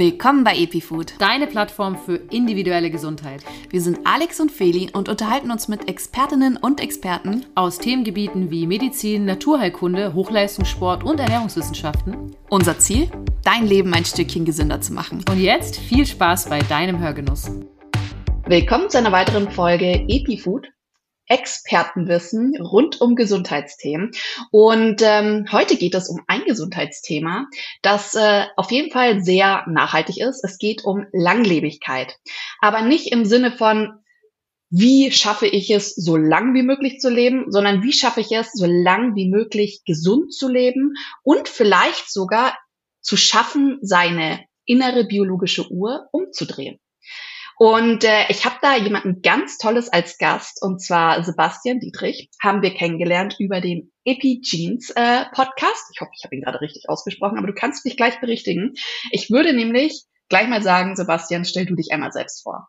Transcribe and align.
Willkommen 0.00 0.44
bei 0.44 0.56
EpiFood, 0.56 1.12
deine 1.18 1.46
Plattform 1.46 1.94
für 1.94 2.16
individuelle 2.30 2.90
Gesundheit. 2.90 3.44
Wir 3.68 3.82
sind 3.82 3.98
Alex 4.04 4.40
und 4.40 4.50
Feli 4.50 4.88
und 4.94 5.10
unterhalten 5.10 5.50
uns 5.50 5.68
mit 5.68 5.90
Expertinnen 5.90 6.56
und 6.56 6.80
Experten 6.80 7.44
aus 7.54 7.76
Themengebieten 7.76 8.50
wie 8.50 8.66
Medizin, 8.66 9.26
Naturheilkunde, 9.26 10.14
Hochleistungssport 10.14 11.04
und 11.04 11.20
Ernährungswissenschaften. 11.20 12.34
Unser 12.48 12.78
Ziel? 12.78 13.10
Dein 13.44 13.66
Leben 13.66 13.92
ein 13.92 14.06
Stückchen 14.06 14.46
gesünder 14.46 14.80
zu 14.80 14.94
machen. 14.94 15.22
Und 15.30 15.38
jetzt 15.38 15.76
viel 15.76 16.06
Spaß 16.06 16.48
bei 16.48 16.60
deinem 16.60 16.98
Hörgenuss. 16.98 17.50
Willkommen 18.46 18.88
zu 18.88 18.96
einer 18.96 19.12
weiteren 19.12 19.50
Folge 19.50 20.06
EpiFood. 20.08 20.66
Expertenwissen 21.30 22.60
rund 22.60 23.00
um 23.00 23.14
Gesundheitsthemen. 23.14 24.10
Und 24.50 25.00
ähm, 25.02 25.46
heute 25.50 25.76
geht 25.76 25.94
es 25.94 26.08
um 26.08 26.20
ein 26.26 26.42
Gesundheitsthema, 26.44 27.46
das 27.82 28.14
äh, 28.14 28.46
auf 28.56 28.70
jeden 28.70 28.90
Fall 28.90 29.22
sehr 29.22 29.64
nachhaltig 29.68 30.18
ist. 30.18 30.44
Es 30.44 30.58
geht 30.58 30.84
um 30.84 31.06
Langlebigkeit. 31.12 32.18
Aber 32.60 32.82
nicht 32.82 33.12
im 33.12 33.24
Sinne 33.24 33.52
von, 33.52 34.00
wie 34.70 35.10
schaffe 35.12 35.46
ich 35.46 35.70
es, 35.70 35.94
so 35.94 36.16
lang 36.16 36.54
wie 36.54 36.62
möglich 36.62 36.98
zu 36.98 37.10
leben, 37.10 37.46
sondern 37.50 37.82
wie 37.82 37.92
schaffe 37.92 38.20
ich 38.20 38.32
es, 38.32 38.52
so 38.52 38.66
lang 38.66 39.14
wie 39.14 39.28
möglich 39.28 39.82
gesund 39.84 40.32
zu 40.32 40.48
leben 40.48 40.94
und 41.22 41.48
vielleicht 41.48 42.10
sogar 42.12 42.56
zu 43.00 43.16
schaffen, 43.16 43.78
seine 43.82 44.44
innere 44.64 45.04
biologische 45.04 45.70
Uhr 45.70 46.08
umzudrehen. 46.12 46.78
Und 47.62 48.04
äh, 48.04 48.24
ich 48.30 48.46
habe 48.46 48.56
da 48.62 48.74
jemanden 48.74 49.20
ganz 49.20 49.58
Tolles 49.58 49.92
als 49.92 50.16
Gast, 50.16 50.62
und 50.62 50.80
zwar 50.80 51.22
Sebastian 51.22 51.78
Dietrich, 51.78 52.30
haben 52.42 52.62
wir 52.62 52.72
kennengelernt 52.72 53.36
über 53.38 53.60
den 53.60 53.92
Epigenes 54.06 54.88
äh, 54.96 55.26
Podcast. 55.34 55.84
Ich 55.92 56.00
hoffe, 56.00 56.10
ich 56.16 56.24
habe 56.24 56.36
ihn 56.36 56.40
gerade 56.40 56.62
richtig 56.62 56.88
ausgesprochen, 56.88 57.36
aber 57.36 57.48
du 57.48 57.52
kannst 57.52 57.84
dich 57.84 57.98
gleich 57.98 58.18
berichtigen. 58.18 58.72
Ich 59.10 59.28
würde 59.28 59.52
nämlich 59.52 60.06
gleich 60.30 60.48
mal 60.48 60.62
sagen, 60.62 60.96
Sebastian, 60.96 61.44
stell 61.44 61.66
du 61.66 61.74
dich 61.74 61.92
einmal 61.92 62.12
selbst 62.12 62.44
vor. 62.44 62.66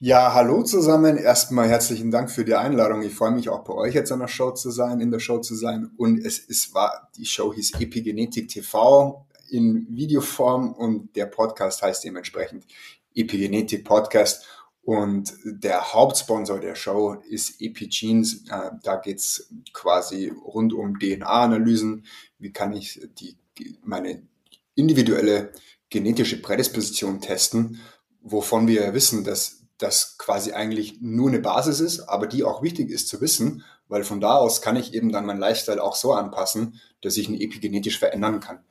Ja, 0.00 0.34
hallo 0.34 0.64
zusammen. 0.64 1.16
Erstmal 1.16 1.68
herzlichen 1.68 2.10
Dank 2.10 2.28
für 2.28 2.44
die 2.44 2.56
Einladung. 2.56 3.02
Ich 3.02 3.14
freue 3.14 3.30
mich 3.30 3.50
auch 3.50 3.62
bei 3.62 3.74
euch 3.74 3.94
jetzt 3.94 4.10
an 4.10 4.18
der 4.18 4.26
Show 4.26 4.50
zu 4.50 4.72
sein, 4.72 4.98
in 4.98 5.12
der 5.12 5.20
Show 5.20 5.38
zu 5.38 5.54
sein. 5.54 5.92
Und 5.96 6.18
es 6.18 6.40
ist 6.40 6.74
war 6.74 7.08
die 7.16 7.24
Show 7.24 7.54
hieß 7.54 7.74
Epigenetik 7.78 8.48
TV 8.48 9.28
in 9.48 9.86
Videoform 9.90 10.72
und 10.72 11.14
der 11.14 11.26
Podcast 11.26 11.82
heißt 11.82 12.02
dementsprechend 12.02 12.66
Epigenetik 13.14 13.84
Podcast. 13.84 14.46
Und 14.84 15.32
der 15.44 15.92
Hauptsponsor 15.92 16.58
der 16.58 16.74
Show 16.74 17.14
ist 17.28 17.60
Epigenes. 17.60 18.44
Äh, 18.48 18.70
da 18.82 18.96
geht's 18.96 19.48
quasi 19.72 20.28
rund 20.28 20.72
um 20.72 20.98
DNA-Analysen. 20.98 22.04
Wie 22.38 22.52
kann 22.52 22.72
ich 22.72 23.00
die, 23.18 23.36
meine 23.84 24.26
individuelle 24.74 25.52
genetische 25.90 26.40
Prädisposition 26.40 27.20
testen, 27.20 27.80
wovon 28.22 28.66
wir 28.66 28.94
wissen, 28.94 29.24
dass 29.24 29.62
das 29.78 30.16
quasi 30.16 30.52
eigentlich 30.52 31.00
nur 31.00 31.28
eine 31.28 31.40
Basis 31.40 31.80
ist, 31.80 32.00
aber 32.00 32.26
die 32.26 32.44
auch 32.44 32.62
wichtig 32.62 32.90
ist 32.90 33.08
zu 33.08 33.20
wissen, 33.20 33.64
weil 33.88 34.04
von 34.04 34.20
da 34.20 34.36
aus 34.36 34.62
kann 34.62 34.76
ich 34.76 34.94
eben 34.94 35.12
dann 35.12 35.26
mein 35.26 35.38
Lifestyle 35.38 35.82
auch 35.82 35.96
so 35.96 36.12
anpassen, 36.12 36.80
dass 37.02 37.16
ich 37.16 37.28
ihn 37.28 37.40
epigenetisch 37.40 37.98
verändern 37.98 38.40
kann. 38.40 38.64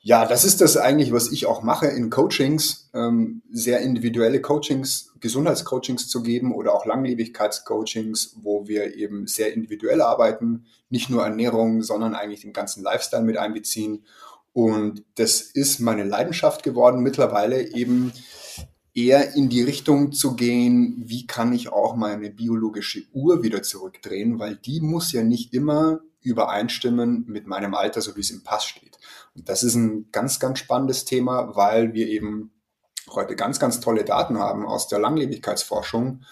Ja, 0.00 0.24
das 0.26 0.44
ist 0.44 0.60
das 0.60 0.76
eigentlich, 0.76 1.12
was 1.12 1.32
ich 1.32 1.46
auch 1.46 1.62
mache 1.62 1.86
in 1.86 2.08
Coachings, 2.08 2.88
ähm, 2.94 3.42
sehr 3.50 3.80
individuelle 3.80 4.40
Coachings, 4.40 5.12
Gesundheitscoachings 5.20 6.08
zu 6.08 6.22
geben 6.22 6.54
oder 6.54 6.72
auch 6.72 6.86
Langlebigkeitscoachings, 6.86 8.36
wo 8.40 8.68
wir 8.68 8.94
eben 8.94 9.26
sehr 9.26 9.52
individuell 9.52 10.00
arbeiten, 10.00 10.66
nicht 10.88 11.10
nur 11.10 11.24
Ernährung, 11.24 11.82
sondern 11.82 12.14
eigentlich 12.14 12.42
den 12.42 12.52
ganzen 12.52 12.84
Lifestyle 12.84 13.24
mit 13.24 13.36
einbeziehen. 13.36 14.04
Und 14.52 15.04
das 15.16 15.40
ist 15.40 15.80
meine 15.80 16.04
Leidenschaft 16.04 16.62
geworden, 16.62 17.02
mittlerweile 17.02 17.74
eben 17.74 18.12
eher 18.94 19.34
in 19.34 19.48
die 19.48 19.62
Richtung 19.62 20.12
zu 20.12 20.34
gehen, 20.34 21.02
wie 21.06 21.26
kann 21.26 21.52
ich 21.52 21.70
auch 21.70 21.96
meine 21.96 22.30
biologische 22.30 23.02
Uhr 23.12 23.42
wieder 23.42 23.62
zurückdrehen, 23.62 24.38
weil 24.38 24.56
die 24.56 24.80
muss 24.80 25.12
ja 25.12 25.22
nicht 25.22 25.54
immer 25.54 26.00
übereinstimmen 26.20 27.24
mit 27.26 27.46
meinem 27.46 27.74
Alter, 27.74 28.00
so 28.00 28.16
wie 28.16 28.20
es 28.20 28.30
im 28.30 28.42
Pass 28.42 28.64
steht. 28.64 28.98
Und 29.34 29.48
das 29.48 29.62
ist 29.62 29.74
ein 29.74 30.08
ganz, 30.12 30.40
ganz 30.40 30.58
spannendes 30.58 31.04
Thema, 31.04 31.54
weil 31.56 31.94
wir 31.94 32.08
eben 32.08 32.52
heute 33.10 33.36
ganz, 33.36 33.58
ganz 33.58 33.80
tolle 33.80 34.04
Daten 34.04 34.38
haben 34.38 34.66
aus 34.66 34.88
der 34.88 34.98
Langlebigkeitsforschung. 34.98 36.22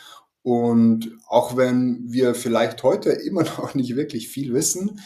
Und 0.43 1.11
auch 1.27 1.57
wenn 1.57 2.05
wir 2.07 2.37
vielleicht 2.37 2.85
heute 2.85 3.11
immer 3.27 3.43
noch 3.43 3.75
nicht 3.75 3.97
wirklich 3.97 4.29
viel 4.29 4.55
wissen, 4.55 5.01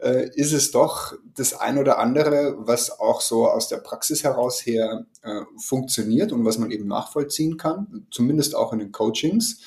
äh, 0.00 0.30
ist 0.34 0.52
es 0.52 0.70
doch 0.70 1.12
das 1.34 1.52
ein 1.52 1.76
oder 1.76 1.98
andere, 1.98 2.56
was 2.60 2.98
auch 2.98 3.20
so 3.20 3.46
aus 3.48 3.68
der 3.68 3.76
Praxis 3.78 4.24
heraus 4.24 4.64
her 4.64 5.04
äh, 5.22 5.42
funktioniert 5.58 6.32
und 6.32 6.44
was 6.44 6.56
man 6.56 6.70
eben 6.70 6.86
nachvollziehen 6.86 7.58
kann, 7.58 8.06
zumindest 8.10 8.54
auch 8.54 8.72
in 8.72 8.78
den 8.78 8.92
Coachings 8.92 9.60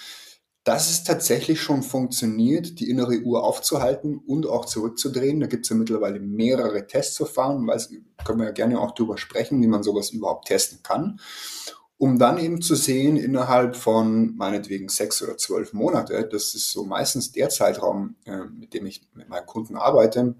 dass 0.63 0.89
es 0.89 1.03
tatsächlich 1.03 1.61
schon 1.61 1.83
funktioniert, 1.83 2.79
die 2.79 2.89
innere 2.89 3.19
Uhr 3.19 3.43
aufzuhalten 3.43 4.17
und 4.17 4.47
auch 4.47 4.65
zurückzudrehen. 4.65 5.41
Da 5.41 5.47
gibt 5.47 5.65
es 5.65 5.69
ja 5.69 5.75
mittlerweile 5.75 6.19
mehrere 6.19 6.87
Testverfahren, 6.87 7.67
weil 7.67 7.81
können 8.23 8.39
wir 8.39 8.45
ja 8.45 8.51
gerne 8.51 8.79
auch 8.79 8.91
darüber 8.91 9.17
sprechen, 9.17 9.61
wie 9.61 9.67
man 9.67 9.83
sowas 9.83 10.11
überhaupt 10.11 10.47
testen 10.47 10.79
kann, 10.81 11.19
um 11.97 12.17
dann 12.17 12.37
eben 12.37 12.61
zu 12.61 12.75
sehen, 12.75 13.17
innerhalb 13.17 13.75
von 13.75 14.35
meinetwegen 14.37 14.87
sechs 14.87 15.21
oder 15.21 15.37
zwölf 15.37 15.73
Monate, 15.73 16.27
das 16.31 16.55
ist 16.55 16.71
so 16.71 16.85
meistens 16.85 17.33
der 17.33 17.49
Zeitraum, 17.49 18.15
äh, 18.25 18.45
mit 18.45 18.73
dem 18.73 18.85
ich 18.85 19.01
mit 19.13 19.27
meinen 19.27 19.45
Kunden 19.45 19.75
arbeite, 19.75 20.35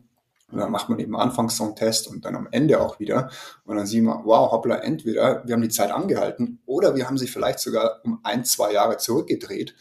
und 0.54 0.60
dann 0.60 0.72
macht 0.72 0.88
man 0.88 1.00
eben 1.00 1.16
anfangs 1.16 1.58
so 1.58 1.64
einen 1.64 1.76
Test 1.76 2.08
und 2.08 2.26
dann 2.26 2.36
am 2.36 2.48
Ende 2.52 2.80
auch 2.80 3.00
wieder. 3.00 3.32
Und 3.66 3.76
dann 3.76 3.88
sieht 3.88 4.04
man, 4.04 4.24
wow, 4.24 4.52
hoppla, 4.52 4.76
entweder 4.76 5.44
wir 5.46 5.56
haben 5.56 5.64
die 5.64 5.70
Zeit 5.70 5.90
angehalten 5.90 6.60
oder 6.68 6.96
wir 6.96 7.08
haben 7.08 7.18
sie 7.18 7.28
vielleicht 7.28 7.60
sogar 7.60 8.02
um 8.04 8.20
ein, 8.24 8.46
zwei 8.46 8.72
Jahre 8.72 8.98
zurückgedreht. 8.98 9.74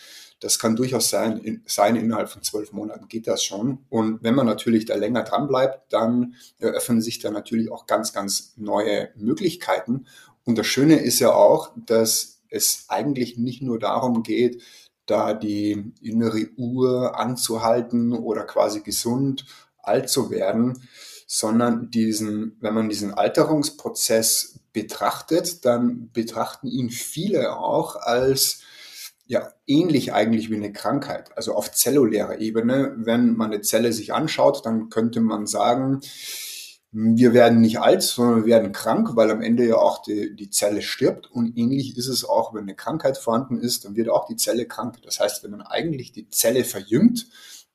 Das 0.42 0.58
kann 0.58 0.74
durchaus 0.74 1.08
sein, 1.08 1.38
in, 1.38 1.62
sein, 1.66 1.94
innerhalb 1.94 2.28
von 2.28 2.42
zwölf 2.42 2.72
Monaten 2.72 3.06
geht 3.06 3.28
das 3.28 3.44
schon. 3.44 3.78
Und 3.88 4.24
wenn 4.24 4.34
man 4.34 4.44
natürlich 4.44 4.86
da 4.86 4.96
länger 4.96 5.22
dran 5.22 5.46
bleibt, 5.46 5.92
dann 5.92 6.34
eröffnen 6.58 7.00
sich 7.00 7.20
da 7.20 7.30
natürlich 7.30 7.70
auch 7.70 7.86
ganz, 7.86 8.12
ganz 8.12 8.52
neue 8.56 9.10
Möglichkeiten. 9.14 10.06
Und 10.44 10.58
das 10.58 10.66
Schöne 10.66 10.96
ist 10.96 11.20
ja 11.20 11.32
auch, 11.32 11.70
dass 11.76 12.40
es 12.48 12.86
eigentlich 12.88 13.38
nicht 13.38 13.62
nur 13.62 13.78
darum 13.78 14.24
geht, 14.24 14.60
da 15.06 15.32
die 15.32 15.92
innere 16.00 16.48
Uhr 16.56 17.16
anzuhalten 17.16 18.12
oder 18.12 18.42
quasi 18.42 18.80
gesund 18.80 19.46
alt 19.78 20.10
zu 20.10 20.30
werden, 20.30 20.88
sondern 21.28 21.88
diesen, 21.88 22.56
wenn 22.58 22.74
man 22.74 22.88
diesen 22.88 23.14
Alterungsprozess 23.14 24.58
betrachtet, 24.72 25.64
dann 25.64 26.10
betrachten 26.12 26.66
ihn 26.66 26.90
viele 26.90 27.56
auch 27.56 27.94
als 27.94 28.62
ja 29.26 29.52
ähnlich 29.66 30.12
eigentlich 30.12 30.50
wie 30.50 30.56
eine 30.56 30.72
Krankheit, 30.72 31.36
also 31.36 31.54
auf 31.54 31.72
zellulärer 31.72 32.40
Ebene. 32.40 32.94
Wenn 32.96 33.34
man 33.36 33.52
eine 33.52 33.62
Zelle 33.62 33.92
sich 33.92 34.12
anschaut, 34.12 34.66
dann 34.66 34.88
könnte 34.88 35.20
man 35.20 35.46
sagen, 35.46 36.00
wir 36.94 37.32
werden 37.32 37.62
nicht 37.62 37.80
alt, 37.80 38.02
sondern 38.02 38.44
wir 38.44 38.46
werden 38.46 38.72
krank, 38.72 39.16
weil 39.16 39.30
am 39.30 39.40
Ende 39.40 39.66
ja 39.66 39.76
auch 39.76 40.02
die, 40.02 40.36
die 40.36 40.50
Zelle 40.50 40.82
stirbt. 40.82 41.30
Und 41.30 41.56
ähnlich 41.56 41.96
ist 41.96 42.08
es 42.08 42.24
auch, 42.24 42.52
wenn 42.52 42.62
eine 42.62 42.74
Krankheit 42.74 43.16
vorhanden 43.16 43.58
ist, 43.58 43.86
dann 43.86 43.96
wird 43.96 44.10
auch 44.10 44.26
die 44.26 44.36
Zelle 44.36 44.66
krank. 44.66 45.00
Das 45.02 45.18
heißt, 45.18 45.42
wenn 45.42 45.52
man 45.52 45.62
eigentlich 45.62 46.12
die 46.12 46.28
Zelle 46.28 46.64
verjüngt, 46.64 47.28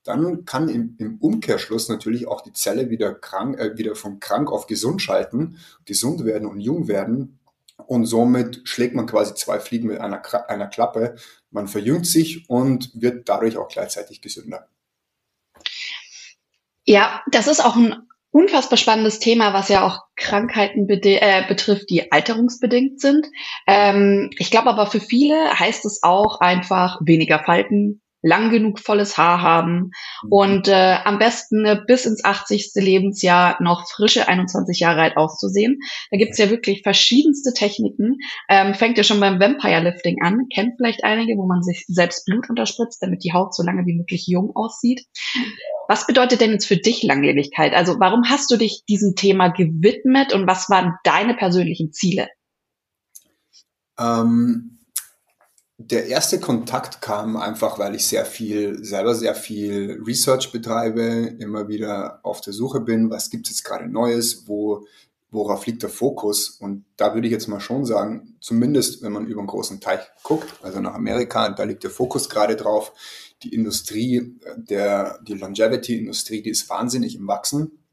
dann 0.03 0.45
kann 0.45 0.69
im, 0.69 0.95
im 0.99 1.17
Umkehrschluss 1.17 1.89
natürlich 1.89 2.27
auch 2.27 2.41
die 2.41 2.53
Zelle 2.53 2.91
wieder 2.91 3.13
krank, 3.13 3.59
äh, 3.59 3.77
wieder 3.77 3.95
von 3.95 4.19
krank 4.19 4.51
auf 4.51 4.67
gesund 4.67 5.01
schalten, 5.01 5.57
gesund 5.85 6.23
werden 6.23 6.47
und 6.47 6.59
jung 6.59 6.87
werden. 6.87 7.39
Und 7.87 8.05
somit 8.05 8.61
schlägt 8.65 8.95
man 8.95 9.05
quasi 9.05 9.33
zwei 9.33 9.59
Fliegen 9.59 9.87
mit 9.87 9.99
einer, 9.99 10.21
einer 10.49 10.67
Klappe. 10.67 11.15
Man 11.51 11.67
verjüngt 11.67 12.05
sich 12.05 12.49
und 12.49 12.91
wird 12.93 13.29
dadurch 13.29 13.57
auch 13.57 13.69
gleichzeitig 13.69 14.21
gesünder. 14.21 14.67
Ja, 16.83 17.23
das 17.31 17.47
ist 17.47 17.63
auch 17.63 17.75
ein 17.77 17.95
unfassbar 18.31 18.77
spannendes 18.77 19.19
Thema, 19.19 19.53
was 19.53 19.69
ja 19.69 19.85
auch 19.85 20.01
Krankheiten 20.15 20.87
äh, 20.89 21.47
betrifft, 21.47 21.89
die 21.89 22.11
alterungsbedingt 22.11 22.99
sind. 22.99 23.25
Ähm, 23.65 24.29
ich 24.38 24.51
glaube 24.51 24.69
aber 24.69 24.88
für 24.88 25.00
viele 25.00 25.57
heißt 25.57 25.85
es 25.85 26.03
auch 26.03 26.41
einfach 26.41 27.00
weniger 27.01 27.39
Falten, 27.39 28.01
lang 28.27 28.50
genug 28.51 28.79
volles 28.79 29.18
Haar 29.18 29.41
haben 29.41 29.91
mhm. 30.24 30.31
und 30.31 30.68
äh, 30.68 30.97
am 31.03 31.18
besten 31.18 31.65
äh, 31.65 31.79
bis 31.88 32.06
ins 32.06 32.24
80. 32.24 32.71
Lebensjahr 32.75 33.62
noch 33.62 33.89
frische 33.89 34.27
21 34.27 34.79
Jahre 34.79 35.01
alt 35.01 35.18
auszusehen. 35.18 35.79
Da 36.12 36.18
gibt's 36.18 36.38
ja 36.38 36.50
wirklich 36.50 36.83
verschiedenste 36.83 37.53
Techniken. 37.53 38.18
Ähm, 38.50 38.74
fängt 38.74 38.97
ja 38.97 39.03
schon 39.03 39.19
beim 39.19 39.39
Vampire 39.39 39.81
Lifting 39.81 40.18
an, 40.21 40.47
kennt 40.53 40.74
vielleicht 40.77 41.03
einige, 41.03 41.38
wo 41.38 41.47
man 41.47 41.63
sich 41.63 41.85
selbst 41.88 42.25
Blut 42.25 42.50
unterspritzt, 42.50 43.01
damit 43.01 43.24
die 43.24 43.33
Haut 43.33 43.56
so 43.56 43.63
lange 43.63 43.85
wie 43.85 43.95
möglich 43.95 44.27
jung 44.27 44.51
aussieht. 44.56 45.06
Was 45.88 46.06
bedeutet 46.06 46.41
denn 46.41 46.51
jetzt 46.51 46.65
für 46.65 46.77
dich 46.77 47.03
Langlebigkeit? 47.03 47.74
Also 47.74 48.00
warum 48.00 48.24
hast 48.29 48.51
du 48.51 48.57
dich 48.57 48.83
diesem 48.89 49.15
Thema 49.15 49.47
gewidmet 49.47 50.33
und 50.33 50.47
was 50.47 50.69
waren 50.69 50.94
deine 51.03 51.33
persönlichen 51.33 51.94
Ziele? 51.94 52.27
Ähm 53.97 54.76
der 55.77 56.07
erste 56.07 56.39
Kontakt 56.39 57.01
kam 57.01 57.38
einfach, 57.38 57.77
weil 57.77 57.94
ich 57.94 58.07
sehr 58.07 58.25
viel, 58.25 58.83
selber 58.83 59.13
sehr 59.13 59.35
viel 59.35 60.01
Research 60.06 60.51
betreibe, 60.51 61.35
immer 61.39 61.68
wieder 61.68 62.19
auf 62.24 62.41
der 62.41 62.53
Suche 62.53 62.79
bin, 62.79 63.12
was 63.12 63.29
gibt 63.29 63.45
es 63.45 63.53
jetzt 63.53 63.63
gerade 63.63 63.88
Neues, 63.88 64.47
wo, 64.47 64.88
worauf 65.29 65.68
liegt 65.68 65.83
der 65.83 65.89
Fokus? 65.89 66.50
Und 66.50 66.85
da 66.97 67.13
würde 67.13 67.27
ich 67.27 67.31
jetzt 67.31 67.47
mal 67.47 67.59
schon 67.59 67.85
sagen, 67.85 68.38
zumindest 68.41 69.03
wenn 69.03 69.12
man 69.12 69.27
über 69.27 69.39
einen 69.39 69.47
großen 69.47 69.79
Teich 69.79 70.00
guckt, 70.24 70.51
also 70.63 70.79
nach 70.81 70.95
Amerika, 70.95 71.50
da 71.50 71.63
liegt 71.63 71.83
der 71.83 71.91
Fokus 71.91 72.27
gerade 72.27 72.56
drauf. 72.56 72.91
Die 73.44 73.53
Industrie, 73.53 74.35
der, 74.56 75.19
die 75.21 75.35
Longevity-Industrie, 75.35 76.41
die 76.41 76.50
ist 76.50 76.68
wahnsinnig 76.71 77.15
im 77.15 77.27
Wachsen. 77.27 77.83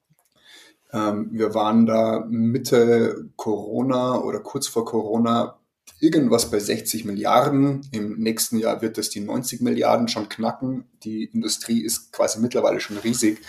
Ähm, 0.91 1.29
wir 1.33 1.53
waren 1.53 1.85
da 1.85 2.25
Mitte 2.31 3.29
Corona 3.37 4.23
oder 4.23 4.41
kurz 4.41 4.69
vor 4.69 4.87
Corona 4.87 5.59
irgendwas 6.01 6.51
bei 6.51 6.59
60 6.59 7.05
Milliarden. 7.05 7.87
Im 7.93 8.19
nächsten 8.19 8.59
Jahr 8.59 8.83
wird 8.83 8.99
das 8.99 9.11
die 9.11 9.21
90 9.21 9.61
Milliarden 9.61 10.09
schon 10.09 10.29
knacken. 10.29 10.85
Die 11.03 11.25
Industrie 11.25 11.81
ist 11.81 12.13
quasi 12.13 12.41
mittlerweile 12.41 12.81
schon 12.81 12.99
riesig. 12.99 13.41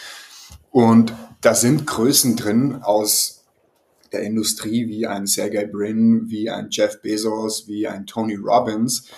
Und 0.71 1.13
da 1.41 1.53
sind 1.53 1.85
Größen 1.87 2.35
drin 2.35 2.81
aus 2.81 3.45
der 4.11 4.21
Industrie 4.21 4.87
wie 4.87 5.07
ein 5.07 5.27
Sergey 5.27 5.65
Brin, 5.65 6.29
wie 6.29 6.49
ein 6.49 6.67
Jeff 6.71 7.01
Bezos, 7.01 7.67
wie 7.67 7.87
ein 7.87 8.05
Tony 8.05 8.35
Robbins, 8.35 9.09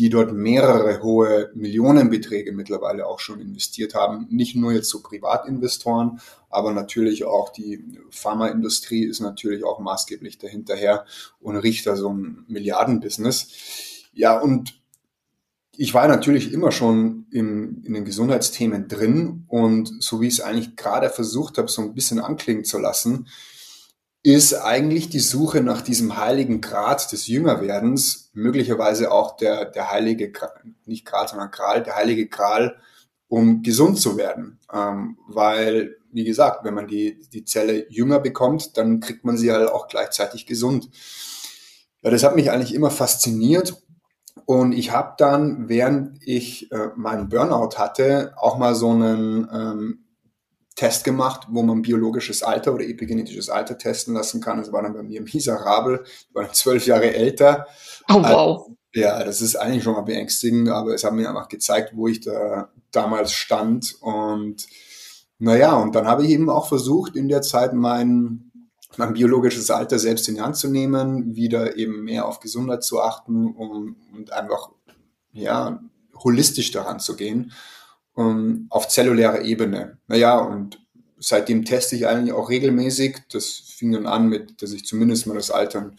die 0.00 0.08
dort 0.08 0.32
mehrere 0.32 1.02
hohe 1.02 1.50
Millionenbeträge 1.54 2.52
mittlerweile 2.52 3.06
auch 3.06 3.18
schon 3.18 3.38
investiert 3.38 3.94
haben. 3.94 4.26
Nicht 4.30 4.56
nur 4.56 4.72
jetzt 4.72 4.88
so 4.88 5.02
Privatinvestoren, 5.02 6.22
aber 6.48 6.72
natürlich 6.72 7.24
auch 7.24 7.50
die 7.50 7.84
Pharmaindustrie 8.08 9.04
ist 9.04 9.20
natürlich 9.20 9.62
auch 9.62 9.78
maßgeblich 9.78 10.38
dahinterher 10.38 11.04
und 11.38 11.56
riecht 11.56 11.86
da 11.86 11.96
so 11.96 12.14
ein 12.14 12.46
Milliardenbusiness. 12.48 13.48
Ja, 14.14 14.40
und 14.40 14.80
ich 15.76 15.92
war 15.92 16.08
natürlich 16.08 16.50
immer 16.54 16.72
schon 16.72 17.26
in, 17.30 17.82
in 17.84 17.92
den 17.92 18.06
Gesundheitsthemen 18.06 18.88
drin 18.88 19.44
und 19.48 20.02
so 20.02 20.22
wie 20.22 20.28
ich 20.28 20.38
es 20.38 20.40
eigentlich 20.40 20.76
gerade 20.76 21.10
versucht 21.10 21.58
habe, 21.58 21.68
so 21.68 21.82
ein 21.82 21.94
bisschen 21.94 22.20
anklingen 22.20 22.64
zu 22.64 22.78
lassen, 22.78 23.26
ist 24.22 24.54
eigentlich 24.54 25.08
die 25.08 25.20
Suche 25.20 25.62
nach 25.62 25.80
diesem 25.80 26.18
heiligen 26.18 26.60
Grad 26.60 27.10
des 27.12 27.26
Jüngerwerdens, 27.26 28.30
möglicherweise 28.34 29.10
auch 29.12 29.36
der, 29.36 29.64
der 29.64 29.90
heilige, 29.90 30.32
nicht 30.84 31.06
Grad, 31.06 31.30
sondern 31.30 31.50
Gral, 31.50 31.82
der 31.82 31.96
heilige 31.96 32.28
Gral, 32.28 32.76
um 33.28 33.62
gesund 33.62 33.98
zu 33.98 34.18
werden. 34.18 34.58
Ähm, 34.72 35.16
weil, 35.26 35.96
wie 36.12 36.24
gesagt, 36.24 36.64
wenn 36.64 36.74
man 36.74 36.86
die, 36.86 37.18
die 37.32 37.44
Zelle 37.44 37.86
jünger 37.88 38.18
bekommt, 38.18 38.76
dann 38.76 39.00
kriegt 39.00 39.24
man 39.24 39.38
sie 39.38 39.52
halt 39.52 39.70
auch 39.70 39.88
gleichzeitig 39.88 40.46
gesund. 40.46 40.90
Ja, 42.02 42.10
das 42.10 42.22
hat 42.22 42.36
mich 42.36 42.50
eigentlich 42.50 42.74
immer 42.74 42.90
fasziniert. 42.90 43.82
Und 44.44 44.72
ich 44.72 44.90
habe 44.90 45.14
dann, 45.16 45.68
während 45.68 46.18
ich 46.26 46.70
äh, 46.72 46.88
meinen 46.96 47.28
Burnout 47.28 47.78
hatte, 47.78 48.32
auch 48.36 48.58
mal 48.58 48.74
so 48.74 48.90
einen 48.90 49.48
ähm, 49.52 50.04
Test 50.76 51.04
gemacht, 51.04 51.46
wo 51.50 51.62
man 51.62 51.82
biologisches 51.82 52.42
Alter 52.42 52.74
oder 52.74 52.84
epigenetisches 52.84 53.50
Alter 53.50 53.76
testen 53.76 54.14
lassen 54.14 54.40
kann. 54.40 54.58
Das 54.58 54.72
war 54.72 54.82
dann 54.82 54.94
bei 54.94 55.02
mir 55.02 55.20
miserabel. 55.20 56.04
Ich 56.04 56.34
war 56.34 56.52
zwölf 56.52 56.86
Jahre 56.86 57.12
älter. 57.12 57.66
Oh, 58.08 58.14
wow. 58.14 58.24
Also, 58.24 58.76
ja, 58.94 59.22
das 59.22 59.40
ist 59.40 59.56
eigentlich 59.56 59.84
schon 59.84 59.94
mal 59.94 60.02
beängstigend, 60.02 60.68
aber 60.68 60.94
es 60.94 61.04
hat 61.04 61.12
mir 61.12 61.28
einfach 61.28 61.48
gezeigt, 61.48 61.92
wo 61.94 62.08
ich 62.08 62.20
da 62.20 62.70
damals 62.92 63.32
stand. 63.32 63.96
Und 64.00 64.66
naja, 65.38 65.74
und 65.76 65.94
dann 65.94 66.06
habe 66.06 66.24
ich 66.24 66.30
eben 66.30 66.50
auch 66.50 66.66
versucht, 66.66 67.14
in 67.14 67.28
der 67.28 67.42
Zeit 67.42 67.72
mein, 67.72 68.50
mein 68.96 69.12
biologisches 69.12 69.70
Alter 69.70 69.98
selbst 69.98 70.28
in 70.28 70.36
die 70.36 70.40
Hand 70.40 70.56
zu 70.56 70.68
nehmen, 70.68 71.36
wieder 71.36 71.76
eben 71.76 72.04
mehr 72.04 72.26
auf 72.26 72.40
Gesundheit 72.40 72.82
zu 72.82 73.00
achten 73.00 73.54
um, 73.54 73.96
und 74.14 74.32
einfach, 74.32 74.70
ja, 75.32 75.80
holistisch 76.14 76.70
daran 76.70 77.00
zu 77.00 77.16
gehen 77.16 77.52
ähm, 78.16 78.66
auf 78.70 78.88
zellulärer 78.88 79.42
Ebene. 79.42 79.98
Naja, 80.08 80.38
und 80.38 80.80
seitdem 81.18 81.64
teste 81.64 81.96
ich 81.96 82.06
eigentlich 82.06 82.32
auch 82.32 82.48
regelmäßig. 82.48 83.18
Das 83.30 83.46
fing 83.46 83.92
dann 83.92 84.06
an 84.06 84.28
mit, 84.28 84.62
dass 84.62 84.72
ich 84.72 84.84
zumindest 84.84 85.26
mal 85.26 85.34
das 85.34 85.50
Altern 85.50 85.96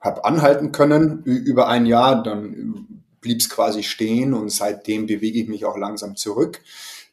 habe 0.00 0.24
anhalten 0.24 0.72
können 0.72 1.22
über 1.24 1.68
ein 1.68 1.86
Jahr. 1.86 2.22
Dann 2.22 3.02
blieb 3.20 3.40
es 3.40 3.50
quasi 3.50 3.82
stehen 3.82 4.32
und 4.32 4.50
seitdem 4.50 5.06
bewege 5.06 5.40
ich 5.40 5.48
mich 5.48 5.64
auch 5.64 5.76
langsam 5.76 6.16
zurück. 6.16 6.62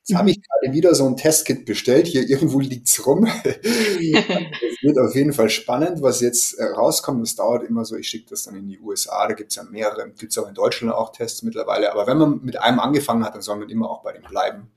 Jetzt 0.07 0.18
habe 0.18 0.31
ich 0.31 0.42
gerade 0.42 0.74
wieder 0.74 0.95
so 0.95 1.06
ein 1.06 1.18
Testkit 1.18 1.65
bestellt. 1.65 2.07
Hier 2.07 2.27
irgendwo 2.30 2.59
liegt's 2.59 3.06
rum. 3.06 3.27
Es 4.80 4.83
wird 4.83 5.00
auf 5.00 5.15
jeden 5.15 5.33
Fall 5.33 5.50
spannend, 5.50 6.01
was 6.01 6.21
jetzt 6.21 6.54
äh, 6.59 6.65
rauskommt. 6.65 7.21
Das 7.24 7.36
dauert 7.36 7.63
immer 7.63 7.83
so. 7.83 7.95
Ich 7.95 8.07
schicke 8.07 8.30
das 8.30 8.44
dann 8.44 8.56
in 8.56 8.68
die 8.68 8.80
USA. 8.80 9.27
Da 9.27 9.33
gibt's 9.33 9.56
ja 9.56 9.63
mehrere. 9.63 10.09
Gibt's 10.12 10.38
auch 10.38 10.48
in 10.48 10.54
Deutschland 10.54 10.94
auch 10.94 11.12
Tests 11.12 11.42
mittlerweile. 11.42 11.92
Aber 11.92 12.07
wenn 12.07 12.18
man 12.18 12.42
mit 12.44 12.62
einem 12.62 12.80
angefangen 12.80 13.25
hat, 13.25 13.33
dann 13.33 13.42
soll 13.42 13.57
man 13.57 13.69
immer 13.69 13.89
auch 13.89 14.04
bei 14.04 14.13
dem 14.13 14.21
bleiben. 14.21 14.71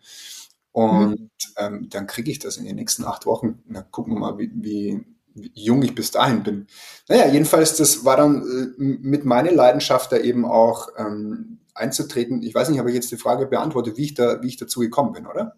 Und 0.72 1.10
mhm. 1.10 1.30
ähm, 1.58 1.88
dann 1.90 2.06
kriege 2.06 2.30
ich 2.30 2.38
das 2.38 2.56
in 2.56 2.64
den 2.64 2.76
nächsten 2.76 3.04
acht 3.04 3.26
Wochen. 3.26 3.62
Na, 3.66 3.82
gucken 3.82 4.14
wir 4.14 4.20
mal, 4.20 4.38
wie, 4.38 4.50
wie, 4.54 5.04
wie 5.34 5.52
jung 5.54 5.82
ich 5.82 5.94
bis 5.94 6.10
dahin 6.10 6.42
bin. 6.42 6.66
Naja, 7.08 7.28
jedenfalls, 7.28 7.76
das 7.76 8.04
war 8.04 8.16
dann 8.16 8.42
äh, 8.42 8.82
mit 8.82 9.24
meiner 9.24 9.52
Leidenschaft 9.52 10.10
da 10.10 10.16
eben 10.16 10.44
auch 10.44 10.88
ähm, 10.96 11.59
einzutreten. 11.80 12.42
Ich 12.42 12.54
weiß 12.54 12.68
nicht, 12.68 12.78
habe 12.78 12.90
ich 12.90 12.94
jetzt 12.94 13.10
die 13.10 13.16
Frage 13.16 13.46
beantwortet, 13.46 13.96
wie 13.96 14.04
ich, 14.04 14.14
da, 14.14 14.42
wie 14.42 14.48
ich 14.48 14.56
dazu 14.56 14.80
gekommen 14.80 15.12
bin, 15.12 15.26
oder? 15.26 15.56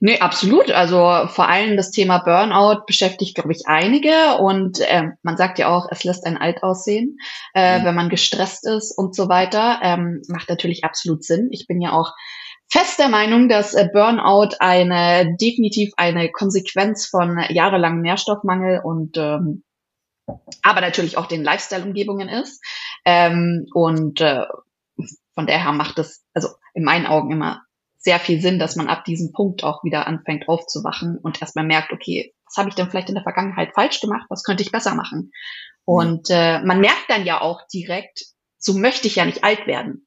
Nee, 0.00 0.20
absolut. 0.20 0.70
Also 0.70 1.26
vor 1.28 1.48
allem 1.48 1.76
das 1.76 1.90
Thema 1.90 2.18
Burnout 2.18 2.84
beschäftigt, 2.86 3.34
glaube 3.34 3.52
ich, 3.52 3.66
einige. 3.66 4.38
Und 4.38 4.80
äh, 4.80 5.10
man 5.22 5.36
sagt 5.36 5.58
ja 5.58 5.68
auch, 5.68 5.88
es 5.90 6.04
lässt 6.04 6.24
einen 6.24 6.36
alt 6.36 6.62
aussehen, 6.62 7.18
äh, 7.54 7.80
mhm. 7.80 7.84
wenn 7.84 7.94
man 7.94 8.08
gestresst 8.08 8.66
ist 8.66 8.96
und 8.96 9.14
so 9.14 9.28
weiter. 9.28 9.80
Ähm, 9.82 10.22
macht 10.28 10.48
natürlich 10.48 10.84
absolut 10.84 11.24
Sinn. 11.24 11.48
Ich 11.50 11.66
bin 11.66 11.80
ja 11.80 11.92
auch 11.92 12.12
fest 12.70 12.98
der 12.98 13.08
Meinung, 13.08 13.48
dass 13.48 13.74
äh, 13.74 13.88
Burnout 13.92 14.56
eine 14.60 15.36
definitiv 15.36 15.92
eine 15.96 16.30
Konsequenz 16.30 17.06
von 17.06 17.38
jahrelangem 17.50 18.02
Nährstoffmangel 18.02 18.80
und 18.84 19.16
ähm, 19.16 19.64
aber 20.62 20.80
natürlich 20.80 21.18
auch 21.18 21.26
den 21.26 21.42
Lifestyle-Umgebungen 21.42 22.28
ist. 22.28 22.62
Ähm, 23.04 23.66
und 23.74 24.20
äh, 24.20 24.44
von 25.34 25.46
daher 25.46 25.72
macht 25.72 25.98
es, 25.98 26.24
also 26.34 26.48
in 26.74 26.84
meinen 26.84 27.06
Augen 27.06 27.30
immer 27.30 27.62
sehr 27.98 28.18
viel 28.18 28.40
Sinn, 28.40 28.58
dass 28.58 28.76
man 28.76 28.88
ab 28.88 29.04
diesem 29.04 29.32
Punkt 29.32 29.62
auch 29.62 29.84
wieder 29.84 30.06
anfängt 30.06 30.48
aufzuwachen 30.48 31.18
und 31.18 31.40
erstmal 31.40 31.64
merkt, 31.64 31.92
okay, 31.92 32.34
was 32.46 32.56
habe 32.56 32.68
ich 32.68 32.74
denn 32.74 32.90
vielleicht 32.90 33.08
in 33.08 33.14
der 33.14 33.22
Vergangenheit 33.22 33.72
falsch 33.74 34.00
gemacht, 34.00 34.26
was 34.28 34.42
könnte 34.42 34.62
ich 34.62 34.72
besser 34.72 34.94
machen? 34.94 35.30
Und 35.84 36.28
äh, 36.30 36.60
man 36.62 36.80
merkt 36.80 37.08
dann 37.08 37.24
ja 37.24 37.40
auch 37.40 37.60
direkt, 37.72 38.24
so 38.58 38.74
möchte 38.74 39.06
ich 39.06 39.16
ja 39.16 39.24
nicht 39.24 39.44
alt 39.44 39.66
werden. 39.66 40.06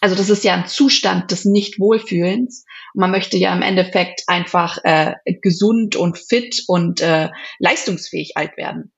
Also 0.00 0.14
das 0.14 0.28
ist 0.28 0.44
ja 0.44 0.54
ein 0.54 0.66
Zustand 0.66 1.30
des 1.30 1.44
Nicht-Wohlfühlens. 1.44 2.64
Und 2.94 3.00
man 3.00 3.10
möchte 3.10 3.36
ja 3.36 3.54
im 3.54 3.62
Endeffekt 3.62 4.24
einfach 4.26 4.78
äh, 4.84 5.14
gesund 5.42 5.96
und 5.96 6.18
fit 6.18 6.64
und 6.68 7.00
äh, 7.00 7.30
leistungsfähig 7.58 8.36
alt 8.36 8.56
werden. 8.56 8.92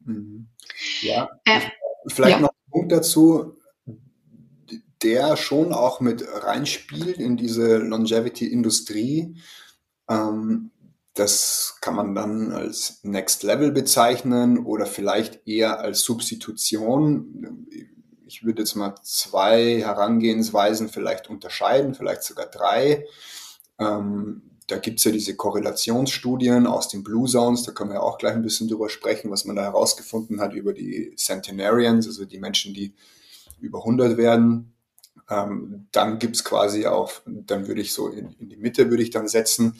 Mhm. 0.00 0.48
Ja, 1.00 1.30
äh, 1.44 1.60
vielleicht 2.06 2.36
ja. 2.36 2.40
noch 2.40 2.50
ein 2.50 2.70
Punkt 2.70 2.92
dazu 2.92 3.58
der 5.02 5.36
schon 5.36 5.72
auch 5.72 6.00
mit 6.00 6.24
reinspielt 6.26 7.18
in 7.18 7.36
diese 7.36 7.78
Longevity-Industrie. 7.78 9.36
Ähm, 10.08 10.70
das 11.14 11.76
kann 11.80 11.94
man 11.94 12.14
dann 12.14 12.52
als 12.52 13.00
Next 13.04 13.44
Level 13.44 13.70
bezeichnen 13.70 14.64
oder 14.64 14.86
vielleicht 14.86 15.46
eher 15.46 15.80
als 15.80 16.00
Substitution. 16.00 17.68
Ich 18.26 18.44
würde 18.44 18.62
jetzt 18.62 18.74
mal 18.74 18.96
zwei 19.02 19.80
Herangehensweisen 19.80 20.88
vielleicht 20.88 21.30
unterscheiden, 21.30 21.94
vielleicht 21.94 22.24
sogar 22.24 22.46
drei. 22.46 23.06
Ähm, 23.78 24.42
da 24.66 24.78
gibt 24.78 24.98
es 24.98 25.04
ja 25.04 25.12
diese 25.12 25.36
Korrelationsstudien 25.36 26.66
aus 26.66 26.88
den 26.88 27.04
Blue 27.04 27.28
Zones, 27.28 27.64
da 27.64 27.72
können 27.72 27.92
wir 27.92 28.02
auch 28.02 28.18
gleich 28.18 28.34
ein 28.34 28.42
bisschen 28.42 28.68
drüber 28.68 28.88
sprechen, 28.88 29.30
was 29.30 29.44
man 29.44 29.56
da 29.56 29.62
herausgefunden 29.62 30.40
hat 30.40 30.54
über 30.54 30.72
die 30.72 31.14
Centenarians, 31.16 32.06
also 32.06 32.24
die 32.24 32.38
Menschen, 32.38 32.72
die 32.72 32.94
über 33.60 33.80
100 33.80 34.16
werden. 34.16 34.73
Ähm, 35.30 35.86
dann 35.92 36.18
gibt's 36.18 36.44
quasi 36.44 36.86
auch, 36.86 37.12
dann 37.26 37.66
würde 37.66 37.80
ich 37.80 37.92
so 37.92 38.08
in, 38.08 38.32
in, 38.38 38.48
die 38.48 38.56
Mitte 38.56 38.90
würde 38.90 39.02
ich 39.02 39.10
dann 39.10 39.28
setzen, 39.28 39.76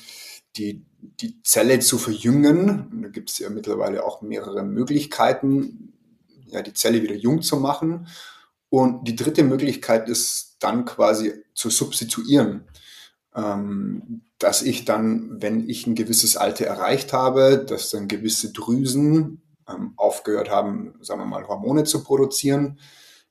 die, 0.56 0.84
die 1.00 1.42
Zelle 1.42 1.80
zu 1.80 1.98
verjüngen. 1.98 3.02
Da 3.02 3.08
gibt's 3.08 3.38
ja 3.38 3.50
mittlerweile 3.50 4.04
auch 4.04 4.22
mehrere 4.22 4.62
Möglichkeiten, 4.62 5.92
ja, 6.46 6.62
die 6.62 6.72
Zelle 6.72 7.02
wieder 7.02 7.14
jung 7.14 7.42
zu 7.42 7.56
machen. 7.56 8.08
Und 8.70 9.06
die 9.06 9.16
dritte 9.16 9.44
Möglichkeit 9.44 10.08
ist 10.08 10.56
dann 10.60 10.84
quasi 10.84 11.44
zu 11.54 11.70
substituieren. 11.70 12.64
Ähm, 13.34 14.22
dass 14.38 14.62
ich 14.62 14.84
dann, 14.84 15.42
wenn 15.42 15.68
ich 15.68 15.86
ein 15.86 15.94
gewisses 15.94 16.36
Alter 16.36 16.66
erreicht 16.66 17.12
habe, 17.12 17.58
dass 17.58 17.90
dann 17.90 18.08
gewisse 18.08 18.52
Drüsen 18.52 19.42
ähm, 19.68 19.94
aufgehört 19.96 20.50
haben, 20.50 20.94
sagen 21.00 21.20
wir 21.20 21.26
mal, 21.26 21.46
Hormone 21.48 21.84
zu 21.84 22.04
produzieren, 22.04 22.78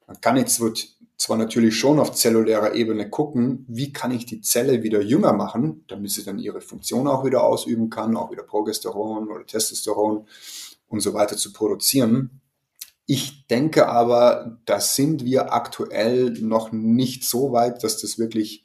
dann 0.08 0.20
kann 0.22 0.38
ich 0.38 0.48
zwar 1.18 1.38
natürlich 1.38 1.78
schon 1.78 2.00
auf 2.00 2.14
zellulärer 2.14 2.74
Ebene 2.74 3.10
gucken, 3.10 3.66
wie 3.68 3.94
kann 3.94 4.12
ich 4.12 4.26
die 4.26 4.42
Zelle 4.42 4.84
wieder 4.84 5.02
jünger 5.02 5.34
machen, 5.34 5.86
damit 5.88 6.12
sie 6.12 6.24
dann 6.24 6.40
ihre 6.40 6.62
Funktion 6.62 7.08
auch 7.08 7.24
wieder 7.26 7.44
ausüben 7.44 7.90
kann, 7.90 8.18
auch 8.18 8.32
wieder 8.32 8.44
Progesteron 8.44 9.30
oder 9.30 9.46
Testosteron 9.46 10.28
und 10.88 11.00
so 11.00 11.14
weiter 11.14 11.38
zu 11.38 11.54
produzieren. 11.54 12.42
Ich 13.06 13.48
denke 13.48 13.88
aber, 13.90 14.60
da 14.66 14.80
sind 14.80 15.26
wir 15.26 15.54
aktuell 15.54 16.32
noch 16.40 16.72
nicht 16.72 17.26
so 17.26 17.52
weit, 17.52 17.84
dass 17.84 18.02
das 18.02 18.18
wirklich 18.18 18.64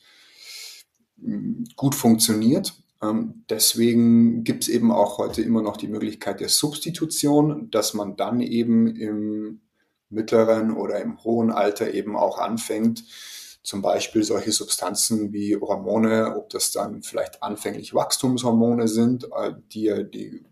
hm, 1.21 1.65
gut 1.77 1.95
funktioniert. 1.95 2.75
Ähm, 3.03 3.45
deswegen 3.49 4.45
gibt 4.45 4.65
es 4.65 4.69
eben 4.69 4.93
auch 4.93 5.19
heute 5.19 5.43
immer 5.43 5.63
noch 5.63 5.77
die 5.77 5.89
Möglichkeit 5.89 6.41
der 6.41 6.49
Substitution, 6.49 7.71
dass 7.71 7.95
man 7.95 8.17
dann 8.17 8.41
eben 8.41 8.87
im 8.89 9.61
mittleren 10.11 10.77
oder 10.77 11.01
im 11.01 11.23
hohen 11.23 11.51
Alter 11.51 11.93
eben 11.93 12.17
auch 12.17 12.39
anfängt, 12.39 13.05
zum 13.63 13.83
Beispiel 13.83 14.25
solche 14.25 14.53
Substanzen 14.53 15.33
wie 15.33 15.57
Hormone, 15.57 16.37
ob 16.37 16.51
das 16.51 16.73
dann 16.73 17.03
vielleicht 17.03 17.43
anfänglich 17.43 17.95
Wachstumshormone 17.95 18.89
sind, 18.89 19.25
äh, 19.25 19.53
die 19.73 19.83
ja 19.83 20.03
die 20.03 20.45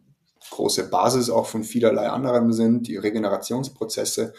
große 0.51 0.89
Basis 0.91 1.31
auch 1.31 1.47
von 1.47 1.65
vielerlei 1.65 2.09
anderem 2.09 2.53
sind, 2.53 2.87
die 2.87 2.97
Regenerationsprozesse, 2.97 4.35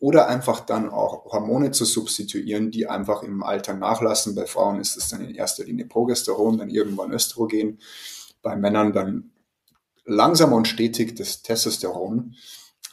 oder 0.00 0.28
einfach 0.28 0.60
dann 0.60 0.90
auch 0.90 1.24
Hormone 1.32 1.70
zu 1.70 1.84
substituieren, 1.86 2.70
die 2.70 2.86
einfach 2.86 3.22
im 3.22 3.42
Alter 3.42 3.72
nachlassen. 3.72 4.34
Bei 4.34 4.44
Frauen 4.44 4.80
ist 4.80 4.96
es 4.96 5.08
dann 5.08 5.22
in 5.22 5.34
erster 5.34 5.64
Linie 5.64 5.86
Progesteron, 5.86 6.58
dann 6.58 6.68
irgendwann 6.68 7.12
Östrogen, 7.12 7.78
bei 8.42 8.54
Männern 8.54 8.92
dann 8.92 9.30
langsam 10.04 10.52
und 10.52 10.68
stetig 10.68 11.14
das 11.16 11.42
Testosteron. 11.42 12.34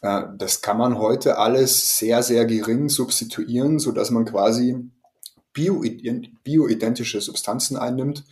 Äh, 0.01 0.24
das 0.38 0.62
kann 0.62 0.77
man 0.77 0.98
heute 0.98 1.38
alles 1.38 1.98
sehr, 1.98 2.24
sehr 2.24 2.46
gering 2.46 2.89
substituieren, 2.89 3.79
so 3.79 3.91
dass 3.91 4.12
man 4.12 4.25
quasi 4.25 4.77
bioidentische 5.53 7.22
Substanzen 7.22 7.77
einnimmt. 7.77 8.25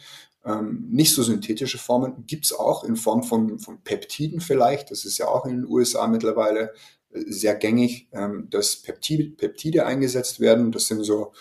Ähm, 0.45 0.87
nicht 0.89 1.13
so 1.13 1.21
synthetische 1.21 1.77
Formen 1.77 2.25
gibt 2.25 2.45
es 2.45 2.53
auch 2.53 2.83
in 2.83 2.95
Form 2.95 3.23
von, 3.23 3.59
von 3.59 3.81
Peptiden 3.83 4.39
vielleicht. 4.39 4.89
Das 4.89 5.05
ist 5.05 5.17
ja 5.17 5.27
auch 5.27 5.45
in 5.45 5.57
den 5.57 5.65
USA 5.67 6.07
mittlerweile 6.07 6.73
äh, 7.11 7.21
sehr 7.27 7.55
gängig, 7.55 8.07
ähm, 8.13 8.47
dass 8.49 8.77
Peptide, 8.77 9.31
Peptide 9.31 9.85
eingesetzt 9.85 10.39
werden. 10.39 10.71
Das 10.71 10.87
sind 10.87 11.03
so 11.03 11.33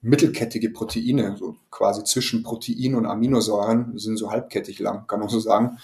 mittelkettige 0.00 0.70
Proteine, 0.70 1.36
so 1.38 1.56
quasi 1.70 2.04
zwischen 2.04 2.42
Protein 2.42 2.94
und 2.94 3.04
Aminosäuren, 3.04 3.98
sind 3.98 4.16
so 4.16 4.30
halbkettig 4.30 4.78
lang, 4.78 5.06
kann 5.06 5.20
man 5.20 5.28
so 5.28 5.40
sagen. 5.40 5.78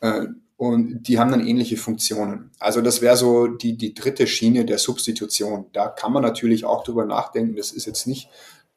Äh, 0.00 0.26
und 0.58 1.04
die 1.04 1.20
haben 1.20 1.30
dann 1.30 1.46
ähnliche 1.46 1.76
Funktionen. 1.76 2.50
Also 2.58 2.80
das 2.80 3.00
wäre 3.00 3.16
so 3.16 3.46
die, 3.46 3.76
die 3.76 3.94
dritte 3.94 4.26
Schiene 4.26 4.64
der 4.64 4.78
Substitution. 4.78 5.66
Da 5.72 5.86
kann 5.86 6.12
man 6.12 6.24
natürlich 6.24 6.64
auch 6.64 6.82
drüber 6.82 7.06
nachdenken. 7.06 7.54
Das 7.54 7.70
ist 7.70 7.86
jetzt 7.86 8.08
nicht 8.08 8.28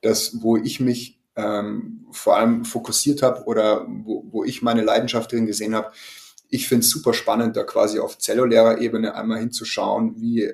das, 0.01 0.43
wo 0.43 0.57
ich 0.57 0.79
mich 0.79 1.19
ähm, 1.35 2.05
vor 2.11 2.37
allem 2.37 2.65
fokussiert 2.65 3.23
habe 3.23 3.45
oder 3.45 3.87
wo, 3.87 4.23
wo 4.29 4.43
ich 4.43 4.61
meine 4.61 4.83
Leidenschaft 4.83 5.31
drin 5.31 5.47
gesehen 5.47 5.73
habe. 5.73 5.91
Ich 6.49 6.67
finde 6.67 6.85
es 6.85 6.91
super 6.91 7.15
spannend, 7.15 7.57
da 7.57 7.63
quasi 7.63 7.97
auf 7.99 8.19
zellulärer 8.19 8.79
Ebene 8.79 9.15
einmal 9.15 9.39
hinzuschauen, 9.39 10.21
wie, 10.21 10.51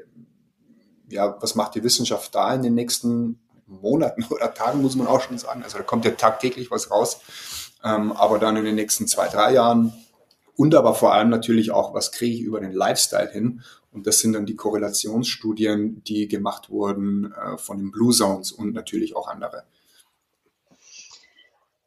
ja, 1.10 1.36
was 1.42 1.56
macht 1.56 1.76
die 1.76 1.84
Wissenschaft 1.84 2.34
da 2.36 2.56
in 2.56 2.64
den 2.64 2.74
nächsten 2.74 3.38
Monaten 3.66 4.24
oder 4.30 4.54
Tagen, 4.54 4.82
muss 4.82 4.96
man 4.96 5.08
auch 5.08 5.20
schon 5.20 5.38
sagen. 5.38 5.62
Also 5.62 5.78
da 5.78 5.84
kommt 5.84 6.06
ja 6.06 6.12
tagtäglich 6.12 6.72
was 6.72 6.90
raus. 6.90 7.20
Ähm, 7.84 8.14
aber 8.14 8.40
dann 8.40 8.56
in 8.56 8.64
den 8.64 8.76
nächsten 8.76 9.08
zwei, 9.08 9.28
drei 9.28 9.52
Jahren 9.52 9.92
und 10.58 10.76
aber 10.76 10.94
vor 10.94 11.14
allem 11.14 11.30
natürlich 11.30 11.72
auch, 11.72 11.94
was 11.94 12.12
kriege 12.12 12.36
ich 12.36 12.42
über 12.42 12.60
den 12.60 12.74
Lifestyle 12.74 13.32
hin 13.32 13.62
und 13.92 14.06
das 14.08 14.20
sind 14.20 14.34
dann 14.34 14.46
die 14.46 14.56
Korrelationsstudien, 14.56 16.04
die 16.04 16.28
gemacht 16.28 16.70
wurden 16.70 17.32
äh, 17.32 17.58
von 17.58 17.78
den 17.78 17.92
Blue 17.92 18.14
Zones 18.14 18.52
und 18.52 18.74
natürlich 18.74 19.16
auch 19.16 19.28
andere. 19.28 19.64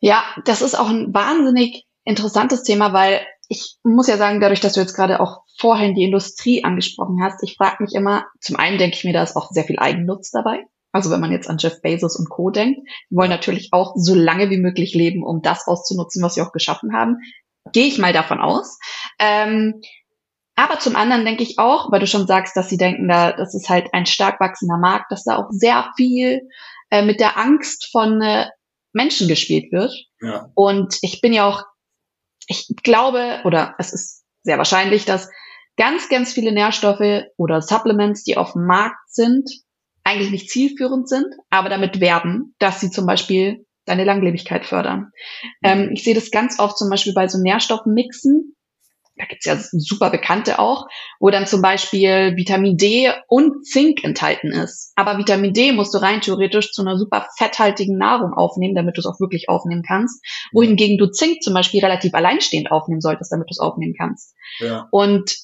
Ja, 0.01 0.25
das 0.47 0.63
ist 0.63 0.79
auch 0.79 0.89
ein 0.89 1.13
wahnsinnig 1.13 1.87
interessantes 2.05 2.63
Thema, 2.63 2.93
weil 2.93 3.21
ich 3.49 3.77
muss 3.83 4.07
ja 4.07 4.17
sagen, 4.17 4.41
dadurch, 4.41 4.61
dass 4.61 4.73
du 4.75 4.81
jetzt 4.81 4.95
gerade 4.95 5.21
auch 5.21 5.43
vorhin 5.59 5.95
die 5.95 6.05
Industrie 6.05 6.65
angesprochen 6.65 7.19
hast, 7.23 7.43
ich 7.43 7.57
frage 7.57 7.83
mich 7.83 7.95
immer, 7.95 8.27
zum 8.41 8.57
einen 8.57 8.79
denke 8.79 8.97
ich 8.97 9.05
mir, 9.05 9.13
da 9.13 9.23
ist 9.23 9.37
auch 9.37 9.51
sehr 9.51 9.65
viel 9.65 9.79
Eigennutz 9.79 10.31
dabei. 10.31 10.65
Also 10.93 11.11
wenn 11.11 11.21
man 11.21 11.33
jetzt 11.33 11.49
an 11.49 11.59
Jeff 11.59 11.83
Bezos 11.83 12.17
und 12.17 12.31
Co. 12.31 12.51
denkt, 12.51 12.81
die 13.11 13.17
wollen 13.17 13.31
natürlich 13.31 13.69
auch 13.73 13.93
so 13.97 14.15
lange 14.15 14.51
wie 14.51 14.59
möglich 14.59 14.95
leben, 14.95 15.23
um 15.23 15.43
das 15.43 15.67
auszunutzen, 15.67 16.23
was 16.23 16.35
sie 16.35 16.43
auch 16.43 16.53
geschaffen 16.53 16.93
haben. 16.95 17.19
Gehe 17.73 17.87
ich 17.87 17.99
mal 17.99 18.13
davon 18.13 18.41
aus. 18.41 18.79
Ähm, 19.19 19.81
aber 20.57 20.79
zum 20.79 20.95
anderen 20.95 21.25
denke 21.25 21.43
ich 21.43 21.59
auch, 21.59 21.91
weil 21.91 22.01
du 22.01 22.07
schon 22.07 22.27
sagst, 22.27 22.57
dass 22.57 22.69
sie 22.69 22.77
denken, 22.77 23.09
da, 23.09 23.33
das 23.33 23.55
ist 23.55 23.71
halt 23.71 23.95
ein 23.95 24.07
stark 24.07 24.41
wachsender 24.41 24.77
Markt, 24.77 25.11
dass 25.11 25.25
da 25.25 25.37
auch 25.37 25.49
sehr 25.51 25.91
viel 25.97 26.43
äh, 26.91 27.03
mit 27.03 27.21
der 27.21 27.39
Angst 27.39 27.89
von 27.91 28.21
äh, 28.21 28.47
Menschen 28.93 29.29
gespielt 29.29 29.73
wird. 29.73 29.93
Ja. 30.21 30.51
Und 30.55 30.99
ich 31.03 31.21
bin 31.21 31.33
ja 31.33 31.47
auch, 31.47 31.65
ich 32.47 32.69
glaube, 32.83 33.41
oder 33.45 33.75
es 33.79 33.93
ist 33.93 34.25
sehr 34.43 34.59
wahrscheinlich, 34.59 35.05
dass 35.05 35.31
ganz, 35.77 36.09
ganz 36.09 36.33
viele 36.33 36.53
Nährstoffe 36.53 37.25
oder 37.37 37.63
Supplements, 37.63 38.25
die 38.25 38.37
auf 38.37 38.53
dem 38.53 38.67
Markt 38.67 39.09
sind, 39.09 39.49
eigentlich 40.05 40.31
nicht 40.31 40.51
zielführend 40.51 41.09
sind, 41.09 41.27
aber 41.51 41.69
damit 41.69 42.01
werben, 42.01 42.55
dass 42.59 42.81
sie 42.81 42.91
zum 42.91 43.07
Beispiel 43.07 43.65
deine 43.91 44.05
Langlebigkeit 44.05 44.65
fördern. 44.65 45.13
Mhm. 45.61 45.65
Ähm, 45.65 45.91
ich 45.93 46.05
sehe 46.05 46.15
das 46.15 46.31
ganz 46.31 46.59
oft 46.59 46.79
zum 46.79 46.89
Beispiel 46.89 47.13
bei 47.13 47.29
so 47.29 47.39
Nährstoffmixen, 47.39 48.57
da 49.21 49.27
gibt's 49.27 49.45
ja 49.45 49.57
super 49.57 50.09
bekannte 50.09 50.59
auch, 50.59 50.87
wo 51.19 51.29
dann 51.29 51.47
zum 51.47 51.61
Beispiel 51.61 52.37
Vitamin 52.37 52.79
D 52.79 53.13
und 53.29 53.67
Zink 53.67 54.03
enthalten 54.03 54.51
ist. 54.51 54.93
Aber 54.97 55.19
Vitamin 55.19 55.53
D 55.53 55.73
musst 55.73 55.93
du 55.93 55.99
rein 55.99 56.23
theoretisch 56.23 56.73
zu 56.73 56.81
einer 56.81 56.97
super 56.97 57.27
fetthaltigen 57.37 57.99
Nahrung 57.99 58.33
aufnehmen, 58.33 58.75
damit 58.75 58.97
du 58.97 59.01
es 59.01 59.07
auch 59.07 59.21
wirklich 59.21 59.51
aufnehmen 59.51 59.83
kannst. 59.87 60.25
Wohingegen 60.53 60.97
du 60.97 61.11
Zink 61.11 61.43
zum 61.43 61.53
Beispiel 61.53 61.81
relativ 61.81 62.15
alleinstehend 62.15 62.73
aufnehmen 62.73 63.03
solltest, 63.03 63.31
damit 63.31 63.49
du 63.49 63.53
es 63.53 63.59
aufnehmen 63.59 63.95
kannst. 63.97 64.35
Ja. 64.59 64.89
Und 64.91 65.37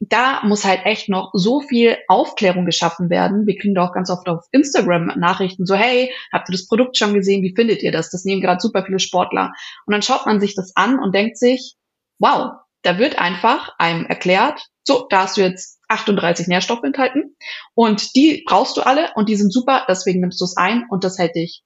da 0.00 0.42
muss 0.44 0.64
halt 0.64 0.86
echt 0.86 1.08
noch 1.08 1.30
so 1.32 1.60
viel 1.60 1.98
Aufklärung 2.06 2.64
geschaffen 2.64 3.10
werden. 3.10 3.46
Wir 3.46 3.58
kriegen 3.58 3.74
da 3.74 3.88
auch 3.88 3.92
ganz 3.92 4.08
oft 4.08 4.28
auf 4.28 4.44
Instagram 4.52 5.06
Nachrichten 5.16 5.66
so, 5.66 5.74
hey, 5.74 6.12
habt 6.32 6.48
ihr 6.48 6.52
das 6.52 6.68
Produkt 6.68 6.96
schon 6.96 7.12
gesehen? 7.12 7.42
Wie 7.42 7.54
findet 7.56 7.82
ihr 7.82 7.90
das? 7.90 8.10
Das 8.10 8.24
nehmen 8.24 8.40
gerade 8.40 8.60
super 8.60 8.84
viele 8.84 9.00
Sportler. 9.00 9.50
Und 9.84 9.92
dann 9.92 10.02
schaut 10.02 10.26
man 10.26 10.38
sich 10.38 10.54
das 10.54 10.76
an 10.76 11.00
und 11.00 11.12
denkt 11.12 11.38
sich, 11.38 11.74
wow, 12.18 12.52
da 12.82 12.98
wird 12.98 13.18
einfach 13.18 13.74
einem 13.78 14.06
erklärt, 14.06 14.66
so, 14.84 15.06
da 15.10 15.22
hast 15.22 15.36
du 15.36 15.40
jetzt 15.40 15.80
38 15.88 16.46
Nährstoffe 16.46 16.84
enthalten 16.84 17.36
und 17.74 18.14
die 18.14 18.44
brauchst 18.46 18.76
du 18.76 18.82
alle 18.82 19.10
und 19.14 19.28
die 19.28 19.36
sind 19.36 19.52
super, 19.52 19.84
deswegen 19.88 20.20
nimmst 20.20 20.40
du 20.40 20.44
es 20.44 20.56
ein 20.56 20.84
und 20.88 21.04
das 21.04 21.18
hält 21.18 21.34
dich 21.34 21.62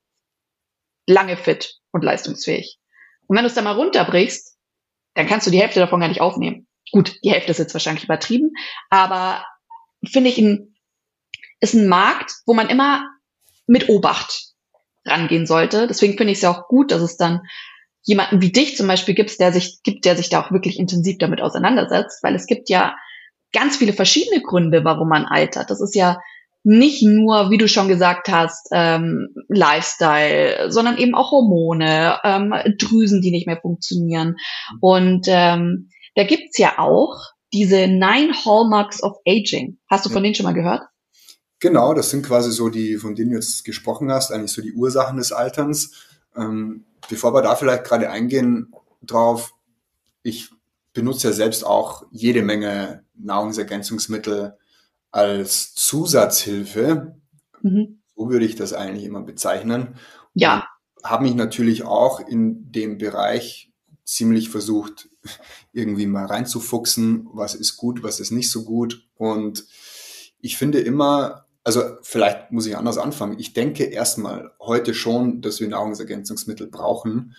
lange 1.07 1.37
fit 1.37 1.76
und 1.93 2.05
leistungsfähig. 2.05 2.79
Und 3.26 3.37
wenn 3.37 3.45
du 3.45 3.49
es 3.49 3.55
dann 3.55 3.64
mal 3.64 3.76
runterbrichst, 3.76 4.57
dann 5.14 5.26
kannst 5.26 5.47
du 5.47 5.50
die 5.50 5.61
Hälfte 5.61 5.81
davon 5.81 6.00
gar 6.00 6.09
nicht 6.09 6.21
aufnehmen. 6.21 6.67
Gut, 6.93 7.17
die 7.23 7.31
Hälfte 7.31 7.50
ist 7.50 7.59
jetzt 7.59 7.75
wahrscheinlich 7.75 8.05
übertrieben, 8.05 8.52
aber 8.88 9.45
finde 10.07 10.31
ich 10.31 10.38
ein, 10.38 10.75
ist 11.61 11.75
ein 11.75 11.88
Markt, 11.88 12.33
wo 12.47 12.55
man 12.55 12.69
immer 12.69 13.07
mit 13.67 13.88
Obacht 13.88 14.55
rangehen 15.05 15.47
sollte. 15.47 15.87
Deswegen 15.87 16.17
finde 16.17 16.33
ich 16.33 16.38
es 16.38 16.43
ja 16.43 16.50
auch 16.50 16.69
gut, 16.69 16.90
dass 16.90 17.02
es 17.02 17.17
dann 17.17 17.43
jemanden 18.02 18.40
wie 18.40 18.52
dich 18.52 18.76
zum 18.76 18.87
Beispiel 18.87 19.14
gibt, 19.14 19.38
der 19.40 19.52
sich, 19.52 19.80
gibt, 19.83 20.04
der 20.04 20.16
sich 20.16 20.28
da 20.28 20.42
auch 20.42 20.50
wirklich 20.50 20.78
intensiv 20.78 21.19
damit 21.19 21.40
auseinandersetzt, 21.40 22.23
weil 22.23 22.35
es 22.35 22.47
gibt 22.47 22.69
ja 22.69 22.95
ganz 23.52 23.76
viele 23.76 23.92
verschiedene 23.92 24.42
Gründe, 24.42 24.85
warum 24.85 25.09
man 25.09 25.25
altert. 25.25 25.71
Das 25.71 25.80
ist 25.80 25.95
ja 25.95 26.19
nicht 26.62 27.02
nur, 27.02 27.50
wie 27.50 27.59
du 27.59 27.69
schon 27.69 27.88
gesagt 27.88 28.28
hast, 28.28 28.69
ähm, 28.73 29.28
Lifestyle, 29.49 30.71
sondern 30.71 30.99
eben 30.99 31.14
auch 31.14 31.30
Hormone, 31.30 32.19
ähm, 32.23 32.52
Drüsen, 32.78 33.23
die 33.23 33.30
nicht 33.30 33.47
mehr 33.47 33.61
funktionieren. 33.61 34.37
Und 34.80 35.26
ähm, 35.28 35.88
da 36.16 36.25
gibt's 36.25 36.59
ja 36.59 36.78
auch 36.78 37.16
diese 37.52 37.88
Nine 37.88 38.33
Hallmarks 38.45 39.02
of 39.02 39.16
Aging. 39.26 39.78
Hast 39.88 40.04
du 40.04 40.11
von 40.11 40.23
denen 40.23 40.35
schon 40.35 40.45
mal 40.45 40.52
gehört? 40.52 40.83
Genau, 41.61 41.95
das 41.95 42.11
sind 42.11 42.25
quasi 42.25 42.52
so 42.52 42.69
die, 42.69 42.97
von 42.97 43.14
denen 43.14 43.30
du 43.30 43.37
jetzt 43.37 43.64
gesprochen 43.64 44.11
hast, 44.11 44.30
eigentlich 44.30 44.52
so 44.52 44.62
die 44.62 44.73
Ursachen 44.73 45.16
des 45.16 45.33
Alterns. 45.33 45.92
Ähm, 46.37 46.85
bevor 47.09 47.35
wir 47.35 47.42
da 47.42 47.57
vielleicht 47.57 47.85
gerade 47.85 48.11
eingehen 48.11 48.73
drauf, 49.02 49.54
ich 50.23 50.50
benutze 50.92 51.28
ja 51.28 51.33
selbst 51.33 51.64
auch 51.64 52.04
jede 52.11 52.42
Menge 52.42 53.04
Nahrungsergänzungsmittel 53.14 54.57
als 55.11 55.75
Zusatzhilfe. 55.75 57.16
Mhm. 57.62 58.00
So 58.16 58.30
würde 58.30 58.45
ich 58.45 58.57
das 58.57 58.73
eigentlich 58.73 59.04
immer 59.04 59.23
bezeichnen. 59.23 59.97
Ja. 60.35 60.66
Habe 61.02 61.25
mich 61.25 61.35
natürlich 61.35 61.85
auch 61.85 62.21
in 62.21 62.71
dem 62.71 62.99
Bereich 62.99 63.71
ziemlich 64.04 64.50
versucht, 64.50 65.09
irgendwie 65.73 66.07
mal 66.07 66.26
reinzufuchsen, 66.26 67.28
was 67.33 67.54
ist 67.54 67.76
gut, 67.76 68.02
was 68.02 68.21
ist 68.21 68.33
nicht 68.33 68.50
so 68.50 68.64
gut. 68.64 69.07
Und 69.16 69.64
ich 70.40 70.57
finde 70.57 70.80
immer, 70.80 71.47
also 71.77 71.99
vielleicht 72.03 72.50
muss 72.50 72.67
ich 72.67 72.77
anders 72.77 72.99
anfangen. 72.99 73.39
Ich 73.39 73.53
denke 73.53 73.85
erstmal 73.85 74.50
heute 74.59 74.93
schon, 74.93 75.41
dass 75.41 75.61
wir 75.61 75.69
Nahrungsergänzungsmittel 75.69 76.67
brauchen, 76.67 77.37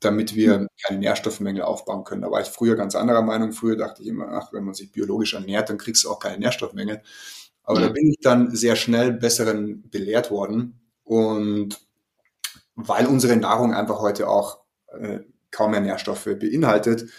damit 0.00 0.34
wir 0.34 0.54
hm. 0.54 0.68
keine 0.82 1.00
Nährstoffmängel 1.00 1.62
aufbauen 1.62 2.04
können. 2.04 2.22
Da 2.22 2.30
war 2.30 2.40
ich 2.40 2.48
früher 2.48 2.74
ganz 2.74 2.94
anderer 2.94 3.20
Meinung. 3.20 3.52
Früher 3.52 3.76
dachte 3.76 4.02
ich 4.02 4.08
immer, 4.08 4.28
ach, 4.28 4.52
wenn 4.54 4.64
man 4.64 4.72
sich 4.72 4.92
biologisch 4.92 5.34
ernährt, 5.34 5.68
dann 5.68 5.76
kriegst 5.76 6.04
du 6.04 6.10
auch 6.10 6.18
keine 6.18 6.38
Nährstoffmängel. 6.38 7.02
Aber 7.64 7.80
ja. 7.80 7.88
da 7.88 7.92
bin 7.92 8.08
ich 8.08 8.18
dann 8.22 8.54
sehr 8.56 8.76
schnell 8.76 9.12
besseren 9.12 9.90
belehrt 9.90 10.30
worden. 10.30 10.80
Und 11.04 11.78
weil 12.76 13.06
unsere 13.06 13.36
Nahrung 13.36 13.74
einfach 13.74 14.00
heute 14.00 14.26
auch 14.28 14.60
äh, 14.98 15.20
kaum 15.50 15.72
mehr 15.72 15.80
Nährstoffe 15.80 16.24
beinhaltet, 16.24 17.10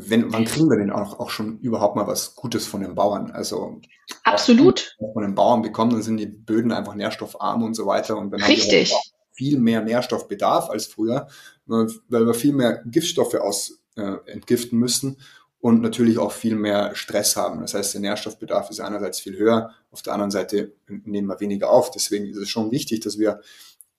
wenn, 0.00 0.32
wann 0.32 0.44
kriegen 0.44 0.70
wir 0.70 0.78
denn 0.78 0.92
auch, 0.92 1.18
auch 1.18 1.28
schon 1.28 1.58
überhaupt 1.58 1.96
mal 1.96 2.06
was 2.06 2.36
Gutes 2.36 2.66
von 2.66 2.82
den 2.82 2.94
Bauern? 2.94 3.32
Also 3.32 3.80
absolut 4.22 4.96
von 5.12 5.22
den 5.24 5.34
Bauern 5.34 5.60
bekommen, 5.60 5.90
dann 5.90 6.02
sind 6.02 6.18
die 6.18 6.26
Böden 6.26 6.70
einfach 6.70 6.94
nährstoffarm 6.94 7.64
und 7.64 7.74
so 7.74 7.84
weiter. 7.84 8.16
Und 8.16 8.30
dann 8.30 8.40
Richtig. 8.40 8.92
haben 8.92 9.00
wir 9.00 9.18
viel 9.32 9.58
mehr 9.58 9.82
Nährstoffbedarf 9.82 10.70
als 10.70 10.86
früher, 10.86 11.26
weil 11.66 12.26
wir 12.26 12.34
viel 12.34 12.52
mehr 12.52 12.82
Giftstoffe 12.86 13.34
aus 13.34 13.80
äh, 13.96 14.18
entgiften 14.26 14.78
müssen 14.78 15.18
und 15.58 15.82
natürlich 15.82 16.18
auch 16.18 16.30
viel 16.30 16.54
mehr 16.54 16.94
Stress 16.94 17.36
haben. 17.36 17.60
Das 17.60 17.74
heißt, 17.74 17.94
der 17.94 18.00
Nährstoffbedarf 18.00 18.70
ist 18.70 18.80
einerseits 18.80 19.18
viel 19.18 19.36
höher, 19.36 19.74
auf 19.90 20.02
der 20.02 20.12
anderen 20.12 20.30
Seite 20.30 20.74
nehmen 20.86 21.26
wir 21.26 21.40
weniger 21.40 21.70
auf. 21.70 21.90
Deswegen 21.90 22.26
ist 22.26 22.36
es 22.36 22.48
schon 22.48 22.70
wichtig, 22.70 23.00
dass 23.00 23.18
wir 23.18 23.40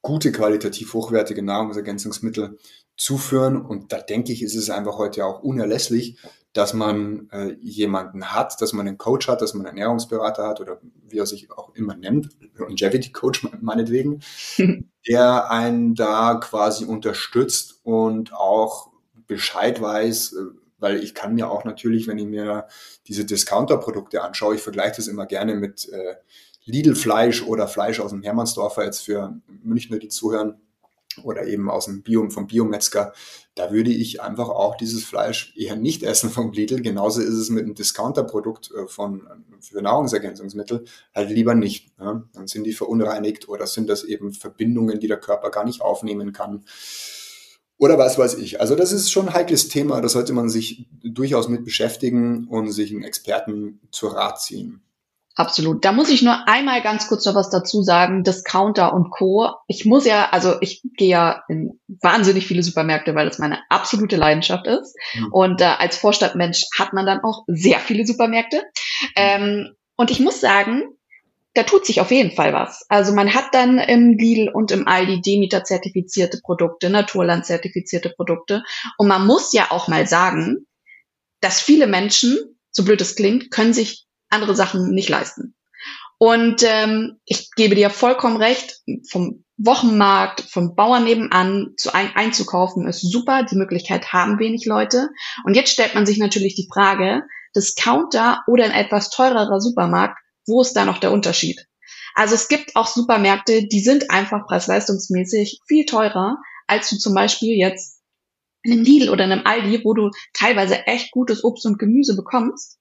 gute, 0.01 0.31
qualitativ 0.31 0.93
hochwertige 0.93 1.43
Nahrungsergänzungsmittel 1.43 2.57
zuführen. 2.99 3.65
Und 3.65 3.91
da 3.93 3.99
denke 3.99 4.33
ich, 4.33 4.43
ist 4.43 4.55
es 4.55 4.69
einfach 4.69 4.97
heute 4.97 5.25
auch 5.25 5.41
unerlässlich, 5.41 6.17
dass 6.53 6.73
man 6.73 7.29
äh, 7.31 7.53
jemanden 7.61 8.33
hat, 8.33 8.61
dass 8.61 8.73
man 8.73 8.87
einen 8.87 8.97
Coach 8.97 9.27
hat, 9.27 9.41
dass 9.41 9.53
man 9.53 9.65
einen 9.65 9.77
Ernährungsberater 9.77 10.47
hat 10.47 10.59
oder 10.59 10.81
wie 11.07 11.17
er 11.17 11.25
sich 11.25 11.49
auch 11.51 11.73
immer 11.75 11.95
nennt, 11.95 12.29
Longevity 12.55 13.11
Coach 13.11 13.47
meinetwegen, 13.61 14.21
der 15.07 15.49
einen 15.49 15.95
da 15.95 16.35
quasi 16.35 16.85
unterstützt 16.85 17.79
und 17.83 18.33
auch 18.33 18.91
Bescheid 19.27 19.79
weiß, 19.79 20.33
äh, 20.33 20.37
weil 20.79 21.03
ich 21.03 21.13
kann 21.13 21.35
mir 21.35 21.49
auch 21.49 21.63
natürlich, 21.65 22.07
wenn 22.07 22.17
ich 22.17 22.25
mir 22.25 22.67
diese 23.07 23.25
Discounter-Produkte 23.25 24.23
anschaue, 24.23 24.55
ich 24.55 24.61
vergleiche 24.61 24.97
das 24.97 25.07
immer 25.07 25.25
gerne 25.25 25.55
mit 25.55 25.87
äh, 25.89 26.15
Lidl-Fleisch 26.65 27.43
oder 27.43 27.67
Fleisch 27.67 27.99
aus 27.99 28.11
dem 28.11 28.23
Hermannsdorfer 28.23 28.83
jetzt 28.85 29.01
für 29.01 29.39
Münchner, 29.63 29.99
die 29.99 30.09
zuhören, 30.09 30.59
oder 31.23 31.47
eben 31.47 31.69
aus 31.69 31.85
dem 31.85 32.01
Bio, 32.01 32.29
vom 32.29 32.47
Biometzger, 32.47 33.13
da 33.55 33.71
würde 33.71 33.91
ich 33.91 34.21
einfach 34.21 34.49
auch 34.49 34.77
dieses 34.77 35.03
Fleisch 35.03 35.53
eher 35.57 35.75
nicht 35.75 36.03
essen 36.03 36.29
vom 36.29 36.51
Lidl. 36.51 36.81
Genauso 36.81 37.21
ist 37.21 37.33
es 37.33 37.49
mit 37.49 37.65
einem 37.65 37.75
Discounter-Produkt 37.75 38.71
äh, 38.71 38.87
von, 38.87 39.27
für 39.59 39.81
Nahrungsergänzungsmittel 39.81 40.85
halt 41.13 41.29
lieber 41.29 41.55
nicht. 41.55 41.91
Ja? 41.99 42.23
Dann 42.33 42.47
sind 42.47 42.63
die 42.65 42.73
verunreinigt 42.73 43.49
oder 43.49 43.67
sind 43.67 43.89
das 43.89 44.03
eben 44.03 44.31
Verbindungen, 44.33 44.99
die 44.99 45.07
der 45.07 45.19
Körper 45.19 45.49
gar 45.49 45.65
nicht 45.65 45.81
aufnehmen 45.81 46.31
kann. 46.31 46.63
Oder 47.77 47.97
was 47.97 48.17
weiß 48.17 48.35
ich. 48.35 48.59
Also 48.59 48.75
das 48.75 48.91
ist 48.91 49.09
schon 49.09 49.29
ein 49.29 49.33
heikles 49.33 49.69
Thema, 49.69 50.01
da 50.01 50.09
sollte 50.09 50.33
man 50.33 50.49
sich 50.49 50.87
durchaus 51.01 51.47
mit 51.47 51.63
beschäftigen 51.63 52.45
und 52.47 52.71
sich 52.71 52.91
einen 52.91 53.03
Experten 53.03 53.79
zur 53.91 54.15
Rat 54.15 54.41
ziehen. 54.41 54.81
Absolut. 55.35 55.85
Da 55.85 55.91
muss 55.91 56.09
ich 56.09 56.21
nur 56.21 56.47
einmal 56.47 56.81
ganz 56.81 57.07
kurz 57.07 57.25
noch 57.25 57.35
was 57.35 57.49
dazu 57.49 57.81
sagen. 57.81 58.23
Discounter 58.23 58.93
und 58.93 59.09
Co. 59.09 59.51
Ich 59.67 59.85
muss 59.85 60.05
ja, 60.05 60.29
also 60.31 60.55
ich 60.59 60.81
gehe 60.97 61.09
ja 61.09 61.43
in 61.47 61.79
wahnsinnig 61.87 62.45
viele 62.45 62.63
Supermärkte, 62.63 63.15
weil 63.15 63.27
das 63.27 63.39
meine 63.39 63.59
absolute 63.69 64.17
Leidenschaft 64.17 64.67
ist. 64.67 64.95
Mhm. 65.13 65.31
Und 65.31 65.61
äh, 65.61 65.65
als 65.65 65.97
Vorstadtmensch 65.97 66.65
hat 66.77 66.93
man 66.93 67.05
dann 67.05 67.23
auch 67.23 67.43
sehr 67.47 67.79
viele 67.79 68.05
Supermärkte. 68.05 68.63
Ähm, 69.15 69.75
und 69.95 70.11
ich 70.11 70.19
muss 70.19 70.41
sagen, 70.41 70.83
da 71.53 71.63
tut 71.63 71.85
sich 71.85 72.01
auf 72.01 72.11
jeden 72.11 72.31
Fall 72.31 72.53
was. 72.53 72.85
Also 72.89 73.13
man 73.13 73.33
hat 73.33 73.53
dann 73.53 73.79
im 73.79 74.17
Lidl 74.17 74.49
und 74.49 74.71
im 74.71 74.87
Aldi 74.87 75.21
Demeter-zertifizierte 75.21 76.39
Produkte, 76.43 76.89
Naturland-zertifizierte 76.89 78.09
Produkte. 78.09 78.63
Und 78.97 79.07
man 79.07 79.25
muss 79.25 79.53
ja 79.53 79.67
auch 79.69 79.87
mal 79.87 80.07
sagen, 80.07 80.67
dass 81.41 81.61
viele 81.61 81.87
Menschen, 81.87 82.37
so 82.71 82.83
blöd 82.83 83.01
es 83.01 83.15
klingt, 83.15 83.51
können 83.51 83.73
sich 83.73 84.05
andere 84.29 84.55
Sachen 84.55 84.91
nicht 84.91 85.09
leisten. 85.09 85.55
Und 86.17 86.63
ähm, 86.63 87.19
ich 87.25 87.51
gebe 87.55 87.75
dir 87.75 87.89
vollkommen 87.89 88.37
recht, 88.37 88.81
vom 89.09 89.45
Wochenmarkt, 89.57 90.41
vom 90.41 90.75
Bauern 90.75 91.03
nebenan 91.03 91.73
zu 91.77 91.93
ein, 91.93 92.15
einzukaufen 92.15 92.87
ist 92.87 93.01
super. 93.01 93.43
Die 93.43 93.55
Möglichkeit 93.55 94.11
haben 94.11 94.39
wenig 94.39 94.65
Leute. 94.65 95.09
Und 95.45 95.55
jetzt 95.55 95.71
stellt 95.71 95.95
man 95.95 96.05
sich 96.05 96.17
natürlich 96.17 96.55
die 96.55 96.67
Frage, 96.71 97.23
Discounter 97.55 98.43
oder 98.47 98.65
ein 98.65 98.71
etwas 98.71 99.09
teurerer 99.09 99.59
Supermarkt, 99.59 100.17
wo 100.45 100.61
ist 100.61 100.73
da 100.73 100.85
noch 100.85 100.99
der 100.99 101.11
Unterschied? 101.11 101.65
Also 102.15 102.35
es 102.35 102.47
gibt 102.47 102.75
auch 102.75 102.87
Supermärkte, 102.87 103.67
die 103.67 103.79
sind 103.79 104.09
einfach 104.11 104.45
preis-leistungsmäßig 104.45 105.61
viel 105.67 105.85
teurer, 105.85 106.37
als 106.67 106.89
du 106.89 106.97
zum 106.97 107.13
Beispiel 107.13 107.57
jetzt 107.57 108.01
in 108.63 108.73
einem 108.73 108.83
Lidl 108.83 109.09
oder 109.09 109.25
in 109.25 109.31
einem 109.31 109.45
Aldi, 109.45 109.81
wo 109.83 109.93
du 109.93 110.11
teilweise 110.33 110.85
echt 110.85 111.11
gutes 111.11 111.43
Obst 111.43 111.65
und 111.65 111.79
Gemüse 111.79 112.15
bekommst. 112.15 112.77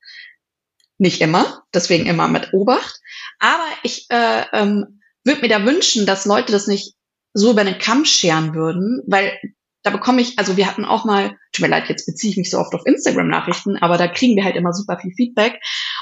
Nicht 0.99 1.21
immer, 1.21 1.63
deswegen 1.73 2.07
immer 2.07 2.29
mit 2.29 2.53
Obacht. 2.53 3.01
Aber 3.39 3.67
ich 3.83 4.07
äh, 4.11 4.45
ähm, 4.53 5.01
würde 5.25 5.41
mir 5.41 5.49
da 5.49 5.65
wünschen, 5.65 6.07
dass 6.07 6.27
Leute 6.27 6.53
das 6.53 6.67
nicht 6.67 6.95
so 7.35 7.53
über 7.53 7.65
den 7.65 7.79
Kamm 7.79 8.05
scheren 8.05 8.55
würden, 8.55 9.03
weil 9.07 9.39
da 9.83 9.91
bekomme 9.91 10.21
ich, 10.21 10.39
also 10.39 10.57
wir 10.57 10.67
hatten 10.67 10.85
auch 10.85 11.05
mal, 11.05 11.37
tut 11.53 11.63
mir 11.63 11.69
leid, 11.69 11.89
jetzt 11.89 12.07
beziehe 12.07 12.33
ich 12.33 12.37
mich 12.37 12.51
so 12.51 12.59
oft 12.59 12.75
auf 12.75 12.85
Instagram-Nachrichten, 12.85 13.77
aber 13.77 13.97
da 13.97 14.09
kriegen 14.09 14.37
wir 14.37 14.45
halt 14.45 14.57
immer 14.57 14.73
super 14.73 14.99
viel 14.99 15.13
Feedback. 15.15 15.61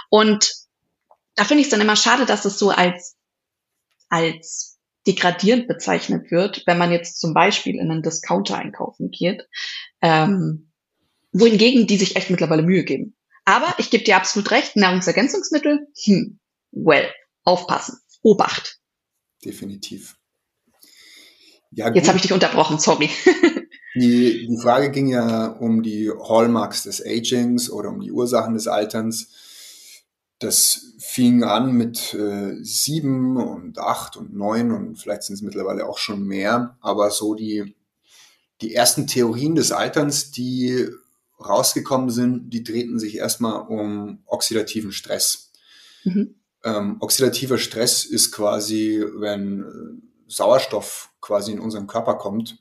Und 0.08 0.50
da 1.34 1.44
finde 1.44 1.60
ich 1.60 1.66
es 1.66 1.70
dann 1.70 1.80
immer 1.80 1.96
schade, 1.96 2.24
dass 2.24 2.44
es 2.44 2.58
so 2.58 2.70
als, 2.70 3.16
als 4.08 4.78
degradierend 5.06 5.68
bezeichnet 5.68 6.30
wird, 6.30 6.62
wenn 6.66 6.78
man 6.78 6.90
jetzt 6.90 7.20
zum 7.20 7.34
Beispiel 7.34 7.76
in 7.76 7.90
einen 7.90 8.02
Discounter 8.02 8.56
einkaufen 8.56 9.10
geht, 9.10 9.46
ähm, 10.00 10.72
wohingegen 11.32 11.86
die 11.86 11.98
sich 11.98 12.16
echt 12.16 12.30
mittlerweile 12.30 12.62
Mühe 12.62 12.84
geben. 12.84 13.15
Aber 13.46 13.72
ich 13.78 13.90
gebe 13.90 14.04
dir 14.04 14.16
absolut 14.16 14.50
recht, 14.50 14.76
Nahrungsergänzungsmittel, 14.76 15.86
hm, 16.04 16.40
well, 16.72 17.08
aufpassen, 17.44 18.00
Obacht. 18.22 18.80
Definitiv. 19.44 20.16
Ja, 21.70 21.94
Jetzt 21.94 22.08
habe 22.08 22.16
ich 22.16 22.22
dich 22.22 22.32
unterbrochen, 22.32 22.80
sorry. 22.80 23.08
die, 23.94 24.46
die 24.48 24.58
Frage 24.60 24.90
ging 24.90 25.06
ja 25.06 25.46
um 25.46 25.84
die 25.84 26.10
Hallmarks 26.10 26.82
des 26.82 27.04
Agings 27.04 27.70
oder 27.70 27.90
um 27.90 28.00
die 28.00 28.10
Ursachen 28.10 28.54
des 28.54 28.66
Alterns. 28.66 29.28
Das 30.40 30.94
fing 30.98 31.44
an 31.44 31.72
mit 31.72 32.14
äh, 32.14 32.56
sieben 32.62 33.36
und 33.36 33.78
acht 33.78 34.16
und 34.16 34.34
neun 34.34 34.72
und 34.72 34.96
vielleicht 34.96 35.22
sind 35.22 35.34
es 35.36 35.42
mittlerweile 35.42 35.86
auch 35.86 35.98
schon 35.98 36.24
mehr. 36.24 36.76
Aber 36.80 37.10
so 37.10 37.34
die, 37.34 37.76
die 38.60 38.74
ersten 38.74 39.06
Theorien 39.06 39.54
des 39.54 39.70
Alterns, 39.70 40.32
die 40.32 40.88
rausgekommen 41.38 42.10
sind, 42.10 42.50
die 42.50 42.64
drehten 42.64 42.98
sich 42.98 43.16
erstmal 43.16 43.66
um 43.66 44.22
oxidativen 44.26 44.92
Stress. 44.92 45.52
Mhm. 46.04 46.36
Ähm, 46.64 46.96
oxidativer 47.00 47.58
Stress 47.58 48.04
ist 48.04 48.32
quasi, 48.32 49.04
wenn 49.16 49.62
äh, 49.62 50.06
Sauerstoff 50.28 51.10
quasi 51.20 51.52
in 51.52 51.60
unseren 51.60 51.86
Körper 51.86 52.14
kommt. 52.14 52.58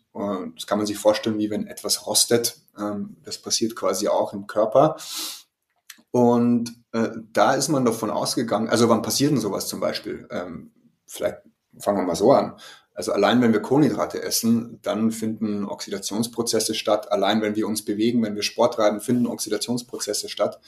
Das 0.56 0.66
kann 0.66 0.78
man 0.78 0.88
sich 0.88 0.98
vorstellen, 0.98 1.40
wie 1.40 1.50
wenn 1.50 1.68
etwas 1.68 2.06
rostet. 2.08 2.58
Ähm, 2.78 3.18
das 3.24 3.38
passiert 3.38 3.76
quasi 3.76 4.08
auch 4.08 4.34
im 4.34 4.48
Körper. 4.48 4.98
Und 6.12 6.74
äh, 6.94 7.10
da 7.34 7.56
ist 7.56 7.68
man 7.68 7.84
davon 7.84 8.10
ausgegangen, 8.10 8.70
also 8.70 8.88
wann 8.88 9.02
passiert 9.02 9.32
denn 9.32 9.40
sowas 9.40 9.68
zum 9.68 9.82
Beispiel? 9.82 10.28
Ähm, 10.32 10.72
vielleicht 11.06 11.40
fangen 11.80 11.98
wir 11.98 12.06
mal 12.06 12.16
so 12.16 12.32
an. 12.32 12.56
Also 12.96 13.12
allein 13.12 13.42
wenn 13.42 13.52
wir 13.52 13.62
Kohlenhydrate 13.62 14.24
essen, 14.24 14.80
dann 14.82 15.12
finden 15.12 15.66
Oxidationsprozesse 15.66 16.74
statt. 16.74 17.12
Allein 17.12 17.42
wenn 17.42 17.56
wir 17.56 17.68
uns 17.68 17.84
bewegen, 17.84 18.24
wenn 18.24 18.36
wir 18.36 18.42
Sport 18.42 18.76
treiben, 18.76 19.02
finden 19.02 19.28
Oxidationsprozesse 19.28 20.30
statt. 20.30 20.60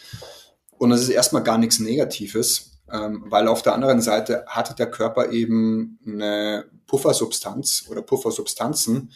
Und 0.78 0.90
das 0.90 1.02
ist 1.02 1.10
erstmal 1.10 1.44
gar 1.44 1.58
nichts 1.58 1.80
Negatives, 1.80 2.80
ähm, 2.92 3.24
weil 3.28 3.48
auf 3.48 3.62
der 3.62 3.74
anderen 3.74 4.02
Seite 4.02 4.44
hat 4.46 4.78
der 4.78 4.92
Körper 4.92 5.32
eben 5.32 6.00
eine 6.06 6.66
Puffersubstanz 6.86 7.86
oder 7.90 8.02
Puffersubstanzen. 8.02 9.12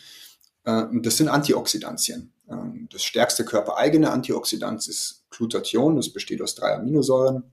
Äh, 0.63 0.83
das 1.01 1.17
sind 1.17 1.27
Antioxidantien. 1.27 2.31
Ähm, 2.49 2.87
das 2.91 3.03
stärkste 3.03 3.43
körpereigene 3.43 4.09
Antioxidant 4.09 4.87
ist 4.87 5.25
Glutathion. 5.31 5.97
Das 5.97 6.09
besteht 6.13 6.41
aus 6.41 6.55
drei 6.55 6.75
Aminosäuren. 6.75 7.51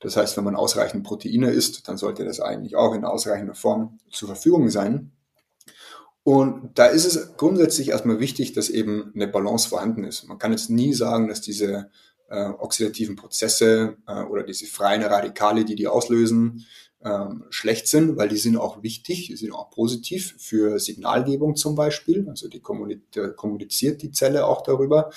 Das 0.00 0.16
heißt, 0.16 0.36
wenn 0.36 0.44
man 0.44 0.56
ausreichend 0.56 1.04
Proteine 1.04 1.50
isst, 1.50 1.86
dann 1.88 1.98
sollte 1.98 2.24
das 2.24 2.40
eigentlich 2.40 2.74
auch 2.74 2.94
in 2.94 3.04
ausreichender 3.04 3.54
Form 3.54 3.98
zur 4.10 4.28
Verfügung 4.28 4.70
sein. 4.70 5.12
Und 6.22 6.78
da 6.78 6.86
ist 6.86 7.04
es 7.04 7.36
grundsätzlich 7.36 7.90
erstmal 7.90 8.20
wichtig, 8.20 8.52
dass 8.52 8.68
eben 8.68 9.12
eine 9.14 9.28
Balance 9.28 9.68
vorhanden 9.68 10.04
ist. 10.04 10.26
Man 10.28 10.38
kann 10.38 10.52
jetzt 10.52 10.70
nie 10.70 10.92
sagen, 10.92 11.28
dass 11.28 11.40
diese 11.40 11.90
äh, 12.28 12.50
oxidativen 12.50 13.16
Prozesse 13.16 13.96
äh, 14.06 14.22
oder 14.22 14.42
diese 14.42 14.66
freien 14.66 15.02
Radikale, 15.02 15.64
die 15.64 15.74
die 15.74 15.88
auslösen, 15.88 16.66
äh, 17.00 17.26
schlecht 17.48 17.88
sind, 17.88 18.16
weil 18.16 18.28
die 18.28 18.36
sind 18.36 18.56
auch 18.56 18.82
wichtig, 18.82 19.26
die 19.28 19.36
sind 19.36 19.52
auch 19.52 19.70
positiv 19.70 20.36
für 20.38 20.78
Signalgebung 20.78 21.56
zum 21.56 21.74
Beispiel. 21.74 22.28
Also 22.28 22.48
die 22.48 22.60
kommuniziert 22.60 24.02
die 24.02 24.12
Zelle 24.12 24.46
auch 24.46 24.62
darüber. 24.62 25.10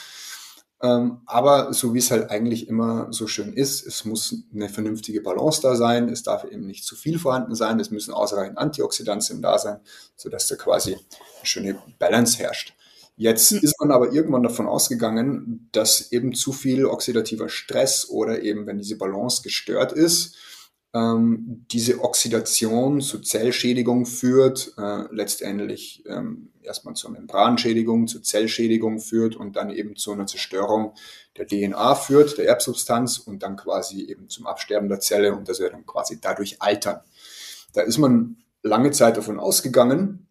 Ähm, 0.84 1.22
aber 1.26 1.74
so 1.74 1.94
wie 1.94 2.00
es 2.00 2.12
halt 2.12 2.30
eigentlich 2.30 2.68
immer 2.68 3.08
so 3.10 3.26
schön 3.26 3.54
ist, 3.54 3.88
es 3.88 4.04
muss 4.04 4.36
eine 4.54 4.68
vernünftige 4.68 5.22
Balance 5.22 5.62
da 5.62 5.76
sein, 5.76 6.10
es 6.10 6.24
darf 6.24 6.44
eben 6.44 6.68
nicht 6.68 6.84
zu 6.84 6.98
viel 6.98 7.18
vorhanden 7.18 7.56
sein, 7.56 7.80
es 7.80 7.90
müssen 7.90 8.14
ausreichend 8.14 8.58
Antioxidantien 8.58 9.42
da 9.42 9.58
sein, 9.58 9.78
sodass 10.18 10.48
da 10.50 10.58
quasi 10.58 10.96
eine 10.96 11.02
schöne 11.44 11.78
Balance 12.00 12.38
herrscht. 12.38 12.76
Jetzt 13.16 13.52
hm. 13.52 13.60
ist 13.62 13.80
man 13.80 13.92
aber 13.92 14.12
irgendwann 14.12 14.44
davon 14.44 14.68
ausgegangen, 14.68 15.70
dass 15.72 16.12
eben 16.12 16.34
zu 16.34 16.52
viel 16.52 16.86
oxidativer 16.86 17.48
Stress 17.48 18.10
oder 18.10 18.42
eben 18.42 18.68
wenn 18.68 18.78
diese 18.78 18.98
Balance 18.98 19.42
gestört 19.42 19.94
ist, 19.94 20.36
ähm, 20.94 21.66
diese 21.72 22.02
Oxidation 22.02 23.02
zu 23.02 23.20
Zellschädigung 23.20 24.06
führt, 24.06 24.74
äh, 24.78 25.04
letztendlich 25.12 26.04
ähm, 26.08 26.50
erstmal 26.62 26.94
zur 26.94 27.12
Membranschädigung, 27.12 28.08
zur 28.08 28.22
Zellschädigung 28.22 29.00
führt 29.00 29.36
und 29.36 29.56
dann 29.56 29.72
eben 29.72 29.96
zu 29.96 30.12
einer 30.12 30.28
Zerstörung 30.28 30.94
der 31.38 31.48
DNA 31.48 31.96
führt, 31.96 32.38
der 32.38 32.48
Erbsubstanz 32.48 33.18
und 33.18 33.42
dann 33.42 33.56
quasi 33.56 34.04
eben 34.04 34.30
zum 34.30 34.46
Absterben 34.46 34.88
der 34.88 35.00
Zelle 35.00 35.36
und 35.36 35.50
das 35.50 35.60
wird 35.60 35.74
dann 35.74 35.86
quasi 35.86 36.20
dadurch 36.22 36.62
altern. 36.62 37.00
Da 37.74 37.82
ist 37.82 37.98
man 37.98 38.38
lange 38.62 38.92
Zeit 38.92 39.18
davon 39.18 39.40
ausgegangen, 39.40 40.28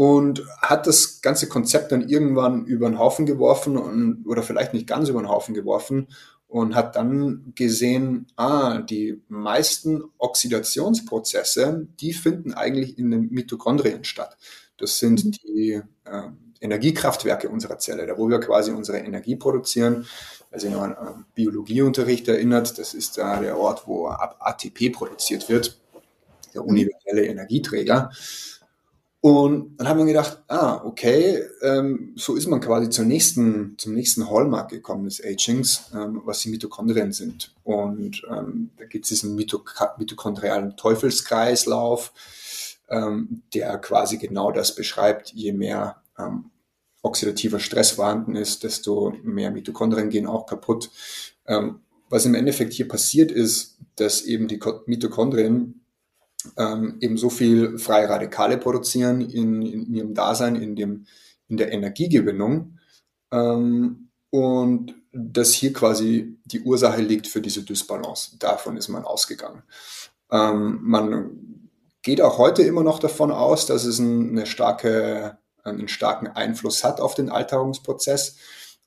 und 0.00 0.46
hat 0.62 0.86
das 0.86 1.20
ganze 1.20 1.46
Konzept 1.46 1.92
dann 1.92 2.08
irgendwann 2.08 2.64
über 2.64 2.88
den 2.88 2.98
Haufen 2.98 3.26
geworfen 3.26 3.76
und, 3.76 4.24
oder 4.26 4.42
vielleicht 4.42 4.72
nicht 4.72 4.86
ganz 4.86 5.10
über 5.10 5.20
den 5.20 5.28
Haufen 5.28 5.52
geworfen 5.52 6.08
und 6.50 6.74
hat 6.74 6.96
dann 6.96 7.52
gesehen, 7.54 8.26
ah, 8.34 8.78
die 8.78 9.22
meisten 9.28 10.02
Oxidationsprozesse, 10.18 11.86
die 12.00 12.12
finden 12.12 12.54
eigentlich 12.54 12.98
in 12.98 13.12
den 13.12 13.30
Mitochondrien 13.30 14.02
statt. 14.02 14.36
Das 14.76 14.98
sind 14.98 15.24
mhm. 15.24 15.30
die 15.30 15.80
äh, 16.04 16.22
Energiekraftwerke 16.60 17.48
unserer 17.48 17.78
Zelle, 17.78 18.04
da 18.04 18.18
wo 18.18 18.28
wir 18.28 18.40
quasi 18.40 18.72
unsere 18.72 18.98
Energie 18.98 19.36
produzieren. 19.36 20.06
Also 20.50 20.68
noch 20.68 20.82
an 20.82 20.92
äh, 20.92 21.22
Biologieunterricht 21.34 22.26
erinnert, 22.26 22.78
das 22.78 22.94
ist 22.94 23.18
da 23.18 23.38
der 23.38 23.56
Ort, 23.56 23.86
wo 23.86 24.08
ATP 24.08 24.90
produziert 24.90 25.48
wird, 25.48 25.78
der 26.52 26.62
mhm. 26.62 26.68
universelle 26.68 27.26
Energieträger. 27.26 28.10
Und 29.22 29.76
dann 29.76 29.86
haben 29.86 29.98
wir 29.98 30.06
gedacht, 30.06 30.42
ah, 30.48 30.80
okay, 30.82 31.42
ähm, 31.60 32.14
so 32.16 32.36
ist 32.36 32.46
man 32.46 32.60
quasi 32.60 32.88
zur 32.88 33.04
nächsten, 33.04 33.76
zum 33.76 33.92
nächsten 33.92 34.30
Hallmark 34.30 34.70
gekommen 34.70 35.04
des 35.04 35.22
Agings, 35.22 35.90
ähm, 35.94 36.22
was 36.24 36.40
die 36.40 36.48
Mitochondrien 36.48 37.12
sind. 37.12 37.54
Und 37.62 38.22
ähm, 38.30 38.70
da 38.78 38.86
gibt 38.86 39.04
es 39.04 39.10
diesen 39.10 39.34
mitochondrialen 39.34 40.74
Teufelskreislauf, 40.78 42.12
ähm, 42.88 43.42
der 43.52 43.76
quasi 43.78 44.16
genau 44.16 44.52
das 44.52 44.74
beschreibt, 44.74 45.32
je 45.34 45.52
mehr 45.52 46.02
ähm, 46.18 46.50
oxidativer 47.02 47.60
Stress 47.60 47.90
vorhanden 47.90 48.36
ist, 48.36 48.64
desto 48.64 49.12
mehr 49.22 49.50
Mitochondrien 49.50 50.08
gehen 50.08 50.26
auch 50.26 50.46
kaputt. 50.46 50.90
Ähm, 51.46 51.80
was 52.08 52.24
im 52.24 52.34
Endeffekt 52.34 52.72
hier 52.72 52.88
passiert 52.88 53.30
ist, 53.30 53.78
dass 53.96 54.22
eben 54.22 54.48
die 54.48 54.60
Mitochondrien 54.86 55.79
ähm, 56.56 56.96
eben 57.00 57.16
so 57.16 57.30
viel 57.30 57.78
freie 57.78 58.08
Radikale 58.08 58.58
produzieren 58.58 59.20
in, 59.20 59.62
in 59.62 59.94
ihrem 59.94 60.14
Dasein, 60.14 60.56
in, 60.56 60.76
dem, 60.76 61.06
in 61.48 61.56
der 61.56 61.72
Energiegewinnung. 61.72 62.78
Ähm, 63.32 64.08
und 64.30 64.94
dass 65.12 65.52
hier 65.52 65.72
quasi 65.72 66.38
die 66.44 66.60
Ursache 66.62 67.02
liegt 67.02 67.26
für 67.26 67.40
diese 67.40 67.64
Dysbalance. 67.64 68.38
Davon 68.38 68.76
ist 68.76 68.88
man 68.88 69.04
ausgegangen. 69.04 69.62
Ähm, 70.30 70.78
man 70.82 71.70
geht 72.02 72.20
auch 72.20 72.38
heute 72.38 72.62
immer 72.62 72.84
noch 72.84 72.98
davon 72.98 73.30
aus, 73.30 73.66
dass 73.66 73.84
es 73.84 74.00
eine 74.00 74.46
starke, 74.46 75.38
einen 75.64 75.88
starken 75.88 76.28
Einfluss 76.28 76.84
hat 76.84 77.00
auf 77.00 77.14
den 77.14 77.28
Alterungsprozess. 77.28 78.36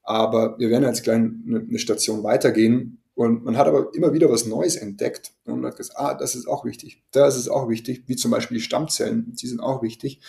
Aber 0.04 0.58
wir 0.60 0.70
werden 0.70 0.84
jetzt 0.84 1.04
gleich 1.04 1.18
eine 1.18 1.80
Station 1.80 2.24
weitergehen 2.24 3.03
und 3.16 3.44
man 3.44 3.58
hat 3.58 3.68
aber 3.68 3.94
immer 3.94 4.14
wieder 4.14 4.30
was 4.30 4.46
Neues 4.46 4.76
entdeckt 4.76 5.34
und 5.46 5.66
hat 5.66 5.78
gesagt, 5.78 6.00
ah, 6.00 6.14
das 6.16 6.36
ist 6.36 6.48
auch 6.48 6.66
wichtig, 6.66 7.04
das 7.12 7.38
ist 7.38 7.48
auch 7.48 7.70
wichtig, 7.70 8.04
wie 8.08 8.16
zum 8.16 8.32
Beispiel 8.32 8.58
die 8.58 8.64
Stammzellen, 8.64 9.34
die 9.36 9.48
sind 9.48 9.60
auch 9.60 9.84
wichtig, 9.84 10.20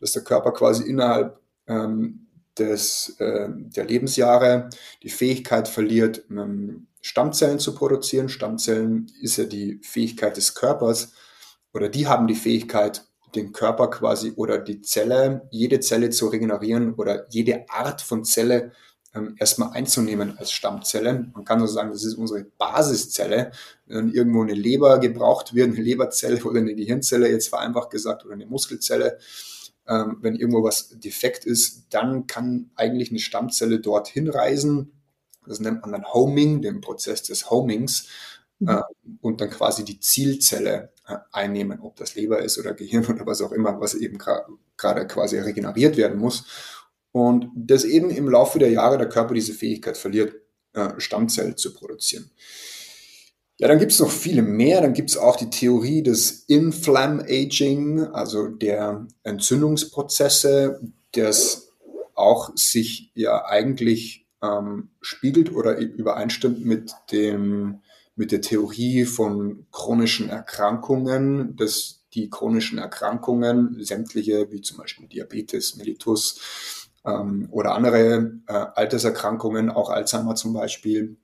dass 0.00 0.12
der 0.12 0.24
Körper 0.24 0.52
quasi 0.52 0.84
innerhalb 0.84 1.40
ähm, 1.66 2.26
des, 2.58 3.16
äh, 3.18 3.48
der 3.50 3.84
Lebensjahre 3.86 4.68
die 5.02 5.08
Fähigkeit 5.08 5.68
verliert, 5.68 6.24
ähm, 6.30 6.86
Stammzellen 7.00 7.58
zu 7.58 7.74
produzieren. 7.74 8.28
Stammzellen 8.28 9.10
ist 9.20 9.36
ja 9.36 9.44
die 9.44 9.80
Fähigkeit 9.82 10.36
des 10.36 10.54
Körpers 10.54 11.12
oder 11.72 11.88
die 11.88 12.06
haben 12.06 12.26
die 12.26 12.34
Fähigkeit, 12.34 13.04
den 13.34 13.52
Körper 13.52 13.88
quasi 13.88 14.32
oder 14.36 14.58
die 14.58 14.80
Zelle, 14.82 15.48
jede 15.50 15.80
Zelle 15.80 16.10
zu 16.10 16.28
regenerieren 16.28 16.94
oder 16.94 17.26
jede 17.30 17.68
Art 17.68 18.00
von 18.00 18.24
Zelle 18.24 18.72
ähm, 19.14 19.36
erstmal 19.38 19.70
einzunehmen 19.72 20.36
als 20.38 20.50
Stammzelle. 20.52 21.30
Man 21.32 21.44
kann 21.44 21.60
so 21.60 21.66
sagen, 21.66 21.90
das 21.92 22.04
ist 22.04 22.14
unsere 22.14 22.44
Basiszelle. 22.44 23.52
Wenn 23.86 24.10
irgendwo 24.10 24.42
eine 24.42 24.54
Leber 24.54 24.98
gebraucht 24.98 25.54
wird, 25.54 25.72
eine 25.72 25.82
Leberzelle 25.82 26.42
oder 26.44 26.60
eine 26.60 26.74
Gehirnzelle, 26.74 27.30
jetzt 27.30 27.48
vereinfacht 27.48 27.90
gesagt, 27.90 28.24
oder 28.24 28.34
eine 28.34 28.46
Muskelzelle, 28.46 29.18
ähm, 29.86 30.18
wenn 30.20 30.34
irgendwo 30.36 30.62
was 30.62 30.88
defekt 30.98 31.44
ist, 31.44 31.86
dann 31.90 32.26
kann 32.26 32.70
eigentlich 32.74 33.10
eine 33.10 33.18
Stammzelle 33.20 33.80
dorthin 33.80 34.28
reisen. 34.28 34.92
Das 35.46 35.60
nennt 35.60 35.82
man 35.82 35.92
dann 35.92 36.12
Homing, 36.12 36.62
den 36.62 36.80
Prozess 36.80 37.22
des 37.22 37.50
Homings. 37.50 38.08
Mhm. 38.58 38.68
Äh, 38.68 38.82
und 39.20 39.40
dann 39.40 39.50
quasi 39.50 39.84
die 39.84 40.00
Zielzelle 40.00 40.92
äh, 41.06 41.16
einnehmen, 41.32 41.80
ob 41.80 41.96
das 41.96 42.14
Leber 42.14 42.40
ist 42.40 42.58
oder 42.58 42.74
Gehirn 42.74 43.06
oder 43.08 43.26
was 43.26 43.42
auch 43.42 43.52
immer, 43.52 43.80
was 43.80 43.94
eben 43.94 44.18
gerade 44.18 45.06
quasi 45.06 45.38
regeneriert 45.38 45.96
werden 45.96 46.18
muss. 46.18 46.44
Und 47.14 47.48
dass 47.54 47.84
eben 47.84 48.10
im 48.10 48.28
Laufe 48.28 48.58
der 48.58 48.72
Jahre 48.72 48.98
der 48.98 49.08
Körper 49.08 49.34
diese 49.34 49.54
Fähigkeit 49.54 49.96
verliert, 49.96 50.34
äh, 50.72 50.98
Stammzellen 50.98 51.56
zu 51.56 51.72
produzieren. 51.72 52.28
Ja, 53.58 53.68
dann 53.68 53.78
gibt 53.78 53.92
es 53.92 54.00
noch 54.00 54.10
viele 54.10 54.42
mehr. 54.42 54.80
Dann 54.80 54.94
gibt 54.94 55.10
es 55.10 55.16
auch 55.16 55.36
die 55.36 55.48
Theorie 55.48 56.02
des 56.02 56.44
Inflammaging, 56.48 58.00
also 58.08 58.48
der 58.48 59.06
Entzündungsprozesse, 59.22 60.80
das 61.12 61.68
auch 62.16 62.50
sich 62.56 63.12
ja 63.14 63.44
eigentlich 63.44 64.26
ähm, 64.42 64.88
spiegelt 65.00 65.54
oder 65.54 65.78
übereinstimmt 65.78 66.64
mit 66.64 66.92
dem 67.12 67.80
mit 68.16 68.32
der 68.32 68.40
Theorie 68.40 69.04
von 69.04 69.66
chronischen 69.72 70.28
Erkrankungen, 70.28 71.56
dass 71.56 72.04
die 72.14 72.30
chronischen 72.30 72.78
Erkrankungen, 72.78 73.82
sämtliche, 73.84 74.50
wie 74.52 74.60
zum 74.60 74.78
Beispiel 74.78 75.08
Diabetes 75.08 75.76
mellitus, 75.76 76.83
ähm, 77.04 77.48
oder 77.50 77.74
andere 77.74 78.32
äh, 78.46 78.52
Alterserkrankungen, 78.52 79.70
auch 79.70 79.90
Alzheimer 79.90 80.34
zum 80.34 80.52
Beispiel 80.52 81.16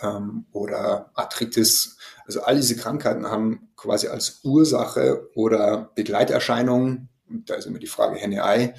ähm, 0.00 0.46
oder 0.52 1.10
Arthritis. 1.14 1.98
Also 2.26 2.42
all 2.42 2.56
diese 2.56 2.76
Krankheiten 2.76 3.26
haben 3.26 3.70
quasi 3.76 4.08
als 4.08 4.40
Ursache 4.44 5.28
oder 5.34 5.90
Begleiterscheinung, 5.94 7.08
da 7.28 7.54
ist 7.54 7.66
immer 7.66 7.78
die 7.78 7.86
Frage 7.86 8.16
Henne-Ei, 8.16 8.74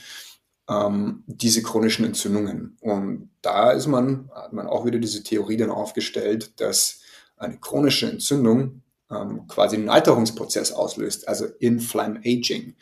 ähm, 0.69 1.23
diese 1.27 1.63
chronischen 1.63 2.05
Entzündungen. 2.05 2.77
Und 2.81 3.31
da 3.41 3.71
ist 3.71 3.87
man, 3.87 4.29
hat 4.33 4.53
man 4.53 4.67
auch 4.67 4.85
wieder 4.85 4.99
diese 4.99 5.23
Theorie 5.23 5.57
dann 5.57 5.71
aufgestellt, 5.71 6.59
dass 6.59 7.01
eine 7.37 7.57
chronische 7.59 8.09
Entzündung 8.09 8.83
ähm, 9.09 9.47
quasi 9.47 9.75
einen 9.75 9.89
Alterungsprozess 9.89 10.71
auslöst, 10.71 11.27
also 11.27 11.45
Inflammaging. 11.59 12.75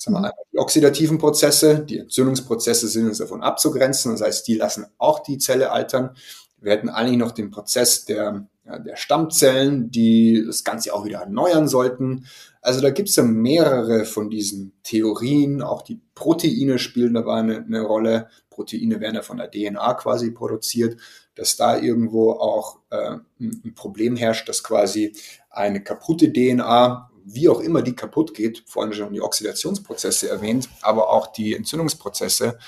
Jetzt 0.00 0.06
haben 0.06 0.14
wir 0.14 0.18
einmal 0.30 0.32
die 0.50 0.58
oxidativen 0.58 1.18
Prozesse, 1.18 1.80
die 1.80 1.98
Entzündungsprozesse 1.98 2.88
sind 2.88 3.06
uns 3.06 3.18
davon 3.18 3.42
abzugrenzen, 3.42 4.12
das 4.12 4.22
heißt, 4.22 4.48
die 4.48 4.54
lassen 4.54 4.86
auch 4.96 5.18
die 5.18 5.36
Zelle 5.36 5.72
altern. 5.72 6.16
Wir 6.56 6.72
hätten 6.72 6.88
eigentlich 6.88 7.18
noch 7.18 7.32
den 7.32 7.50
Prozess 7.50 8.06
der, 8.06 8.46
der 8.64 8.96
Stammzellen, 8.96 9.90
die 9.90 10.42
das 10.46 10.64
Ganze 10.64 10.94
auch 10.94 11.04
wieder 11.04 11.18
erneuern 11.18 11.68
sollten. 11.68 12.24
Also 12.62 12.80
da 12.80 12.88
gibt 12.88 13.10
es 13.10 13.16
ja 13.16 13.24
mehrere 13.24 14.06
von 14.06 14.30
diesen 14.30 14.72
Theorien, 14.84 15.60
auch 15.60 15.82
die 15.82 16.00
Proteine 16.14 16.78
spielen 16.78 17.12
dabei 17.12 17.40
eine, 17.40 17.56
eine 17.58 17.82
Rolle. 17.82 18.28
Proteine 18.48 19.00
werden 19.00 19.16
ja 19.16 19.22
von 19.22 19.36
der 19.36 19.50
DNA 19.50 19.92
quasi 19.94 20.30
produziert, 20.30 20.98
dass 21.34 21.56
da 21.56 21.76
irgendwo 21.76 22.32
auch 22.32 22.78
äh, 22.88 23.16
ein 23.38 23.74
Problem 23.74 24.16
herrscht, 24.16 24.48
dass 24.48 24.64
quasi 24.64 25.14
eine 25.50 25.82
kaputte 25.82 26.32
DNA 26.32 27.09
wie 27.32 27.48
auch 27.48 27.60
immer 27.60 27.82
die 27.82 27.94
kaputt 27.94 28.34
geht, 28.34 28.62
vorhin 28.66 28.92
schon 28.92 29.12
die 29.12 29.20
Oxidationsprozesse 29.20 30.28
erwähnt, 30.28 30.68
aber 30.82 31.10
auch 31.10 31.28
die 31.28 31.54
Entzündungsprozesse, 31.54 32.58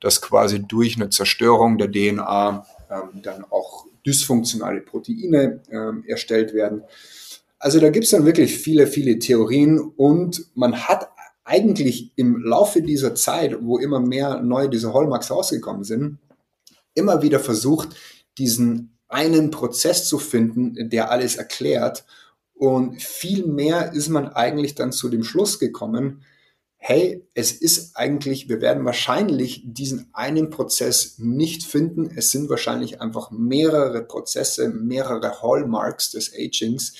dass 0.00 0.20
quasi 0.20 0.60
durch 0.60 0.96
eine 0.96 1.10
Zerstörung 1.10 1.78
der 1.78 1.90
DNA 1.90 2.66
ähm, 2.90 3.22
dann 3.22 3.44
auch 3.50 3.86
dysfunktionale 4.06 4.80
Proteine 4.80 5.62
ähm, 5.70 6.04
erstellt 6.06 6.54
werden. 6.54 6.82
Also 7.58 7.78
da 7.78 7.90
gibt 7.90 8.06
es 8.06 8.10
dann 8.10 8.24
wirklich 8.24 8.56
viele, 8.56 8.86
viele 8.86 9.18
Theorien 9.18 9.78
und 9.78 10.46
man 10.54 10.88
hat 10.88 11.10
eigentlich 11.44 12.12
im 12.16 12.42
Laufe 12.42 12.80
dieser 12.80 13.14
Zeit, 13.14 13.56
wo 13.60 13.78
immer 13.78 14.00
mehr 14.00 14.40
neue 14.40 14.68
diese 14.68 14.94
Hallmarks 14.94 15.30
rausgekommen 15.30 15.84
sind, 15.84 16.18
immer 16.94 17.22
wieder 17.22 17.40
versucht, 17.40 17.90
diesen 18.38 18.96
einen 19.08 19.50
Prozess 19.50 20.06
zu 20.06 20.18
finden, 20.18 20.88
der 20.88 21.10
alles 21.10 21.36
erklärt 21.36 22.04
und 22.60 23.00
viel 23.00 23.46
mehr 23.46 23.94
ist 23.94 24.10
man 24.10 24.28
eigentlich 24.28 24.74
dann 24.74 24.92
zu 24.92 25.08
dem 25.08 25.24
Schluss 25.24 25.58
gekommen, 25.58 26.24
hey, 26.76 27.26
es 27.32 27.52
ist 27.52 27.96
eigentlich, 27.96 28.50
wir 28.50 28.60
werden 28.60 28.84
wahrscheinlich 28.84 29.62
diesen 29.64 30.10
einen 30.12 30.50
Prozess 30.50 31.18
nicht 31.18 31.62
finden. 31.62 32.10
Es 32.14 32.30
sind 32.30 32.50
wahrscheinlich 32.50 33.00
einfach 33.00 33.30
mehrere 33.30 34.02
Prozesse, 34.02 34.68
mehrere 34.68 35.40
Hallmarks 35.40 36.10
des 36.10 36.34
Agings, 36.34 36.96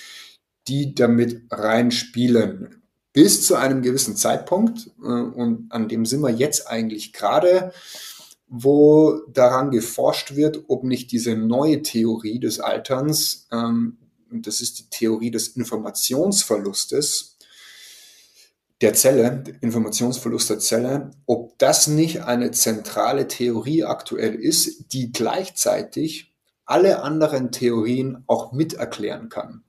die 0.66 0.94
damit 0.94 1.42
reinspielen. 1.51 2.83
Bis 3.12 3.46
zu 3.46 3.57
einem 3.57 3.83
gewissen 3.83 4.16
Zeitpunkt, 4.16 4.90
äh, 5.05 5.09
und 5.09 5.70
an 5.70 5.88
dem 5.88 6.07
sind 6.07 6.23
wir 6.23 6.31
jetzt 6.31 6.68
eigentlich 6.68 7.12
gerade, 7.12 7.75
wo 8.46 9.20
daran 9.31 9.70
geforscht 9.70 10.37
wird, 10.37 10.64
ob 10.68 10.85
nicht 10.85 11.12
diese 11.12 11.37
neue 11.37 11.83
Theorie 11.83 12.40
des 12.40 12.61
Alterns 12.61 13.46
ähm, 13.53 13.99
und 14.31 14.47
das 14.47 14.61
ist 14.61 14.79
die 14.79 14.90
Theorie 14.90 15.31
des 15.31 15.49
Informationsverlustes 15.49 17.37
der 18.81 18.95
Zelle, 18.95 19.45
Informationsverlust 19.61 20.51
der 20.51 20.59
Zelle, 20.59 21.11
ob 21.27 21.59
das 21.59 21.87
nicht 21.87 22.23
eine 22.23 22.51
zentrale 22.51 23.29
Theorie 23.29 23.85
aktuell 23.85 24.35
ist, 24.35 24.93
die 24.93 25.12
gleichzeitig 25.12 26.33
alle 26.64 27.03
anderen 27.03 27.53
Theorien 27.53 28.25
auch 28.27 28.53
mit 28.53 28.75
erklären 28.75 29.29
kann. 29.29 29.64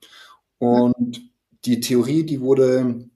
Und 0.58 1.20
die 1.64 1.80
Theorie, 1.80 2.24
die 2.24 2.40
wurde 2.40 3.08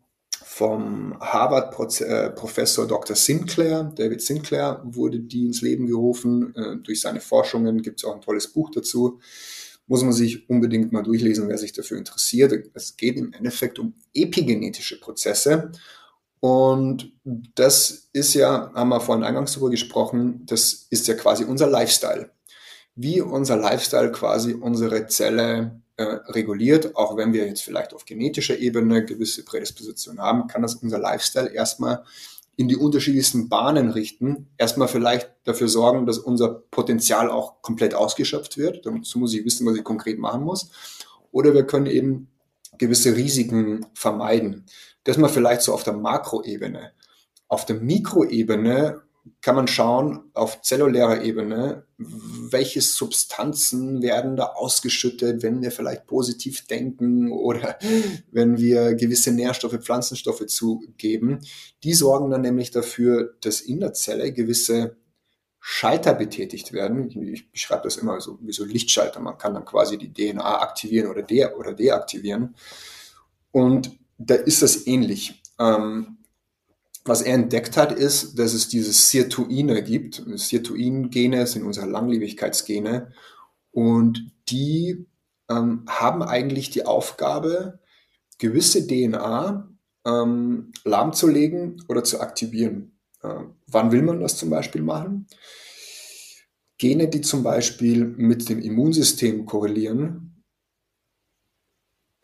vom 0.45 1.19
Harvard-Professor 1.21 2.85
äh, 2.85 2.89
Dr. 2.89 3.17
Sinclair, 3.17 3.93
David 3.95 4.23
Sinclair, 4.23 4.81
wurde 4.85 5.21
die 5.21 5.47
ins 5.47 5.63
Leben 5.63 5.87
gerufen. 5.87 6.55
Äh, 6.57 6.77
durch 6.79 7.01
seine 7.01 7.21
Forschungen 7.21 7.83
gibt 7.83 8.01
es 8.01 8.05
auch 8.05 8.15
ein 8.15 8.21
tolles 8.21 8.49
Buch 8.49 8.71
dazu. 8.71 9.21
Muss 9.87 10.03
man 10.03 10.13
sich 10.13 10.49
unbedingt 10.49 10.93
mal 10.93 11.03
durchlesen, 11.03 11.49
wer 11.49 11.59
sich 11.59 11.73
dafür 11.73 11.99
interessiert. 11.99 12.53
Es 12.75 12.97
geht 12.97 13.17
im 13.17 13.33
Endeffekt 13.33 13.79
um 13.79 13.95
epigenetische 14.15 14.99
Prozesse. 14.99 15.71
Und 16.41 17.13
das 17.25 18.09
ist 18.13 18.35
ja, 18.35 18.71
haben 18.75 18.89
wir 18.89 19.01
vorhin 19.01 19.25
eingangs 19.25 19.53
darüber 19.53 19.71
gesprochen, 19.71 20.43
das 20.47 20.87
ist 20.91 21.09
ja 21.09 21.15
quasi 21.15 21.45
unser 21.45 21.67
Lifestyle. 21.67 22.31
Wie 22.95 23.21
unser 23.21 23.57
Lifestyle 23.57 24.13
quasi 24.13 24.55
unsere 24.55 25.07
Zelle 25.07 25.81
äh, 25.97 26.03
reguliert, 26.03 26.95
auch 26.97 27.17
wenn 27.17 27.33
wir 27.33 27.47
jetzt 27.47 27.63
vielleicht 27.63 27.95
auf 27.95 28.05
genetischer 28.05 28.59
Ebene 28.59 29.05
gewisse 29.05 29.45
Prädispositionen 29.45 30.21
haben, 30.21 30.47
kann 30.47 30.63
das 30.63 30.77
unser 30.77 30.99
Lifestyle 30.99 31.49
erstmal 31.49 32.05
in 32.57 32.69
die 32.69 32.77
unterschiedlichsten 32.77 33.49
Bahnen 33.49 33.91
richten. 33.91 34.49
Erstmal 34.57 34.89
vielleicht 34.89 35.31
dafür 35.45 35.69
sorgen, 35.69 36.07
dass 36.07 36.19
unser 36.19 36.49
Potenzial 36.49 37.31
auch 37.31 37.61
komplett 37.63 37.95
ausgeschöpft 37.95 38.57
wird. 38.57 38.87
Dazu 38.87 39.19
muss 39.19 39.35
ich 39.35 39.45
wissen, 39.45 39.67
was 39.67 39.77
ich 39.77 39.85
konkret 39.85 40.19
machen 40.19 40.43
muss. 40.43 40.71
Oder 41.33 41.53
wir 41.55 41.67
können 41.67 41.87
eben 41.87 42.29
gewisse 42.79 43.15
Risiken 43.15 43.87
vermeiden. 43.95 44.65
Das 45.05 45.19
mal 45.19 45.29
vielleicht 45.29 45.63
so 45.63 45.73
auf 45.73 45.85
der 45.85 45.93
Makroebene. 45.93 46.93
Auf 47.49 47.67
der 47.67 47.77
Mikroebene 47.77 49.03
kann 49.41 49.57
man 49.57 49.69
schauen 49.69 50.31
auf 50.35 50.63
zellulärer 50.63 51.23
Ebene, 51.23 51.87
welche 51.99 52.81
Substanzen 52.81 54.03
werden 54.03 54.37
da 54.37 54.45
ausgeschüttet, 54.47 55.43
wenn 55.43 55.63
wir 55.63 55.71
vielleicht 55.71 56.07
positiv 56.07 56.67
denken 56.67 57.33
oder 57.33 57.79
wenn 58.31 58.59
wir 58.59 58.95
gewisse 58.95 59.33
Nährstoffe, 59.33 59.79
Pflanzenstoffe 59.79 60.47
zugeben. 60.47 61.41
Die 61.83 61.95
sorgen 61.95 62.31
dann 62.31 62.43
nämlich 62.43 62.71
dafür, 62.71 63.35
dass 63.41 63.61
in 63.61 63.81
der 63.81 63.93
Zelle 63.93 64.33
gewisse 64.33 64.97
Schalter 65.59 66.15
betätigt 66.15 66.73
werden. 66.73 67.11
Ich 67.33 67.51
beschreibe 67.51 67.83
das 67.85 67.97
immer 67.97 68.21
so 68.21 68.39
wie 68.41 68.53
so 68.53 68.65
Lichtschalter. 68.65 69.19
Man 69.19 69.37
kann 69.37 69.55
dann 69.55 69.65
quasi 69.65 69.99
die 69.99 70.13
DNA 70.13 70.61
aktivieren 70.61 71.11
oder, 71.11 71.23
de 71.23 71.53
oder 71.55 71.73
deaktivieren. 71.73 72.55
Und 73.51 73.91
da 74.19 74.37
ist 74.37 74.63
das 74.63 74.87
ähnlich. 74.87 75.43
Ähm, 75.59 76.19
was 77.09 77.23
er 77.23 77.35
entdeckt 77.35 77.77
hat, 77.77 77.93
ist, 77.93 78.39
dass 78.39 78.53
es 78.55 78.69
diese 78.69 78.93
Sirtuine 78.93 79.83
gibt. 79.83 80.23
Sirtuin-Gene 80.35 81.47
sind 81.47 81.65
unsere 81.65 81.87
Langlebigkeitsgene 81.87 83.13
und 83.71 84.33
die 84.49 85.07
ähm, 85.49 85.85
haben 85.87 86.23
eigentlich 86.23 86.71
die 86.71 86.87
Aufgabe, 86.87 87.81
gewisse 88.39 88.87
DNA 88.87 89.69
ähm, 90.07 90.73
lahmzulegen 90.85 91.83
oder 91.89 92.05
zu 92.05 92.21
aktivieren. 92.21 92.99
Äh, 93.23 93.45
wann 93.67 93.93
will 93.93 94.03
man 94.03 94.21
das 94.21 94.37
zum 94.37 94.51
Beispiel 94.51 94.83
machen? 94.83 95.27
Gene, 96.79 97.09
die 97.09 97.23
zum 97.23 97.43
Beispiel 97.43 98.05
mit 98.05 98.49
dem 98.49 98.61
Immunsystem 98.61 99.47
korrelieren, 99.47 100.36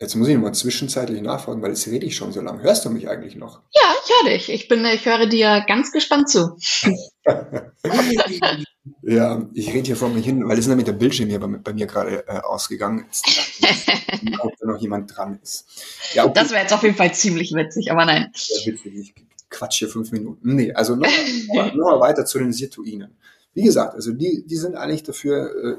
Jetzt 0.03 0.15
muss 0.15 0.27
ich 0.27 0.37
mal 0.37 0.51
zwischenzeitlich 0.51 1.21
nachfragen, 1.21 1.61
weil 1.61 1.69
jetzt 1.69 1.87
rede 1.87 2.05
ich 2.05 2.17
schon 2.17 2.33
so 2.33 2.41
lange. 2.41 2.61
Hörst 2.61 2.83
du 2.83 2.89
mich 2.89 3.07
eigentlich 3.07 3.37
noch? 3.37 3.61
Ja, 3.73 3.93
ich 4.03 4.11
höre 4.11 4.33
dich. 4.33 4.49
Ich, 4.49 4.67
bin, 4.67 4.83
ich 4.83 5.05
höre 5.05 5.27
dir 5.27 5.63
ganz 5.65 5.93
gespannt 5.93 6.27
zu. 6.27 6.57
ja, 9.01 9.47
ich 9.53 9.69
rede 9.69 9.85
hier 9.85 9.95
vor 9.95 10.09
mir 10.09 10.19
hin, 10.19 10.45
weil 10.45 10.57
es 10.57 10.65
ist 10.65 10.67
nämlich 10.67 10.87
der 10.87 10.91
Bildschirm 10.91 11.29
hier 11.29 11.39
bei, 11.39 11.47
bei 11.47 11.71
mir 11.71 11.87
gerade 11.87 12.27
äh, 12.27 12.39
ausgegangen 12.39 13.05
ist. 13.09 13.25
ob 14.39 14.51
da 14.59 14.67
noch 14.67 14.81
jemand 14.81 15.15
dran 15.15 15.39
ist. 15.41 15.67
Ja, 16.13 16.25
okay. 16.25 16.33
Das 16.35 16.51
wäre 16.51 16.63
jetzt 16.63 16.73
auf 16.73 16.83
jeden 16.83 16.97
Fall 16.97 17.13
ziemlich 17.13 17.53
witzig, 17.53 17.89
aber 17.89 18.03
nein. 18.03 18.29
Ja, 18.33 18.73
witzig. 18.73 18.93
Ich 18.93 19.15
quatsch 19.49 19.79
hier 19.79 19.87
fünf 19.87 20.11
Minuten. 20.11 20.53
Nee, 20.53 20.73
also 20.73 20.97
noch, 20.97 21.07
noch 21.75 22.01
weiter 22.01 22.25
zu 22.25 22.39
den 22.39 22.51
Sirtuinen. 22.51 23.15
Wie 23.53 23.63
gesagt, 23.63 23.93
also 23.95 24.11
die, 24.11 24.43
die 24.45 24.57
sind 24.57 24.75
eigentlich 24.75 25.03
dafür 25.03 25.49
äh, 25.63 25.77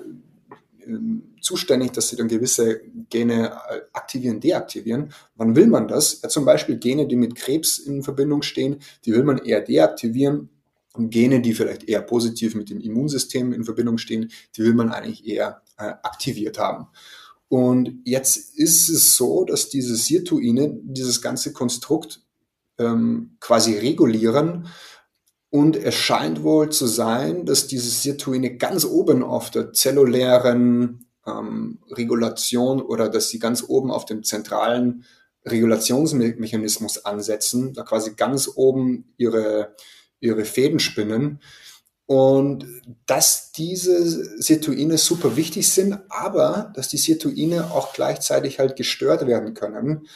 zuständig, 1.40 1.92
dass 1.92 2.08
sie 2.08 2.16
dann 2.16 2.28
gewisse 2.28 2.80
Gene 3.10 3.52
äh, 3.70 3.80
aktivieren, 3.92 4.40
deaktivieren. 4.40 5.12
Wann 5.36 5.56
will 5.56 5.66
man 5.66 5.88
das? 5.88 6.20
Ja, 6.22 6.28
zum 6.28 6.44
Beispiel 6.44 6.78
Gene, 6.78 7.06
die 7.06 7.16
mit 7.16 7.34
Krebs 7.34 7.78
in 7.78 8.02
Verbindung 8.02 8.42
stehen, 8.42 8.78
die 9.04 9.12
will 9.12 9.24
man 9.24 9.38
eher 9.38 9.60
deaktivieren. 9.60 10.48
Und 10.94 11.10
Gene, 11.10 11.40
die 11.40 11.54
vielleicht 11.54 11.88
eher 11.88 12.02
positiv 12.02 12.54
mit 12.54 12.70
dem 12.70 12.80
Immunsystem 12.80 13.52
in 13.52 13.64
Verbindung 13.64 13.98
stehen, 13.98 14.30
die 14.56 14.62
will 14.62 14.74
man 14.74 14.92
eigentlich 14.92 15.26
eher 15.26 15.62
äh, 15.76 15.84
aktiviert 16.02 16.58
haben. 16.58 16.86
Und 17.48 18.00
jetzt 18.04 18.56
ist 18.56 18.88
es 18.88 19.16
so, 19.16 19.44
dass 19.44 19.68
diese 19.68 19.96
Sirtuine 19.96 20.76
dieses 20.82 21.20
ganze 21.20 21.52
Konstrukt 21.52 22.20
ähm, 22.78 23.36
quasi 23.40 23.76
regulieren 23.78 24.66
und 25.54 25.76
es 25.76 25.94
scheint 25.94 26.42
wohl 26.42 26.70
zu 26.70 26.88
sein, 26.88 27.46
dass 27.46 27.68
diese 27.68 27.88
Sirtuine 27.88 28.56
ganz 28.56 28.84
oben 28.84 29.22
auf 29.22 29.52
der 29.52 29.72
zellulären 29.72 31.06
ähm, 31.24 31.78
Regulation 31.92 32.82
oder 32.82 33.08
dass 33.08 33.28
sie 33.28 33.38
ganz 33.38 33.62
oben 33.68 33.92
auf 33.92 34.04
dem 34.04 34.24
zentralen 34.24 35.04
Regulationsmechanismus 35.46 37.04
ansetzen, 37.04 37.72
da 37.72 37.84
quasi 37.84 38.14
ganz 38.16 38.50
oben 38.52 39.14
ihre, 39.16 39.76
ihre 40.18 40.44
Fäden 40.44 40.80
spinnen. 40.80 41.38
Und 42.06 42.66
dass 43.06 43.52
diese 43.52 44.42
Sirtuine 44.42 44.98
super 44.98 45.36
wichtig 45.36 45.68
sind, 45.68 46.00
aber 46.08 46.72
dass 46.74 46.88
die 46.88 46.98
Sirtuine 46.98 47.70
auch 47.70 47.92
gleichzeitig 47.92 48.58
halt 48.58 48.74
gestört 48.74 49.24
werden 49.28 49.54
können. 49.54 50.08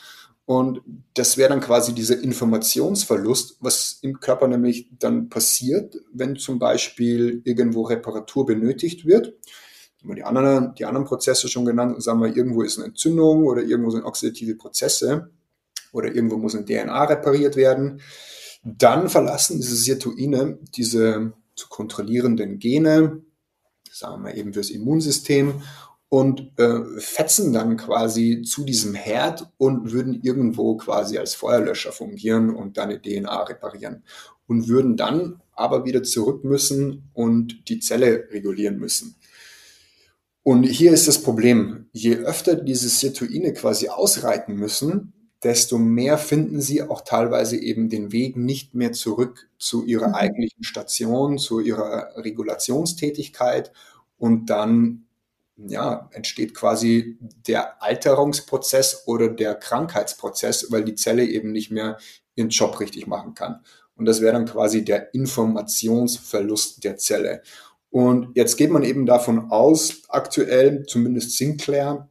Und 0.49 0.81
das 1.13 1.37
wäre 1.37 1.51
dann 1.51 1.61
quasi 1.61 1.93
dieser 1.93 2.23
Informationsverlust, 2.23 3.59
was 3.61 3.99
im 4.01 4.19
Körper 4.19 4.49
nämlich 4.49 4.89
dann 4.99 5.29
passiert, 5.29 5.95
wenn 6.11 6.37
zum 6.37 6.59
Beispiel 6.59 7.43
irgendwo 7.45 7.83
Reparatur 7.83 8.47
benötigt 8.47 9.05
wird. 9.05 9.35
Die 10.03 10.23
anderen, 10.23 10.75
die 10.75 10.87
anderen 10.87 11.07
Prozesse 11.07 11.49
schon 11.49 11.67
genannt, 11.67 12.03
sagen 12.03 12.23
wir, 12.23 12.35
irgendwo 12.35 12.63
ist 12.63 12.79
eine 12.79 12.87
Entzündung 12.87 13.45
oder 13.45 13.63
irgendwo 13.63 13.91
sind 13.91 14.05
oxidative 14.05 14.55
Prozesse 14.55 15.31
oder 15.93 16.15
irgendwo 16.15 16.39
muss 16.39 16.55
ein 16.55 16.65
DNA 16.65 17.05
repariert 17.05 17.57
werden. 17.57 18.01
Dann 18.65 19.11
verlassen 19.11 19.59
diese 19.59 19.77
Sirtuine 19.77 20.61
diese 20.75 21.35
zu 21.57 21.69
kontrollierenden 21.69 22.59
Gene, 22.59 23.21
sagen 23.93 24.25
wir 24.25 24.35
eben 24.35 24.55
fürs 24.55 24.71
Immunsystem 24.71 25.61
und 26.09 26.59
äh, 26.59 26.81
fetzen 26.99 27.53
dann 27.53 27.77
quasi 27.77 28.43
zu 28.43 28.65
diesem 28.65 28.95
Herd 28.95 29.51
und 29.59 29.93
würden 29.93 30.21
irgendwo 30.23 30.77
quasi 30.77 31.19
als 31.19 31.35
Feuerlöscher 31.35 31.93
fungieren 31.93 32.55
und 32.55 32.79
deine 32.79 33.01
DNA 33.01 33.43
reparieren 33.45 34.03
und 34.47 34.69
würden 34.69 34.97
dann 34.97 35.43
aber 35.53 35.85
wieder 35.85 36.03
zurück 36.03 36.45
müssen 36.45 37.11
und 37.13 37.69
die 37.69 37.81
Zelle 37.81 38.29
regulieren 38.31 38.79
müssen. 38.79 39.17
Und 40.43 40.63
hier 40.63 40.93
ist 40.93 41.07
das 41.09 41.21
Problem, 41.21 41.91
je 41.93 42.17
öfter 42.17 42.55
diese 42.55 42.89
Sirtuine 42.89 43.53
quasi 43.53 43.89
ausreiten 43.89 44.55
müssen, 44.55 45.13
desto 45.43 45.77
mehr 45.77 46.17
finden 46.17 46.63
sie 46.63 46.83
auch 46.83 47.03
teilweise 47.03 47.59
eben 47.59 47.91
den 47.91 48.13
Weg 48.13 48.37
nicht 48.39 48.75
mehr 48.75 48.93
zurück 48.93 49.51
zu 49.59 49.85
ihrer 49.85 50.09
mhm. 50.09 50.15
eigentlichen 50.15 50.65
Station, 50.65 51.37
zu 51.37 51.61
ihrer 51.61 52.13
Regulationstätigkeit 52.17 53.73
und 54.17 54.47
dann 54.47 55.08
ja, 55.67 56.09
entsteht 56.13 56.55
quasi 56.55 57.19
der 57.21 57.83
Alterungsprozess 57.83 59.05
oder 59.07 59.29
der 59.29 59.55
Krankheitsprozess, 59.55 60.71
weil 60.71 60.85
die 60.85 60.95
Zelle 60.95 61.25
eben 61.25 61.53
nicht 61.53 61.71
mehr 61.71 61.99
ihren 62.37 62.51
Job 62.51 62.79
richtig 62.81 63.07
machen 63.07 63.35
kann. 63.35 63.61
Und 63.97 64.07
das 64.07 64.21
wäre 64.21 64.33
dann 64.33 64.47
quasi 64.47 64.85
der 64.85 65.13
Informationsverlust 65.13 66.85
der 66.85 66.97
Zelle. 66.97 67.43
Und 67.91 68.37
jetzt 68.37 68.57
geht 68.57 68.71
man 68.71 68.85
eben 68.85 69.07
davon 69.07 69.51
aus, 69.51 70.03
aktuell, 70.09 70.85
zumindest 70.87 71.37
Sinclair, 71.37 72.09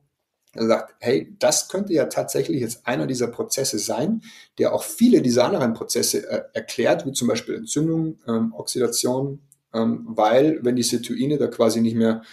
sagt, 0.53 0.95
hey, 0.99 1.35
das 1.39 1.69
könnte 1.69 1.93
ja 1.93 2.05
tatsächlich 2.05 2.59
jetzt 2.61 2.85
einer 2.87 3.05
dieser 3.05 3.27
Prozesse 3.27 3.79
sein, 3.79 4.21
der 4.57 4.73
auch 4.73 4.83
viele 4.83 5.21
dieser 5.21 5.45
anderen 5.45 5.73
Prozesse 5.73 6.27
äh, 6.27 6.43
erklärt, 6.53 7.05
wie 7.05 7.11
zum 7.11 7.27
Beispiel 7.27 7.55
Entzündung, 7.55 8.17
ähm, 8.27 8.53
Oxidation, 8.53 9.39
ähm, 9.73 10.05
weil 10.09 10.59
wenn 10.63 10.75
die 10.75 10.83
Situine 10.83 11.37
da 11.37 11.47
quasi 11.47 11.79
nicht 11.79 11.95
mehr 11.95 12.23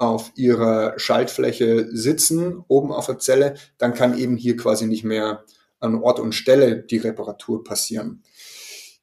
auf 0.00 0.32
ihrer 0.34 0.98
Schaltfläche 0.98 1.88
sitzen, 1.92 2.64
oben 2.68 2.90
auf 2.90 3.06
der 3.06 3.18
Zelle, 3.18 3.54
dann 3.76 3.92
kann 3.92 4.16
eben 4.16 4.36
hier 4.36 4.56
quasi 4.56 4.86
nicht 4.86 5.04
mehr 5.04 5.44
an 5.78 5.94
Ort 5.96 6.20
und 6.20 6.34
Stelle 6.34 6.82
die 6.82 6.96
Reparatur 6.96 7.62
passieren. 7.62 8.22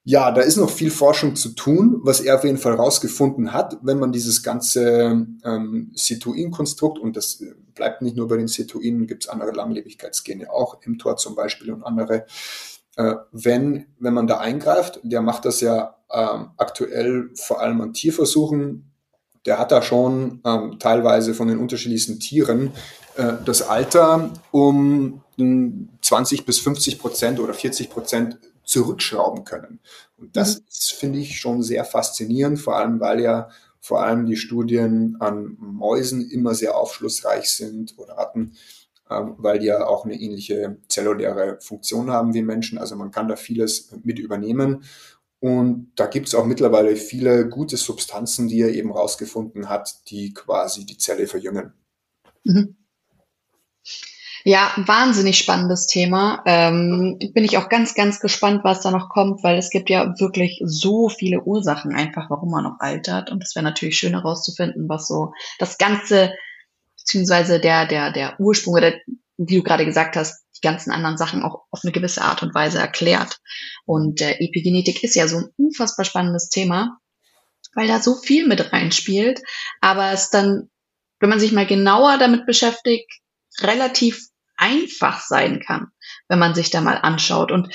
Ja, 0.04 0.32
da 0.32 0.42
ist 0.42 0.56
noch 0.56 0.72
viel 0.72 0.90
Forschung 0.90 1.36
zu 1.36 1.50
tun, 1.50 2.00
was 2.02 2.22
er 2.22 2.36
auf 2.36 2.44
jeden 2.44 2.58
Fall 2.58 2.74
rausgefunden 2.74 3.54
hat, 3.54 3.78
wenn 3.84 4.00
man 4.00 4.12
dieses 4.12 4.42
ganze 4.42 5.28
ähm, 5.44 5.92
Situin-Konstrukt, 5.94 6.98
und 6.98 7.16
das 7.16 7.44
bleibt 7.76 8.02
nicht 8.02 8.16
nur 8.16 8.28
bei 8.28 8.38
den 8.38 8.48
Situinen, 8.48 9.06
gibt 9.06 9.26
es 9.26 9.30
andere 9.30 9.52
Langlebigkeitsgene 9.52 10.50
auch, 10.50 10.82
im 10.82 10.98
Tor 10.98 11.18
zum 11.18 11.36
Beispiel 11.36 11.72
und 11.74 11.84
andere, 11.84 12.26
äh, 12.96 13.16
wenn, 13.32 13.86
wenn 14.00 14.14
man 14.14 14.26
da 14.26 14.40
eingreift, 14.40 15.00
der 15.04 15.22
macht 15.22 15.46
das 15.46 15.62
ja 15.62 15.98
ähm, 16.12 16.52
aktuell 16.58 17.30
vor 17.36 17.62
allem 17.62 17.82
an 17.82 17.94
Tierversuchen, 17.94 18.87
der 19.48 19.58
hat 19.58 19.72
da 19.72 19.82
schon 19.82 20.42
ähm, 20.46 20.78
teilweise 20.78 21.34
von 21.34 21.48
den 21.48 21.58
unterschiedlichsten 21.58 22.20
Tieren 22.20 22.74
äh, 23.16 23.34
das 23.46 23.64
Alter 23.64 24.30
um 24.52 25.24
20 26.02 26.46
bis 26.46 26.60
50 26.60 27.00
Prozent 27.00 27.40
oder 27.40 27.54
40 27.54 27.90
Prozent 27.90 28.38
zurückschrauben 28.66 29.46
können. 29.46 29.80
Und 30.18 30.36
das 30.36 30.60
mhm. 30.60 30.64
finde 31.00 31.20
ich 31.20 31.40
schon 31.40 31.64
sehr 31.64 31.86
faszinierend, 31.86 32.60
vor 32.60 32.76
allem 32.76 33.00
weil 33.00 33.22
ja 33.22 33.50
vor 33.80 34.04
allem 34.04 34.26
die 34.26 34.36
Studien 34.36 35.16
an 35.20 35.56
Mäusen 35.60 36.30
immer 36.30 36.54
sehr 36.54 36.76
aufschlussreich 36.76 37.50
sind 37.50 37.98
oder 37.98 38.18
Ratten, 38.18 38.58
ähm, 39.10 39.36
weil 39.38 39.60
die 39.60 39.68
ja 39.68 39.88
auch 39.88 40.04
eine 40.04 40.16
ähnliche 40.16 40.78
zelluläre 40.90 41.58
Funktion 41.62 42.12
haben 42.12 42.34
wie 42.34 42.42
Menschen. 42.42 42.78
Also 42.78 42.98
man 42.98 43.12
kann 43.12 43.30
da 43.30 43.38
vieles 43.38 43.90
mit 44.04 44.20
übernehmen. 44.20 44.84
Und 45.40 45.92
da 45.96 46.08
gibt 46.08 46.28
es 46.28 46.36
auch 46.36 46.46
mittlerweile 46.46 46.96
viele 46.96 47.48
gute 47.48 47.78
Substanzen, 47.78 48.48
die 48.48 48.62
er 48.62 48.74
eben 48.74 48.92
rausgefunden 48.92 49.70
hat, 49.70 50.10
die 50.10 50.34
quasi 50.34 50.86
die 50.86 50.98
Zelle 50.98 51.28
verjüngen. 51.28 51.74
Mhm. 52.44 52.76
Ja, 54.44 54.72
wahnsinnig 54.78 55.38
spannendes 55.38 55.88
Thema. 55.88 56.42
Ähm, 56.46 57.20
bin 57.34 57.44
ich 57.44 57.58
auch 57.58 57.68
ganz, 57.68 57.96
ganz 57.96 58.22
gespannt, 58.22 58.64
was 58.64 58.82
da 58.82 58.92
noch 58.92 59.10
kommt, 59.10 59.44
weil 59.44 59.58
es 59.58 59.70
gibt 59.70 59.90
ja 59.90 60.18
wirklich 60.20 60.62
so 60.64 61.10
viele 61.10 61.44
Ursachen 61.44 61.94
einfach, 61.94 62.30
warum 62.30 62.52
man 62.52 62.64
noch 62.64 62.80
altert. 62.80 63.30
Und 63.30 63.44
es 63.44 63.56
wäre 63.56 63.66
natürlich 63.66 63.98
schön 63.98 64.14
herauszufinden, 64.14 64.88
was 64.88 65.08
so 65.08 65.34
das 65.60 65.78
Ganze, 65.78 66.34
beziehungsweise 66.98 67.60
der, 67.60 67.88
der, 67.88 68.14
der 68.14 68.40
Ursprung 68.40 68.76
oder 68.76 68.94
wie 69.38 69.58
du 69.58 69.64
gerade 69.64 69.86
gesagt 69.86 70.16
hast, 70.16 70.44
die 70.58 70.62
ganzen 70.62 70.92
anderen 70.92 71.18
Sachen 71.18 71.44
auch 71.44 71.66
auf 71.70 71.82
eine 71.84 71.92
gewisse 71.92 72.24
Art 72.24 72.42
und 72.42 72.54
Weise 72.56 72.80
erklärt. 72.80 73.40
Und 73.86 74.22
äh, 74.22 74.38
Epigenetik 74.40 75.04
ist 75.04 75.16
ja 75.16 75.28
so 75.28 75.38
ein 75.38 75.50
unfassbar 75.58 76.06
spannendes 76.06 76.50
Thema, 76.50 76.98
weil 77.76 77.88
da 77.88 78.02
so 78.02 78.16
viel 78.16 78.48
mit 78.48 78.74
reinspielt, 78.74 79.42
aber 79.82 80.12
es 80.12 80.30
dann, 80.30 80.70
wenn 81.20 81.30
man 81.30 81.40
sich 81.40 81.52
mal 81.52 81.68
genauer 81.68 82.18
damit 82.18 82.46
beschäftigt, 82.46 83.12
relativ 83.62 84.28
einfach 84.56 85.22
sein 85.22 85.62
kann, 85.66 85.88
wenn 86.28 86.40
man 86.40 86.56
sich 86.56 86.72
da 86.72 86.82
mal 86.82 86.98
anschaut. 86.98 87.52
Und 87.52 87.74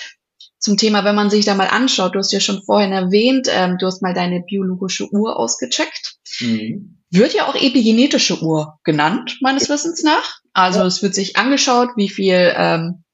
zum 0.59 0.77
Thema, 0.77 1.05
wenn 1.05 1.15
man 1.15 1.31
sich 1.31 1.45
da 1.45 1.55
mal 1.55 1.69
anschaut, 1.69 2.15
du 2.15 2.19
hast 2.19 2.33
ja 2.33 2.41
schon 2.41 2.63
vorhin 2.65 2.93
erwähnt, 2.93 3.49
ähm, 3.51 3.79
du 3.79 3.87
hast 3.87 4.03
mal 4.03 4.15
deine 4.15 4.43
biologische 4.43 5.13
Uhr 5.13 5.37
ausgecheckt. 5.37 6.12
Mhm. 6.41 6.99
Wird 7.11 7.35
ja 7.35 7.47
auch 7.47 7.55
epigenetische 7.55 8.43
Uhr 8.43 8.79
genannt, 8.85 9.39
meines 9.41 9.69
Wissens 9.69 10.03
nach. 10.03 10.41
Also 10.53 10.81
ja. 10.81 10.87
es 10.87 11.03
wird 11.03 11.15
sich 11.15 11.37
angeschaut, 11.37 11.91
wie 11.97 12.09
viel 12.09 12.53
ähm, 12.57 13.05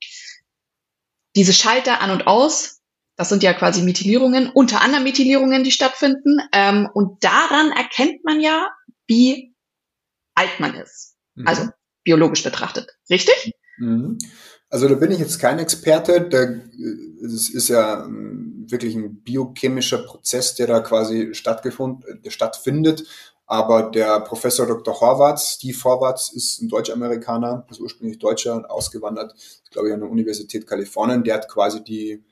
diese 1.35 1.53
Schalter 1.53 2.01
an 2.01 2.11
und 2.11 2.27
aus, 2.27 2.81
das 3.17 3.29
sind 3.29 3.43
ja 3.43 3.53
quasi 3.53 3.83
Methylierungen, 3.83 4.49
unter 4.49 4.81
anderem 4.81 5.05
Methylierungen, 5.05 5.65
die 5.65 5.73
stattfinden. 5.73 6.41
Ähm, 6.53 6.89
und 6.95 7.23
daran 7.25 7.73
erkennt 7.73 8.25
man 8.25 8.41
ja, 8.41 8.69
wie 9.07 9.55
alt 10.35 10.61
man 10.61 10.75
ist. 10.75 11.17
Mhm. 11.35 11.47
Also 11.47 11.69
biologisch 12.05 12.45
betrachtet. 12.45 12.97
Richtig? 13.11 13.53
Mhm. 13.79 14.19
Also 14.71 14.89
da 14.89 14.95
bin 14.95 15.11
ich 15.11 15.19
jetzt 15.19 15.39
kein 15.39 15.59
Experte. 15.59 16.63
Es 17.25 17.49
ist 17.49 17.69
ja 17.69 18.05
ähm, 18.05 18.58
wirklich 18.71 18.95
ein 18.95 19.23
biochemischer 19.23 19.99
Prozess, 19.99 20.55
der 20.55 20.67
da 20.67 20.81
quasi 20.81 21.35
stattgefunden, 21.35 22.23
der 22.23 22.31
stattfindet. 22.31 23.05
Aber 23.47 23.91
der 23.91 24.21
Professor 24.21 24.67
Dr. 24.67 25.01
Horvath, 25.01 25.41
Steve 25.41 25.79
Horvath, 25.83 26.33
ist 26.35 26.61
ein 26.61 26.69
Deutsch-Amerikaner, 26.69 27.67
ist 27.71 27.81
ursprünglich 27.81 28.19
Deutscher, 28.19 28.71
ausgewandert, 28.71 29.35
glaube 29.71 29.89
ich, 29.89 29.95
an 29.95 30.01
der 30.01 30.11
Universität 30.11 30.67
Kalifornien. 30.67 31.25
Der 31.25 31.35
hat 31.35 31.49
quasi 31.49 31.83
die, 31.83 32.23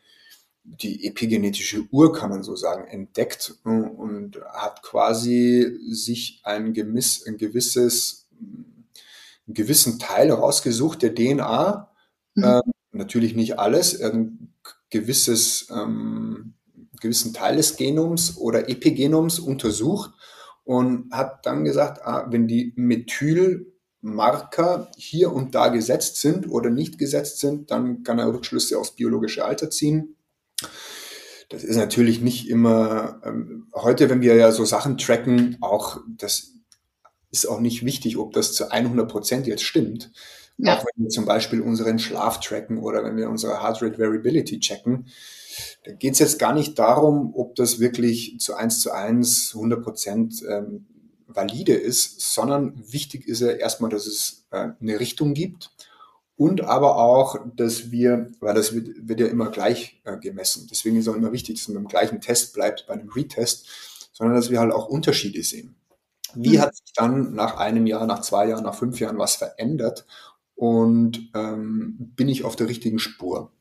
die 0.63 1.07
epigenetische 1.07 1.87
Uhr, 1.91 2.13
kann 2.13 2.29
man 2.29 2.43
so 2.43 2.55
sagen, 2.55 2.87
entdeckt 2.87 3.55
und 3.65 4.39
hat 4.53 4.83
quasi 4.83 5.79
sich 5.91 6.41
ein, 6.45 6.75
gemiss, 6.75 7.27
ein 7.27 7.39
gewisses 7.39 8.27
einen 9.47 9.55
gewissen 9.55 9.99
Teil 9.99 10.31
rausgesucht 10.31 11.03
der 11.03 11.15
DNA. 11.15 11.91
Mhm. 12.35 12.45
Ähm, 12.45 12.63
natürlich 12.93 13.35
nicht 13.35 13.59
alles, 13.59 14.01
gewisses, 14.91 15.69
ähm, 15.71 16.55
gewissen 17.01 17.35
Teil 17.35 17.57
des 17.57 17.77
Genoms 17.77 18.37
oder 18.37 18.69
Epigenoms 18.69 19.39
untersucht 19.39 20.13
und 20.65 21.13
hat 21.13 21.47
dann 21.47 21.65
gesagt, 21.65 22.05
ah, 22.05 22.27
wenn 22.31 22.49
die 22.49 22.73
Methylmarker 22.77 24.91
hier 24.97 25.33
und 25.33 25.55
da 25.55 25.69
gesetzt 25.69 26.21
sind 26.21 26.49
oder 26.49 26.71
nicht 26.71 26.99
gesetzt 26.99 27.41
sind, 27.41 27.71
dann 27.71 28.03
kann 28.03 28.19
er 28.19 28.33
Rückschlüsse 28.33 28.79
aufs 28.79 28.97
biologische 28.97 29.45
Alter 29.45 29.71
ziehen. 29.71 30.17
Das 31.49 31.63
ist 31.63 31.77
natürlich 31.77 32.21
nicht 32.21 32.49
immer, 32.49 33.21
ähm, 33.25 33.69
heute, 33.75 34.11
wenn 34.11 34.21
wir 34.21 34.35
ja 34.35 34.51
so 34.51 34.65
Sachen 34.65 34.99
tracken, 34.99 35.59
auch 35.61 36.01
das 36.09 36.55
ist 37.31 37.47
auch 37.47 37.61
nicht 37.61 37.85
wichtig, 37.85 38.17
ob 38.17 38.33
das 38.33 38.53
zu 38.53 38.73
100 38.73 39.09
Prozent 39.09 39.47
jetzt 39.47 39.63
stimmt. 39.63 40.11
Ja. 40.59 40.79
Auch 40.79 40.85
wenn 40.85 41.05
wir 41.05 41.11
zum 41.11 41.27
Beispiel 41.27 41.61
unseren 41.61 41.99
Schlaf 41.99 42.41
tracken 42.41 42.79
oder 42.79 43.05
wenn 43.05 43.17
wir 43.17 43.29
unsere 43.29 43.63
Heart 43.63 43.83
Rate 43.83 43.99
Variability 43.99 44.59
checken, 44.61 45.07
da 45.85 45.93
geht 45.93 46.15
es 46.15 46.19
jetzt 46.19 46.39
gar 46.39 46.55
nicht 46.55 46.79
darum, 46.79 47.35
ob 47.35 47.55
das 47.57 47.79
wirklich 47.79 48.39
zu 48.41 48.55
1 48.55 48.81
zu 48.81 48.93
1 48.93 49.53
100 49.55 49.83
Prozent 49.83 50.43
ähm, 50.49 50.87
valide 51.27 51.75
ist, 51.75 52.21
sondern 52.35 52.75
wichtig 52.91 53.27
ist 53.29 53.41
ja 53.41 53.51
erstmal, 53.51 53.91
dass 53.91 54.07
es 54.07 54.47
äh, 54.51 54.69
eine 54.81 55.01
Richtung 55.01 55.35
gibt 55.35 55.71
und 56.37 56.63
aber 56.63 56.97
auch, 56.97 57.39
dass 57.57 57.91
wir, 57.91 58.31
weil 58.41 58.55
das 58.55 58.75
wird, 58.75 59.09
wird 59.09 59.21
ja 59.21 59.27
immer 59.27 59.51
gleich 59.51 60.01
äh, 60.05 60.17
gemessen, 60.19 60.67
deswegen 60.71 60.97
ist 60.97 61.09
auch 61.09 61.15
immer 61.15 61.33
wichtig, 61.33 61.57
dass 61.57 61.69
man 61.69 61.83
beim 61.83 61.89
gleichen 61.89 62.21
Test 62.21 62.55
bleibt, 62.55 62.87
bei 62.87 62.95
einem 62.95 63.09
Retest, 63.09 63.67
sondern 64.13 64.37
dass 64.37 64.51
wir 64.51 64.61
halt 64.61 64.73
auch 64.73 64.89
Unterschiede 64.89 65.43
sehen. 65.43 65.77
Wie 66.35 66.59
mhm. 66.59 66.61
hat 66.63 66.77
sich 66.77 66.93
dann 66.95 67.35
nach 67.35 67.57
einem 67.57 67.87
Jahr, 67.87 68.07
nach 68.07 68.21
zwei 68.21 68.49
Jahren, 68.49 68.65
nach 68.65 68.75
fünf 68.75 69.01
Jahren 69.01 69.19
was 69.19 69.37
verändert? 69.37 70.07
Und 70.57 71.31
ähm, 71.35 72.13
bin 72.17 72.29
ich 72.29 72.45
auf 72.45 72.57
der 72.57 72.69
richtigen 72.69 72.99
Spur? 72.99 73.53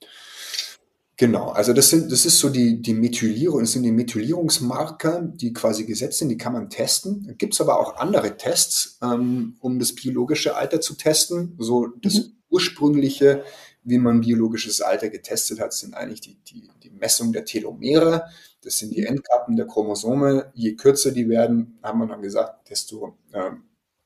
Genau, 1.17 1.49
also 1.49 1.71
das 1.71 1.89
sind, 1.89 2.11
das 2.11 2.25
ist 2.25 2.39
so 2.39 2.49
die, 2.49 2.81
die 2.81 2.93
Methylierung, 2.93 3.61
das 3.61 3.71
sind 3.71 3.83
die 3.83 3.91
Methylierungsmarker, 3.91 5.21
die 5.21 5.53
quasi 5.53 5.85
gesetzt 5.85 6.19
sind, 6.19 6.27
die 6.27 6.37
kann 6.37 6.51
man 6.51 6.69
testen. 6.69 7.35
Gibt 7.37 7.53
es 7.53 7.61
aber 7.61 7.79
auch 7.79 7.97
andere 7.97 8.35
Tests, 8.35 8.99
ähm, 9.01 9.55
um 9.61 9.79
das 9.79 9.95
biologische 9.95 10.57
Alter 10.57 10.81
zu 10.81 10.95
testen. 10.95 11.55
So 11.57 11.87
das 12.01 12.15
mhm. 12.15 12.33
ursprüngliche, 12.49 13.45
wie 13.83 13.97
man 13.97 14.21
biologisches 14.21 14.81
Alter 14.81 15.09
getestet 15.09 15.61
hat, 15.61 15.71
sind 15.71 15.93
eigentlich 15.93 16.19
die, 16.19 16.37
die, 16.47 16.69
die 16.83 16.89
Messung 16.89 17.31
der 17.31 17.45
Telomere. 17.45 18.25
Das 18.61 18.77
sind 18.77 18.93
die 18.93 19.01
mhm. 19.01 19.07
Endkappen 19.07 19.55
der 19.55 19.67
Chromosome. 19.67 20.51
Je 20.53 20.75
kürzer 20.75 21.11
die 21.11 21.29
werden, 21.29 21.79
haben 21.81 21.99
wir 21.99 22.07
dann 22.07 22.23
gesagt, 22.23 22.69
desto 22.69 23.17
äh, 23.31 23.51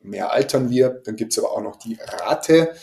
mehr 0.02 0.32
altern 0.32 0.70
wir. 0.70 1.02
Dann 1.04 1.16
gibt 1.16 1.34
es 1.34 1.40
aber 1.40 1.52
auch 1.52 1.62
noch 1.62 1.78
die 1.78 1.98
Rate 2.02 2.74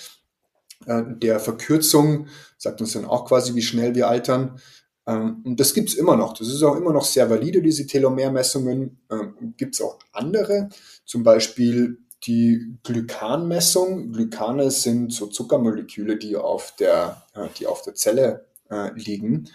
äh, 0.86 1.02
der 1.06 1.40
Verkürzung, 1.40 2.28
sagt 2.58 2.80
uns 2.80 2.92
dann 2.92 3.04
auch 3.04 3.26
quasi, 3.26 3.54
wie 3.54 3.62
schnell 3.62 3.94
wir 3.94 4.08
altern. 4.08 4.60
Ähm, 5.06 5.42
und 5.44 5.60
das 5.60 5.74
gibt 5.74 5.88
es 5.88 5.94
immer 5.94 6.16
noch. 6.16 6.34
Das 6.34 6.48
ist 6.48 6.62
auch 6.62 6.76
immer 6.76 6.92
noch 6.92 7.04
sehr 7.04 7.30
valide, 7.30 7.62
diese 7.62 7.86
Telomermessungen. 7.86 9.00
Ähm, 9.10 9.54
gibt 9.56 9.74
es 9.74 9.80
auch 9.80 9.98
andere, 10.12 10.68
zum 11.04 11.22
Beispiel 11.22 11.98
die 12.24 12.78
Glykanmessung. 12.82 14.12
Glykane 14.12 14.70
sind 14.70 15.12
so 15.12 15.26
Zuckermoleküle, 15.26 16.16
die 16.16 16.36
auf 16.36 16.74
der, 16.76 17.22
äh, 17.34 17.48
die 17.58 17.66
auf 17.66 17.82
der 17.82 17.94
Zelle 17.94 18.46
äh, 18.70 18.92
liegen. 18.94 19.48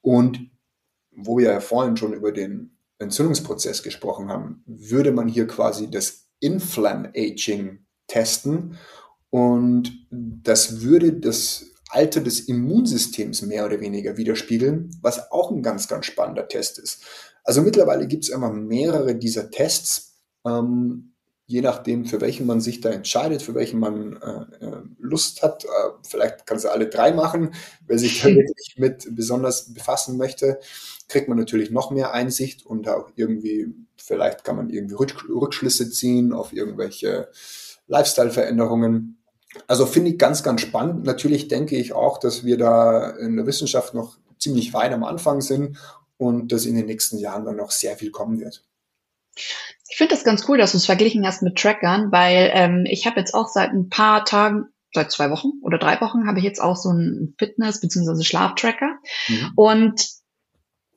Und 0.00 0.50
wo 1.12 1.38
wir 1.38 1.52
ja 1.52 1.60
vorhin 1.60 1.96
schon 1.96 2.12
über 2.12 2.32
den 2.32 2.76
Entzündungsprozess 2.98 3.82
gesprochen 3.82 4.28
haben, 4.28 4.62
würde 4.66 5.12
man 5.12 5.28
hier 5.28 5.46
quasi 5.46 5.90
das 5.90 6.27
Inflam 6.40 7.06
Aging 7.16 7.80
testen 8.06 8.78
und 9.30 10.06
das 10.10 10.80
würde 10.80 11.12
das 11.12 11.66
Alter 11.90 12.20
des 12.20 12.40
Immunsystems 12.40 13.42
mehr 13.42 13.64
oder 13.64 13.80
weniger 13.80 14.16
widerspiegeln, 14.16 14.90
was 15.00 15.30
auch 15.30 15.50
ein 15.50 15.62
ganz, 15.62 15.88
ganz 15.88 16.06
spannender 16.06 16.48
Test 16.48 16.78
ist. 16.78 17.02
Also 17.44 17.62
mittlerweile 17.62 18.06
gibt 18.06 18.24
es 18.24 18.30
immer 18.30 18.52
mehrere 18.52 19.14
dieser 19.14 19.50
Tests. 19.50 20.18
Ähm, 20.46 21.14
je 21.46 21.62
nachdem, 21.62 22.04
für 22.04 22.20
welchen 22.20 22.46
man 22.46 22.60
sich 22.60 22.82
da 22.82 22.90
entscheidet, 22.90 23.40
für 23.40 23.54
welchen 23.54 23.80
man 23.80 24.16
äh, 24.16 24.66
äh 24.66 24.82
Lust 24.98 25.42
hat. 25.42 25.64
Äh, 25.64 25.68
vielleicht 26.06 26.46
kann 26.46 26.58
sie 26.58 26.70
alle 26.70 26.88
drei 26.88 27.12
machen. 27.12 27.54
Wer 27.86 27.98
sich 27.98 28.20
da 28.20 28.28
wirklich 28.34 28.74
mit 28.76 29.08
besonders 29.16 29.72
befassen 29.72 30.18
möchte, 30.18 30.60
kriegt 31.08 31.28
man 31.28 31.38
natürlich 31.38 31.70
noch 31.70 31.90
mehr 31.90 32.12
Einsicht 32.12 32.66
und 32.66 32.86
auch 32.86 33.10
irgendwie, 33.16 33.68
vielleicht 33.98 34.44
kann 34.44 34.56
man 34.56 34.70
irgendwie 34.70 34.94
Rückschlüsse 34.94 35.90
ziehen 35.90 36.32
auf 36.32 36.52
irgendwelche 36.52 37.28
Lifestyle-Veränderungen. 37.86 39.18
Also 39.66 39.86
finde 39.86 40.10
ich 40.10 40.18
ganz, 40.18 40.42
ganz 40.42 40.60
spannend. 40.60 41.04
Natürlich 41.04 41.48
denke 41.48 41.76
ich 41.76 41.92
auch, 41.92 42.18
dass 42.18 42.44
wir 42.44 42.58
da 42.58 43.10
in 43.10 43.36
der 43.36 43.46
Wissenschaft 43.46 43.94
noch 43.94 44.18
ziemlich 44.38 44.72
weit 44.72 44.92
am 44.92 45.04
Anfang 45.04 45.40
sind 45.40 45.78
und 46.16 46.52
dass 46.52 46.66
in 46.66 46.76
den 46.76 46.86
nächsten 46.86 47.18
Jahren 47.18 47.44
dann 47.44 47.56
noch 47.56 47.70
sehr 47.70 47.96
viel 47.96 48.10
kommen 48.10 48.40
wird. 48.40 48.64
Ich 49.88 49.96
finde 49.96 50.14
das 50.14 50.24
ganz 50.24 50.48
cool, 50.48 50.58
dass 50.58 50.72
du 50.72 50.78
es 50.78 50.86
verglichen 50.86 51.26
hast 51.26 51.42
mit 51.42 51.56
Trackern, 51.56 52.12
weil 52.12 52.50
ähm, 52.52 52.84
ich 52.88 53.06
habe 53.06 53.18
jetzt 53.18 53.34
auch 53.34 53.48
seit 53.48 53.70
ein 53.70 53.88
paar 53.88 54.24
Tagen, 54.24 54.66
seit 54.92 55.10
zwei 55.10 55.30
Wochen 55.30 55.52
oder 55.62 55.78
drei 55.78 56.00
Wochen, 56.00 56.26
habe 56.26 56.38
ich 56.38 56.44
jetzt 56.44 56.60
auch 56.60 56.76
so 56.76 56.90
einen 56.90 57.34
Fitness- 57.38 57.80
bzw. 57.80 58.22
Schlaftracker. 58.22 58.98
Mhm. 59.28 59.52
Und 59.56 60.17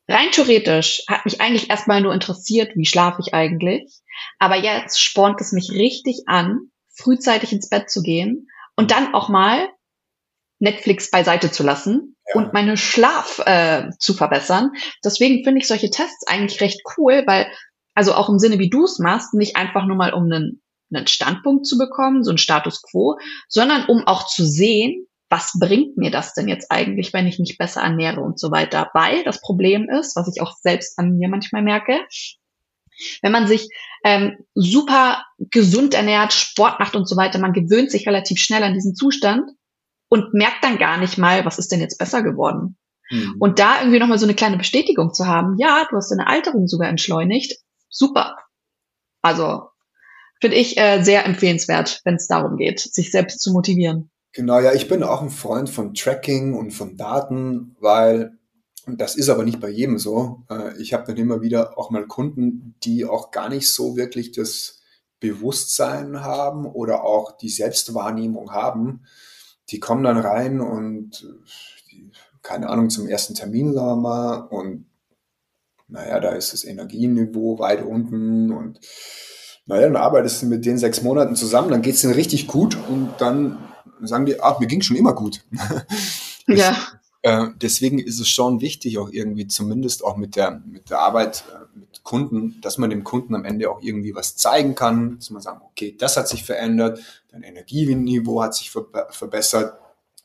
rein 0.08 0.32
theoretisch 0.32 1.04
hat 1.08 1.26
mich 1.26 1.42
eigentlich 1.42 1.70
erstmal 1.70 2.02
nur 2.02 2.14
interessiert, 2.14 2.72
wie 2.76 2.86
schlafe 2.86 3.22
ich 3.26 3.34
eigentlich. 3.34 4.02
Aber 4.40 4.58
jetzt 4.58 5.02
spornt 5.02 5.40
es 5.42 5.52
mich 5.52 5.72
richtig 5.72 6.24
an, 6.28 6.72
frühzeitig 6.94 7.52
ins 7.52 7.70
Bett 7.70 7.90
zu 7.90 8.02
gehen 8.02 8.48
und 8.76 8.92
dann 8.92 9.14
auch 9.14 9.30
mal 9.30 9.70
Netflix 10.60 11.10
beiseite 11.10 11.52
zu 11.52 11.64
lassen 11.64 12.16
ja. 12.28 12.36
und 12.36 12.54
meine 12.54 12.78
Schlaf 12.78 13.40
äh, 13.46 13.90
zu 14.00 14.14
verbessern. 14.14 14.72
Deswegen 15.04 15.44
finde 15.44 15.60
ich 15.60 15.68
solche 15.68 15.90
Tests 15.90 16.26
eigentlich 16.28 16.62
recht 16.62 16.82
cool, 16.98 17.24
weil, 17.26 17.52
also 17.96 18.14
auch 18.14 18.30
im 18.30 18.40
Sinne, 18.40 18.60
wie 18.60 18.70
du 18.70 18.86
es 18.86 19.00
machst, 19.00 19.34
nicht 19.34 19.56
einfach 19.56 19.86
nur 19.86 19.98
mal 19.98 20.14
um 20.14 20.26
einen, 20.26 20.62
einen 20.94 21.08
Standpunkt 21.08 21.66
zu 21.66 21.78
bekommen, 21.78 22.24
so 22.24 22.32
ein 22.32 22.38
Status 22.38 22.82
quo, 22.84 23.18
sondern 23.48 23.86
um 23.86 24.06
auch 24.06 24.28
zu 24.28 24.46
sehen, 24.46 25.08
was 25.32 25.54
bringt 25.58 25.96
mir 25.98 26.12
das 26.12 26.34
denn 26.34 26.50
jetzt 26.50 26.70
eigentlich, 26.70 27.14
wenn 27.14 27.26
ich 27.26 27.40
mich 27.40 27.58
besser 27.58 27.82
ernähre 27.82 28.20
und 28.20 28.38
so 28.38 28.52
weiter. 28.52 28.92
Weil 28.94 29.24
das 29.24 29.40
Problem 29.40 29.90
ist, 29.90 30.18
was 30.18 30.28
ich 30.28 30.42
auch 30.42 30.54
selbst 30.62 31.00
an 31.00 31.18
mir 31.18 31.30
manchmal 31.30 31.64
merke, 31.64 32.02
wenn 33.22 33.32
man 33.32 33.48
sich 33.48 33.70
ähm, 34.04 34.38
super 34.54 35.24
gesund 35.40 35.94
ernährt, 35.94 36.34
Sport 36.34 36.80
macht 36.80 36.96
und 36.96 37.08
so 37.08 37.16
weiter, 37.16 37.40
man 37.40 37.54
gewöhnt 37.54 37.92
sich 37.92 38.06
relativ 38.06 38.40
schnell 38.40 38.62
an 38.64 38.74
diesen 38.74 38.94
Zustand 38.94 39.50
und 40.10 40.34
merkt 40.34 40.64
dann 40.64 40.78
gar 40.78 40.98
nicht 40.98 41.18
mal, 41.18 41.46
was 41.46 41.58
ist 41.58 41.72
denn 41.72 41.80
jetzt 41.80 41.98
besser 41.98 42.22
geworden. 42.22 42.78
Mhm. 43.10 43.38
Und 43.40 43.58
da 43.60 43.80
irgendwie 43.80 44.00
nochmal 44.00 44.20
so 44.20 44.26
eine 44.26 44.36
kleine 44.36 44.58
Bestätigung 44.58 45.14
zu 45.14 45.28
haben, 45.28 45.56
ja, 45.58 45.88
du 45.90 45.96
hast 45.96 46.12
deine 46.12 46.28
Alterung 46.28 46.68
sogar 46.68 46.90
entschleunigt, 46.90 47.56
super. 47.90 48.36
Also 49.22 49.70
finde 50.42 50.58
ich 50.58 50.78
äh, 50.78 51.02
sehr 51.02 51.26
empfehlenswert, 51.26 52.02
wenn 52.04 52.16
es 52.16 52.28
darum 52.28 52.58
geht, 52.58 52.82
sich 52.82 53.12
selbst 53.12 53.40
zu 53.40 53.54
motivieren. 53.54 54.12
Genau, 54.34 54.60
ja, 54.62 54.74
ich 54.74 54.88
bin 54.88 55.04
auch 55.04 55.22
ein 55.22 55.30
Freund 55.30 55.70
von 55.70 55.94
Tracking 55.94 56.54
und 56.54 56.72
von 56.72 56.96
Daten, 56.96 57.76
weil, 57.82 58.38
das 58.88 59.16
ist 59.16 59.28
aber 59.30 59.44
nicht 59.44 59.60
bei 59.60 59.70
jedem 59.70 60.00
so, 60.00 60.44
äh, 60.50 60.78
ich 60.82 60.94
habe 60.94 61.06
dann 61.06 61.18
immer 61.18 61.42
wieder 61.42 61.78
auch 61.78 61.90
mal 61.90 62.08
Kunden, 62.08 62.76
die 62.84 63.06
auch 63.06 63.32
gar 63.32 63.50
nicht 63.50 63.72
so 63.72 63.98
wirklich 63.98 64.32
das 64.32 64.80
Bewusstsein 65.20 66.22
haben 66.22 66.66
oder 66.66 67.04
auch 67.04 67.38
die 67.38 67.50
Selbstwahrnehmung 67.50 68.52
haben, 68.52 69.04
die 69.70 69.80
kommen 69.80 70.04
dann 70.04 70.18
rein 70.18 70.62
und 70.62 71.28
die, 71.92 72.10
keine 72.42 72.70
Ahnung, 72.70 72.90
zum 72.90 73.08
ersten 73.08 73.36
Termin, 73.36 73.74
sagen 73.74 73.88
wir 73.88 73.96
mal, 73.98 74.36
und 74.48 74.86
naja, 75.90 76.22
da 76.22 76.30
ist 76.32 76.54
das 76.54 76.64
Energieniveau 76.64 77.60
weit 77.60 77.84
unten 77.84 78.52
und 78.54 78.80
naja, 79.66 79.84
dann 79.84 79.98
arbeitest 79.98 80.42
du 80.42 80.46
mit 80.48 80.66
den 80.66 80.78
sechs 80.78 81.02
Monaten 81.02 81.36
zusammen, 81.36 81.70
dann 81.70 81.82
geht 81.82 81.96
es 81.96 82.02
denen 82.02 82.14
richtig 82.14 82.48
gut 82.48 82.78
und 82.90 83.10
dann 83.20 83.58
sagen 84.08 84.26
die, 84.26 84.40
ach, 84.42 84.60
mir 84.60 84.68
ging 84.68 84.82
schon 84.82 84.98
immer 84.98 85.14
gut. 85.14 85.44
ja. 86.48 86.76
Äh, 87.24 87.48
deswegen 87.62 88.00
ist 88.00 88.20
es 88.20 88.30
schon 88.30 88.62
wichtig, 88.62 88.98
auch 88.98 89.10
irgendwie 89.12 89.48
zumindest 89.48 90.04
auch 90.04 90.18
mit 90.18 90.36
der, 90.36 90.62
mit 90.66 90.90
der 90.90 91.00
Arbeit 91.00 91.44
äh, 91.54 91.78
mit 91.78 92.04
Kunden, 92.04 92.60
dass 92.62 92.80
man 92.80 92.90
dem 92.90 93.04
Kunden 93.04 93.36
am 93.36 93.46
Ende 93.46 93.70
auch 93.70 93.82
irgendwie 93.82 94.16
was 94.16 94.36
zeigen 94.36 94.74
kann, 94.74 95.18
dass 95.18 95.30
man 95.30 95.42
sagt, 95.42 95.62
okay, 95.64 95.96
das 95.98 96.18
hat 96.18 96.28
sich 96.28 96.44
verändert, 96.44 97.00
dein 97.30 97.44
Energieniveau 97.44 98.42
hat 98.42 98.56
sich 98.56 98.72
ver 98.72 98.86
verbessert, 99.12 99.78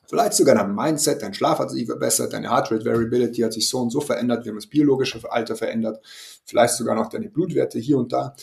vielleicht 0.07 0.33
sogar 0.35 0.55
dein 0.55 0.75
Mindset, 0.75 1.21
dein 1.21 1.35
Schlaf 1.35 1.59
hat 1.59 1.71
sich 1.71 1.87
verbessert, 1.87 2.33
deine 2.33 2.49
Heart 2.49 2.73
Rate 2.73 2.85
Variability 2.87 3.43
hat 3.43 3.53
sich 3.53 3.69
so 3.69 3.79
und 3.79 3.91
so 3.91 4.01
verändert, 4.01 4.45
wir 4.45 4.53
haben 4.53 4.57
das 4.57 4.67
biologische 4.67 5.21
Alter 5.31 5.55
verändert, 5.55 6.03
vielleicht 6.47 6.75
sogar 6.75 6.95
noch 6.95 7.11
deine 7.11 7.29
Blutwerte 7.29 7.79
hier 7.79 7.99
und 7.99 8.13
da. 8.13 8.35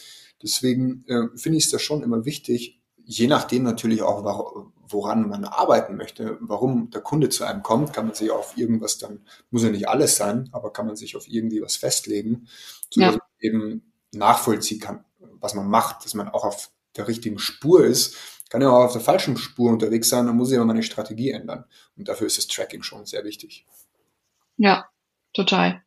Deswegen 0.43 1.05
äh, 1.07 1.35
finde 1.35 1.57
ich 1.57 1.65
es 1.65 1.71
da 1.71 1.79
schon 1.79 2.03
immer 2.03 2.25
wichtig, 2.25 2.79
je 3.05 3.27
nachdem 3.27 3.63
natürlich 3.63 4.03
auch, 4.03 4.67
woran 4.87 5.27
man 5.29 5.45
arbeiten 5.45 5.95
möchte, 5.95 6.37
warum 6.41 6.89
der 6.89 7.01
Kunde 7.01 7.29
zu 7.29 7.43
einem 7.43 7.63
kommt, 7.63 7.93
kann 7.93 8.07
man 8.07 8.15
sich 8.15 8.31
auf 8.31 8.57
irgendwas 8.57 8.97
dann, 8.97 9.25
muss 9.49 9.63
ja 9.63 9.69
nicht 9.69 9.87
alles 9.87 10.17
sein, 10.17 10.49
aber 10.51 10.73
kann 10.73 10.85
man 10.85 10.95
sich 10.95 11.15
auf 11.15 11.27
irgendwie 11.27 11.61
was 11.61 11.75
festlegen, 11.75 12.47
sodass 12.89 13.15
ja. 13.15 13.19
man 13.19 13.21
eben 13.39 13.93
nachvollziehen 14.13 14.79
kann, 14.79 15.05
was 15.19 15.53
man 15.53 15.67
macht, 15.67 16.05
dass 16.05 16.13
man 16.13 16.29
auch 16.29 16.43
auf 16.43 16.69
der 16.95 17.07
richtigen 17.07 17.39
Spur 17.39 17.85
ist. 17.85 18.15
Kann 18.49 18.61
ja 18.61 18.69
auch 18.69 18.83
auf 18.83 18.93
der 18.93 19.01
falschen 19.01 19.37
Spur 19.37 19.71
unterwegs 19.71 20.09
sein, 20.09 20.27
dann 20.27 20.35
muss 20.35 20.51
ich 20.51 20.57
aber 20.57 20.65
meine 20.65 20.83
Strategie 20.83 21.31
ändern. 21.31 21.65
Und 21.97 22.07
dafür 22.07 22.27
ist 22.27 22.37
das 22.37 22.47
Tracking 22.47 22.83
schon 22.83 23.05
sehr 23.05 23.23
wichtig. 23.23 23.65
Ja, 24.57 24.85
total. 25.33 25.81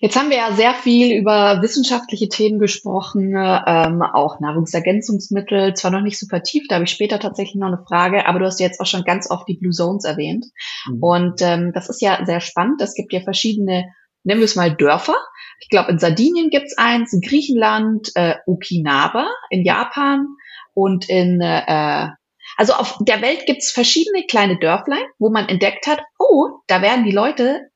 Jetzt 0.00 0.16
haben 0.16 0.30
wir 0.30 0.36
ja 0.36 0.52
sehr 0.52 0.74
viel 0.74 1.16
über 1.16 1.60
wissenschaftliche 1.62 2.28
Themen 2.28 2.58
gesprochen, 2.58 3.34
ähm, 3.36 4.02
auch 4.02 4.40
Nahrungsergänzungsmittel, 4.40 5.74
zwar 5.74 5.90
noch 5.90 6.00
nicht 6.00 6.18
so 6.18 6.26
vertieft, 6.26 6.70
da 6.70 6.76
habe 6.76 6.84
ich 6.84 6.90
später 6.90 7.18
tatsächlich 7.18 7.56
noch 7.56 7.68
eine 7.68 7.84
Frage, 7.86 8.26
aber 8.26 8.38
du 8.38 8.46
hast 8.46 8.60
jetzt 8.60 8.80
auch 8.80 8.86
schon 8.86 9.04
ganz 9.04 9.30
oft 9.30 9.48
die 9.48 9.58
Blue 9.58 9.72
Zones 9.72 10.04
erwähnt. 10.04 10.46
Mhm. 10.86 11.02
Und 11.02 11.42
ähm, 11.42 11.72
das 11.74 11.88
ist 11.88 12.00
ja 12.00 12.24
sehr 12.24 12.40
spannend. 12.40 12.80
Es 12.80 12.94
gibt 12.94 13.12
ja 13.12 13.20
verschiedene, 13.20 13.86
nennen 14.22 14.40
wir 14.40 14.44
es 14.44 14.56
mal 14.56 14.74
Dörfer. 14.74 15.16
Ich 15.60 15.68
glaube, 15.68 15.90
in 15.90 15.98
Sardinien 15.98 16.50
gibt's 16.50 16.78
eins, 16.78 17.12
in 17.12 17.20
Griechenland, 17.20 18.10
äh, 18.14 18.36
Okinawa, 18.46 19.28
in 19.50 19.64
Japan 19.64 20.26
und 20.74 21.08
in 21.08 21.40
äh, 21.40 22.08
also 22.56 22.72
auf 22.72 22.96
der 23.00 23.22
Welt 23.22 23.46
gibt's 23.46 23.70
verschiedene 23.70 24.24
kleine 24.26 24.58
Dörflein, 24.58 25.04
wo 25.18 25.30
man 25.30 25.48
entdeckt 25.48 25.86
hat, 25.86 26.02
oh, 26.18 26.60
da 26.66 26.82
werden 26.82 27.04
die 27.04 27.12
Leute 27.12 27.68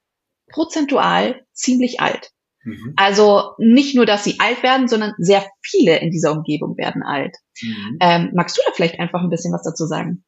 prozentual 0.53 1.44
ziemlich 1.53 2.00
alt. 2.00 2.30
Mhm. 2.64 2.94
Also 2.96 3.53
nicht 3.59 3.94
nur, 3.94 4.07
dass 4.07 4.24
sie 4.24 4.38
alt 4.38 4.62
werden, 4.62 4.88
sondern 4.88 5.14
sehr 5.18 5.44
viele 5.62 5.98
in 5.98 6.11
dieser 6.11 6.32
Umgebung 6.32 6.76
werden 6.76 7.03
alt. 7.03 7.36
Mhm. 7.61 7.98
Ähm, 8.00 8.30
magst 8.34 8.57
du 8.57 8.62
da 8.64 8.72
vielleicht 8.74 9.00
einfach 9.00 9.20
ein 9.20 9.30
bisschen 9.30 9.53
was 9.53 9.62
dazu 9.62 9.86
sagen? 9.86 10.24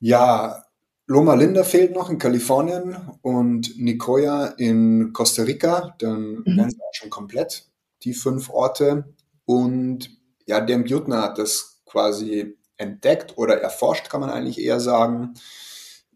Ja, 0.00 0.64
Loma 1.06 1.34
Linda 1.34 1.64
fehlt 1.64 1.94
noch 1.94 2.10
in 2.10 2.18
Kalifornien 2.18 2.96
und 3.22 3.78
Nicoya 3.78 4.46
in 4.58 5.12
Costa 5.12 5.42
Rica. 5.42 5.94
Dann 5.98 6.42
mhm. 6.44 6.56
wären 6.56 6.70
sie 6.70 6.80
auch 6.80 6.94
schon 6.94 7.10
komplett, 7.10 7.66
die 8.02 8.14
fünf 8.14 8.50
Orte. 8.50 9.14
Und 9.44 10.10
ja, 10.46 10.60
Dan 10.60 10.84
Butner 10.84 11.22
hat 11.22 11.38
das 11.38 11.82
quasi 11.86 12.56
entdeckt 12.76 13.36
oder 13.36 13.60
erforscht, 13.60 14.10
kann 14.10 14.20
man 14.20 14.30
eigentlich 14.30 14.58
eher 14.58 14.80
sagen 14.80 15.34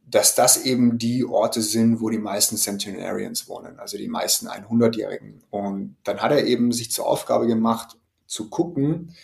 dass 0.08 0.36
das 0.36 0.64
eben 0.64 0.98
die 0.98 1.24
Orte 1.24 1.60
sind, 1.60 2.00
wo 2.00 2.08
die 2.10 2.18
meisten 2.18 2.56
Centenarians 2.56 3.48
wohnen, 3.48 3.78
also 3.80 3.98
die 3.98 4.08
meisten 4.08 4.46
100-Jährigen. 4.46 5.42
Und 5.50 5.96
dann 6.04 6.20
hat 6.20 6.30
er 6.30 6.46
eben 6.46 6.70
sich 6.70 6.92
zur 6.92 7.06
Aufgabe 7.06 7.46
gemacht, 7.46 7.96
zu 8.26 8.48
gucken, 8.48 9.14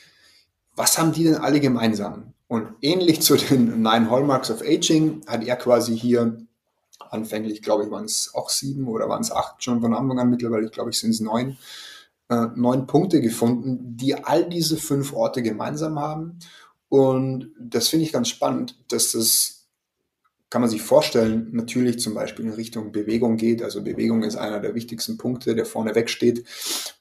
was 0.75 0.99
haben 0.99 1.13
die 1.13 1.25
denn 1.25 1.37
alle 1.37 1.61
gemeinsam? 1.61 2.35
Und 2.49 2.69
ähnlich 2.81 3.23
zu 3.23 3.37
den 3.37 3.83
Nine 3.83 4.11
Hallmarks 4.11 4.51
of 4.51 4.63
Aging 4.63 5.23
hat 5.27 5.45
er 5.45 5.57
quasi 5.57 5.97
hier 5.97 6.39
anfänglich, 7.11 7.63
glaube 7.63 7.85
ich, 7.85 7.91
waren 7.91 8.05
es 8.05 8.35
auch 8.35 8.51
sieben 8.51 8.89
oder 8.89 9.09
waren 9.09 9.23
es 9.23 9.31
acht 9.31 9.63
schon 9.63 9.81
von 9.81 9.95
Anfang 9.95 10.19
an, 10.19 10.31
mittlerweile, 10.31 10.69
glaube 10.69 10.91
ich, 10.91 10.99
sind 10.99 11.11
es 11.11 11.21
neun, 11.21 11.57
äh, 12.29 12.47
neun 12.57 12.87
Punkte 12.87 13.21
gefunden, 13.21 13.97
die 13.97 14.17
all 14.17 14.49
diese 14.49 14.77
fünf 14.77 15.13
Orte 15.13 15.43
gemeinsam 15.43 15.99
haben. 15.99 16.39
Und 16.89 17.53
das 17.59 17.89
finde 17.89 18.05
ich 18.07 18.13
ganz 18.13 18.29
spannend, 18.29 18.77
dass 18.89 19.13
das 19.13 19.52
kann 20.53 20.61
man 20.61 20.69
sich 20.69 20.83
vorstellen, 20.83 21.49
natürlich 21.53 21.99
zum 21.99 22.13
Beispiel 22.13 22.45
in 22.45 22.53
Richtung 22.53 22.93
Bewegung 22.93 23.39
geht. 23.39 23.63
Also 23.63 23.83
Bewegung 23.83 24.23
ist 24.23 24.37
einer 24.37 24.61
der 24.61 24.75
wichtigsten 24.75 25.17
Punkte, 25.17 25.55
der 25.55 25.65
vorne 25.65 25.95
weg 25.95 26.11
steht. 26.11 26.45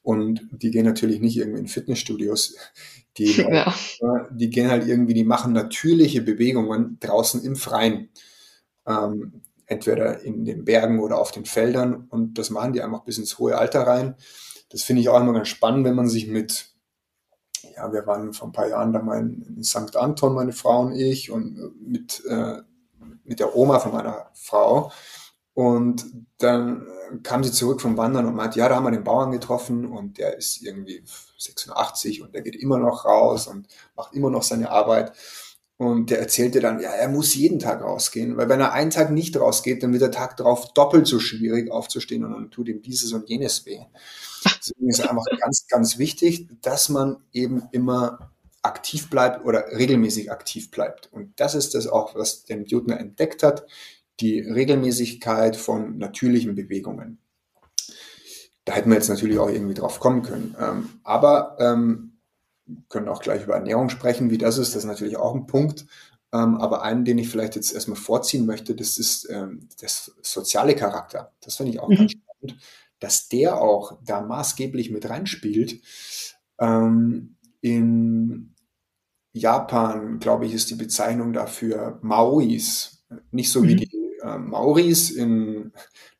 Und 0.03 0.47
die 0.53 0.71
gehen 0.71 0.85
natürlich 0.85 1.19
nicht 1.19 1.35
irgendwie 1.35 1.59
in 1.59 1.67
Fitnessstudios. 1.67 2.55
Die, 3.17 3.33
ja. 3.41 3.75
die 4.31 4.49
gehen 4.49 4.69
halt 4.69 4.87
irgendwie, 4.87 5.13
die 5.13 5.25
machen 5.25 5.51
natürliche 5.51 6.21
Bewegungen 6.21 6.95
draußen 7.01 7.43
im 7.43 7.57
Freien. 7.57 8.07
Ähm, 8.87 9.41
entweder 9.65 10.21
in 10.21 10.45
den 10.45 10.63
Bergen 10.63 11.01
oder 11.01 11.19
auf 11.19 11.33
den 11.33 11.43
Feldern. 11.43 12.05
Und 12.07 12.37
das 12.37 12.51
machen 12.51 12.71
die 12.71 12.81
einfach 12.81 13.03
bis 13.03 13.17
ins 13.17 13.37
hohe 13.37 13.57
Alter 13.57 13.81
rein. 13.81 14.15
Das 14.69 14.83
finde 14.83 15.01
ich 15.01 15.09
auch 15.09 15.19
immer 15.19 15.33
ganz 15.33 15.49
spannend, 15.49 15.83
wenn 15.83 15.95
man 15.95 16.07
sich 16.07 16.25
mit 16.29 16.69
ja, 17.75 17.91
wir 17.91 18.07
waren 18.07 18.33
vor 18.33 18.47
ein 18.47 18.53
paar 18.53 18.69
Jahren 18.69 18.93
da 18.93 19.01
mal 19.01 19.19
in, 19.19 19.61
St. 19.61 19.97
Anton, 19.97 20.33
meine 20.33 20.53
Frau 20.53 20.81
und 20.83 20.93
ich, 20.93 21.31
und 21.31 21.73
mit 21.85 22.23
äh, 22.29 22.61
mit 23.23 23.39
der 23.39 23.55
Oma 23.55 23.79
von 23.79 23.93
meiner 23.93 24.29
Frau. 24.33 24.91
Und 25.53 26.05
dann 26.37 26.87
kam 27.23 27.43
sie 27.43 27.51
zurück 27.51 27.81
vom 27.81 27.97
Wandern 27.97 28.25
und 28.25 28.35
meinte, 28.35 28.59
ja, 28.59 28.69
da 28.69 28.75
haben 28.75 28.85
wir 28.85 28.91
den 28.91 29.03
Bauern 29.03 29.31
getroffen 29.31 29.85
und 29.85 30.17
der 30.17 30.37
ist 30.37 30.61
irgendwie 30.61 31.03
86 31.37 32.21
und 32.21 32.33
der 32.33 32.41
geht 32.41 32.55
immer 32.55 32.77
noch 32.77 33.05
raus 33.05 33.47
und 33.47 33.67
macht 33.95 34.13
immer 34.13 34.29
noch 34.29 34.43
seine 34.43 34.69
Arbeit. 34.69 35.13
Und 35.77 36.11
der 36.11 36.19
erzählte 36.19 36.59
dann, 36.59 36.79
ja, 36.79 36.91
er 36.91 37.09
muss 37.09 37.33
jeden 37.33 37.57
Tag 37.57 37.81
rausgehen, 37.81 38.37
weil 38.37 38.47
wenn 38.49 38.61
er 38.61 38.71
einen 38.71 38.91
Tag 38.91 39.09
nicht 39.09 39.35
rausgeht, 39.35 39.81
dann 39.81 39.91
wird 39.91 40.03
der 40.03 40.11
Tag 40.11 40.37
darauf 40.37 40.73
doppelt 40.73 41.07
so 41.07 41.19
schwierig 41.19 41.71
aufzustehen 41.71 42.23
und 42.23 42.33
dann 42.33 42.51
tut 42.51 42.67
ihm 42.67 42.83
dieses 42.83 43.13
und 43.13 43.27
jenes 43.27 43.65
weh. 43.65 43.79
Deswegen 44.45 44.89
ist 44.89 45.01
einfach 45.01 45.25
ganz, 45.39 45.65
ganz 45.67 45.97
wichtig, 45.97 46.47
dass 46.61 46.89
man 46.89 47.17
eben 47.33 47.63
immer 47.71 48.31
aktiv 48.61 49.09
bleibt 49.09 49.45
oder 49.45 49.65
regelmäßig 49.71 50.31
aktiv 50.31 50.71
bleibt. 50.71 51.11
Und 51.11 51.39
das 51.39 51.55
ist 51.55 51.73
das 51.73 51.87
auch, 51.87 52.15
was 52.15 52.43
der 52.43 52.57
Newton 52.57 52.91
entdeckt 52.91 53.43
hat, 53.43 53.65
die 54.19 54.39
Regelmäßigkeit 54.39 55.55
von 55.55 55.97
natürlichen 55.97 56.55
Bewegungen. 56.55 57.19
Da 58.65 58.73
hätten 58.73 58.89
wir 58.89 58.97
jetzt 58.97 59.09
natürlich 59.09 59.39
auch 59.39 59.49
irgendwie 59.49 59.73
drauf 59.73 59.99
kommen 59.99 60.21
können. 60.21 60.55
Ähm, 60.59 60.89
aber 61.03 61.57
ähm, 61.59 62.19
können 62.89 63.07
auch 63.07 63.21
gleich 63.21 63.43
über 63.43 63.55
Ernährung 63.55 63.89
sprechen, 63.89 64.29
wie 64.29 64.37
das 64.37 64.57
ist. 64.57 64.75
Das 64.75 64.83
ist 64.83 64.89
natürlich 64.89 65.17
auch 65.17 65.33
ein 65.33 65.47
Punkt. 65.47 65.87
Ähm, 66.33 66.55
aber 66.57 66.83
einen, 66.83 67.03
den 67.03 67.17
ich 67.17 67.29
vielleicht 67.29 67.55
jetzt 67.55 67.73
erstmal 67.73 67.97
vorziehen 67.97 68.45
möchte, 68.45 68.75
das 68.75 68.97
ist 68.97 69.27
ähm, 69.29 69.67
das 69.81 70.11
soziale 70.21 70.75
Charakter. 70.75 71.33
Das 71.41 71.57
finde 71.57 71.73
ich 71.73 71.79
auch 71.79 71.89
mhm. 71.89 71.95
ganz 71.95 72.11
spannend, 72.11 72.61
dass 72.99 73.27
der 73.27 73.59
auch 73.59 73.97
da 74.05 74.21
maßgeblich 74.21 74.91
mit 74.91 75.09
reinspielt. 75.09 75.81
Ähm, 76.59 77.35
in 77.61 78.53
Japan, 79.33 80.19
glaube 80.19 80.45
ich, 80.45 80.53
ist 80.53 80.69
die 80.69 80.75
Bezeichnung 80.75 81.33
dafür 81.33 81.99
Maoris. 82.01 83.03
Nicht 83.31 83.51
so 83.51 83.63
wie 83.63 83.75
mhm. 83.75 83.77
die 83.77 84.17
äh, 84.23 84.37
Maoris 84.37 85.11
in 85.11 85.71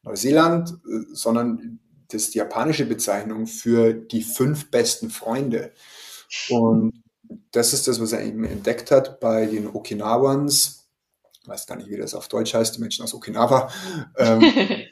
Neuseeland, 0.04 0.70
äh, 0.72 1.06
sondern 1.14 1.80
das 2.08 2.24
ist 2.24 2.34
die 2.34 2.40
japanische 2.40 2.86
Bezeichnung 2.86 3.48
für 3.48 3.94
die 3.94 4.24
fünf 4.24 4.70
besten 4.70 5.10
Freunde. 5.10 5.72
Und 6.50 7.04
das 7.52 7.74
ist 7.74 7.88
das, 7.88 8.02
was 8.02 8.12
er 8.12 8.24
eben 8.24 8.44
entdeckt 8.44 8.92
hat 8.92 9.20
bei 9.20 9.46
den 9.46 9.68
Okinawans. 9.68 10.90
Ich 11.42 11.48
weiß 11.48 11.66
gar 11.68 11.76
nicht, 11.78 11.90
wie 11.90 11.98
das 11.98 12.14
auf 12.14 12.28
Deutsch 12.28 12.54
heißt, 12.54 12.76
die 12.76 12.82
Menschen 12.82 13.04
aus 13.04 13.14
Okinawa. 13.14 13.72
Ähm, 14.18 14.42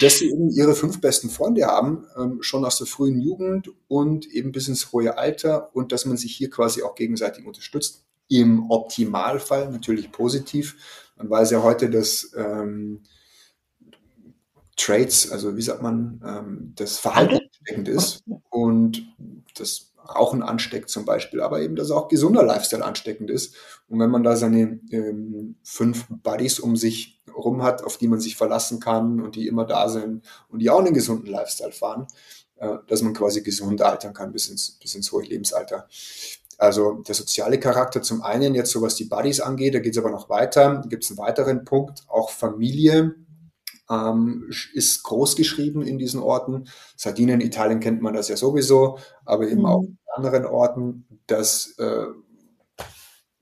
dass 0.00 0.18
sie 0.18 0.30
eben 0.30 0.50
ihre 0.50 0.74
fünf 0.74 1.00
besten 1.00 1.30
Freunde 1.30 1.66
haben, 1.66 2.06
ähm, 2.16 2.42
schon 2.42 2.64
aus 2.64 2.78
der 2.78 2.86
frühen 2.86 3.20
Jugend 3.20 3.70
und 3.88 4.26
eben 4.26 4.52
bis 4.52 4.68
ins 4.68 4.92
hohe 4.92 5.18
Alter 5.18 5.74
und 5.74 5.92
dass 5.92 6.06
man 6.06 6.16
sich 6.16 6.34
hier 6.34 6.50
quasi 6.50 6.82
auch 6.82 6.94
gegenseitig 6.94 7.46
unterstützt. 7.46 8.04
Im 8.28 8.70
Optimalfall 8.70 9.70
natürlich 9.70 10.10
positiv. 10.10 10.76
Man 11.16 11.30
weiß 11.30 11.50
ja 11.52 11.62
heute, 11.62 11.90
dass 11.90 12.32
ähm, 12.36 13.02
Traits, 14.76 15.30
also 15.30 15.56
wie 15.56 15.62
sagt 15.62 15.82
man, 15.82 16.20
ähm, 16.26 16.72
das 16.76 16.98
Verhalten 16.98 17.38
ansteckend 17.38 17.88
ist 17.88 18.24
und 18.50 19.06
das 19.54 19.92
auch 19.96 20.34
ein 20.34 20.42
ansteckt 20.42 20.90
zum 20.90 21.04
Beispiel, 21.04 21.40
aber 21.40 21.60
eben, 21.60 21.76
dass 21.76 21.90
auch 21.90 22.08
gesunder 22.08 22.44
Lifestyle 22.44 22.84
ansteckend 22.84 23.30
ist. 23.30 23.54
Und 23.88 23.98
wenn 24.00 24.10
man 24.10 24.22
da 24.22 24.36
seine 24.36 24.80
ähm, 24.90 25.56
fünf 25.62 26.06
Buddies 26.08 26.60
um 26.60 26.76
sich 26.76 27.15
rum 27.36 27.62
hat, 27.62 27.84
auf 27.84 27.98
die 27.98 28.08
man 28.08 28.20
sich 28.20 28.36
verlassen 28.36 28.80
kann 28.80 29.20
und 29.20 29.36
die 29.36 29.46
immer 29.46 29.64
da 29.64 29.88
sind 29.88 30.24
und 30.48 30.60
die 30.60 30.70
auch 30.70 30.80
einen 30.80 30.94
gesunden 30.94 31.28
Lifestyle 31.28 31.72
fahren, 31.72 32.06
äh, 32.56 32.76
dass 32.88 33.02
man 33.02 33.14
quasi 33.14 33.42
gesund 33.42 33.82
altern 33.82 34.14
kann 34.14 34.32
bis 34.32 34.48
ins, 34.48 34.72
bis 34.72 34.94
ins 34.94 35.12
hohe 35.12 35.24
Lebensalter. 35.24 35.88
Also 36.58 37.02
der 37.06 37.14
soziale 37.14 37.60
Charakter 37.60 38.00
zum 38.00 38.22
einen 38.22 38.54
jetzt 38.54 38.70
so 38.70 38.80
was 38.80 38.94
die 38.94 39.04
Buddies 39.04 39.40
angeht, 39.40 39.74
da 39.74 39.78
geht 39.78 39.92
es 39.92 39.98
aber 39.98 40.10
noch 40.10 40.30
weiter. 40.30 40.76
Da 40.82 40.88
gibt 40.88 41.04
es 41.04 41.10
einen 41.10 41.18
weiteren 41.18 41.64
Punkt, 41.64 42.04
auch 42.08 42.30
Familie 42.30 43.14
ähm, 43.90 44.50
ist 44.74 45.02
groß 45.02 45.36
geschrieben 45.36 45.82
in 45.82 45.98
diesen 45.98 46.20
Orten. 46.20 46.68
Sardinien, 46.96 47.40
Italien 47.40 47.80
kennt 47.80 48.02
man 48.02 48.14
das 48.14 48.28
ja 48.28 48.36
sowieso, 48.36 48.98
aber 49.24 49.48
eben 49.48 49.60
mhm. 49.60 49.66
auch 49.66 49.82
in 49.82 49.98
anderen 50.14 50.46
Orten. 50.46 51.06
Das, 51.26 51.74
äh, 51.78 52.06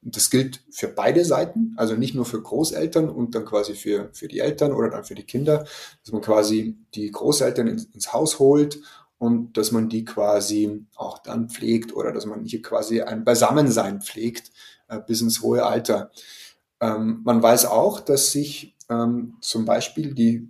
das 0.04 0.30
gilt 0.30 0.62
für 0.70 0.88
beide 0.88 1.24
Seiten, 1.24 1.74
also 1.76 1.94
nicht 1.94 2.14
nur 2.14 2.26
für 2.26 2.40
Großeltern 2.40 3.08
und 3.08 3.34
dann 3.34 3.44
quasi 3.44 3.74
für, 3.74 4.10
für 4.12 4.28
die 4.28 4.40
Eltern 4.40 4.72
oder 4.72 4.90
dann 4.90 5.04
für 5.04 5.14
die 5.14 5.24
Kinder, 5.24 5.64
dass 6.02 6.12
man 6.12 6.20
quasi 6.20 6.76
die 6.94 7.10
Großeltern 7.10 7.66
ins, 7.68 7.84
ins 7.84 8.12
Haus 8.12 8.38
holt 8.38 8.80
und 9.18 9.56
dass 9.56 9.72
man 9.72 9.88
die 9.88 10.04
quasi 10.04 10.86
auch 10.96 11.18
dann 11.18 11.48
pflegt 11.48 11.94
oder 11.94 12.12
dass 12.12 12.26
man 12.26 12.44
hier 12.44 12.60
quasi 12.60 13.00
ein 13.00 13.24
Beisammensein 13.24 14.02
pflegt 14.02 14.52
äh, 14.88 15.00
bis 15.00 15.22
ins 15.22 15.40
hohe 15.40 15.64
Alter. 15.64 16.10
Ähm, 16.80 17.22
man 17.24 17.42
weiß 17.42 17.66
auch, 17.66 18.00
dass 18.00 18.32
sich 18.32 18.76
ähm, 18.90 19.36
zum 19.40 19.64
Beispiel 19.64 20.14
die 20.14 20.48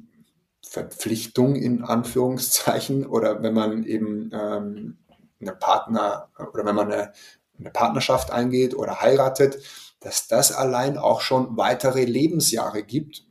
Verpflichtung 0.67 1.55
in 1.55 1.85
Anführungszeichen 1.85 3.07
oder 3.07 3.43
wenn 3.43 3.55
man 3.55 3.85
eben 3.85 4.31
ähm, 4.33 4.99
eine 5.41 5.55
Partner 5.55 6.31
oder 6.53 6.65
wenn 6.65 6.75
man 6.75 6.91
eine, 6.91 7.13
eine 7.59 7.71
Partnerschaft 7.71 8.31
eingeht 8.31 8.75
oder 8.75 9.01
heiratet, 9.01 9.59
dass 10.01 10.29
das 10.29 10.53
allein 10.53 10.99
auch 10.99 11.21
schon 11.21 11.57
weitere 11.57 12.05
Lebensjahre 12.05 12.83
gibt. 12.83 13.25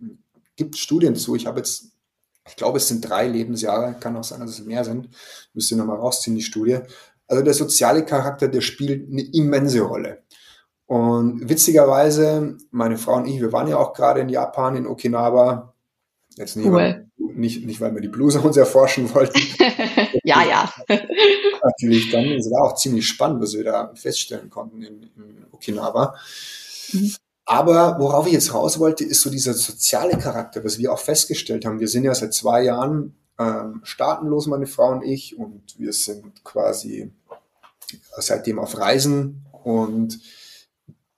Gibt 0.56 0.78
Studien 0.78 1.16
zu. 1.16 1.36
Ich 1.36 1.46
habe 1.46 1.60
jetzt, 1.60 1.92
ich 2.48 2.56
glaube, 2.56 2.78
es 2.78 2.88
sind 2.88 3.08
drei 3.08 3.28
Lebensjahre, 3.28 3.96
kann 4.00 4.18
auch 4.18 4.24
sein, 4.24 4.40
dass 4.40 4.52
es 4.52 4.66
mehr 4.66 4.84
sind. 4.84 5.10
Müsst 5.54 5.72
ihr 5.72 5.78
nochmal 5.78 5.98
rausziehen, 5.98 6.36
die 6.36 6.42
Studie. 6.42 6.80
Also 7.28 7.44
der 7.44 7.54
soziale 7.54 8.06
Charakter, 8.06 8.48
der 8.48 8.62
spielt 8.62 9.10
eine 9.12 9.22
immense 9.22 9.82
Rolle. 9.82 10.24
Und 10.86 11.48
witzigerweise, 11.50 12.58
meine 12.72 12.98
Frau 12.98 13.16
und 13.16 13.26
ich, 13.26 13.40
wir 13.40 13.52
waren 13.52 13.68
ja 13.68 13.78
auch 13.78 13.94
gerade 13.94 14.22
in 14.22 14.30
Japan, 14.30 14.76
in 14.76 14.86
Okinawa. 14.86 15.74
Jetzt 16.36 16.56
nicht, 16.56 16.68
cool. 16.68 17.10
Nicht, 17.36 17.66
nicht, 17.66 17.82
weil 17.82 17.94
wir 17.94 18.02
die 18.02 18.08
Bluse 18.08 18.42
uns 18.42 18.58
erforschen 18.58 19.14
wollten. 19.14 19.40
ja, 20.24 20.44
ja. 20.44 20.74
Natürlich 21.64 22.12
dann. 22.12 22.26
Es 22.26 22.50
war 22.52 22.72
auch 22.72 22.76
ziemlich 22.76 23.08
spannend, 23.08 23.42
was 23.42 23.54
wir 23.54 23.64
da 23.64 23.94
feststellen 23.96 24.50
konnten 24.50 24.82
in, 24.82 25.04
in 25.16 25.46
Okinawa. 25.52 26.16
Mhm. 26.92 27.14
Aber 27.46 27.98
worauf 28.00 28.26
ich 28.28 28.34
jetzt 28.34 28.54
raus 28.54 28.80
wollte, 28.80 29.04
ist 29.04 29.22
so 29.22 29.30
dieser 29.30 29.54
soziale 29.54 30.18
Charakter, 30.18 30.64
was 30.64 30.80
wir 30.80 30.94
auch 30.94 31.00
festgestellt 31.00 31.66
haben. 31.66 31.80
Wir 31.80 31.90
sind 31.90 32.06
ja 32.06 32.16
seit 32.16 32.34
zwei 32.34 32.64
Jahren 32.64 33.16
ähm, 33.38 33.82
staatenlos, 33.84 34.48
meine 34.48 34.68
Frau 34.68 34.92
und 34.92 35.04
ich, 35.04 35.38
und 35.38 35.78
wir 35.78 35.92
sind 35.92 36.44
quasi 36.44 37.12
seitdem 38.18 38.60
auf 38.60 38.78
Reisen 38.78 39.46
und 39.64 40.20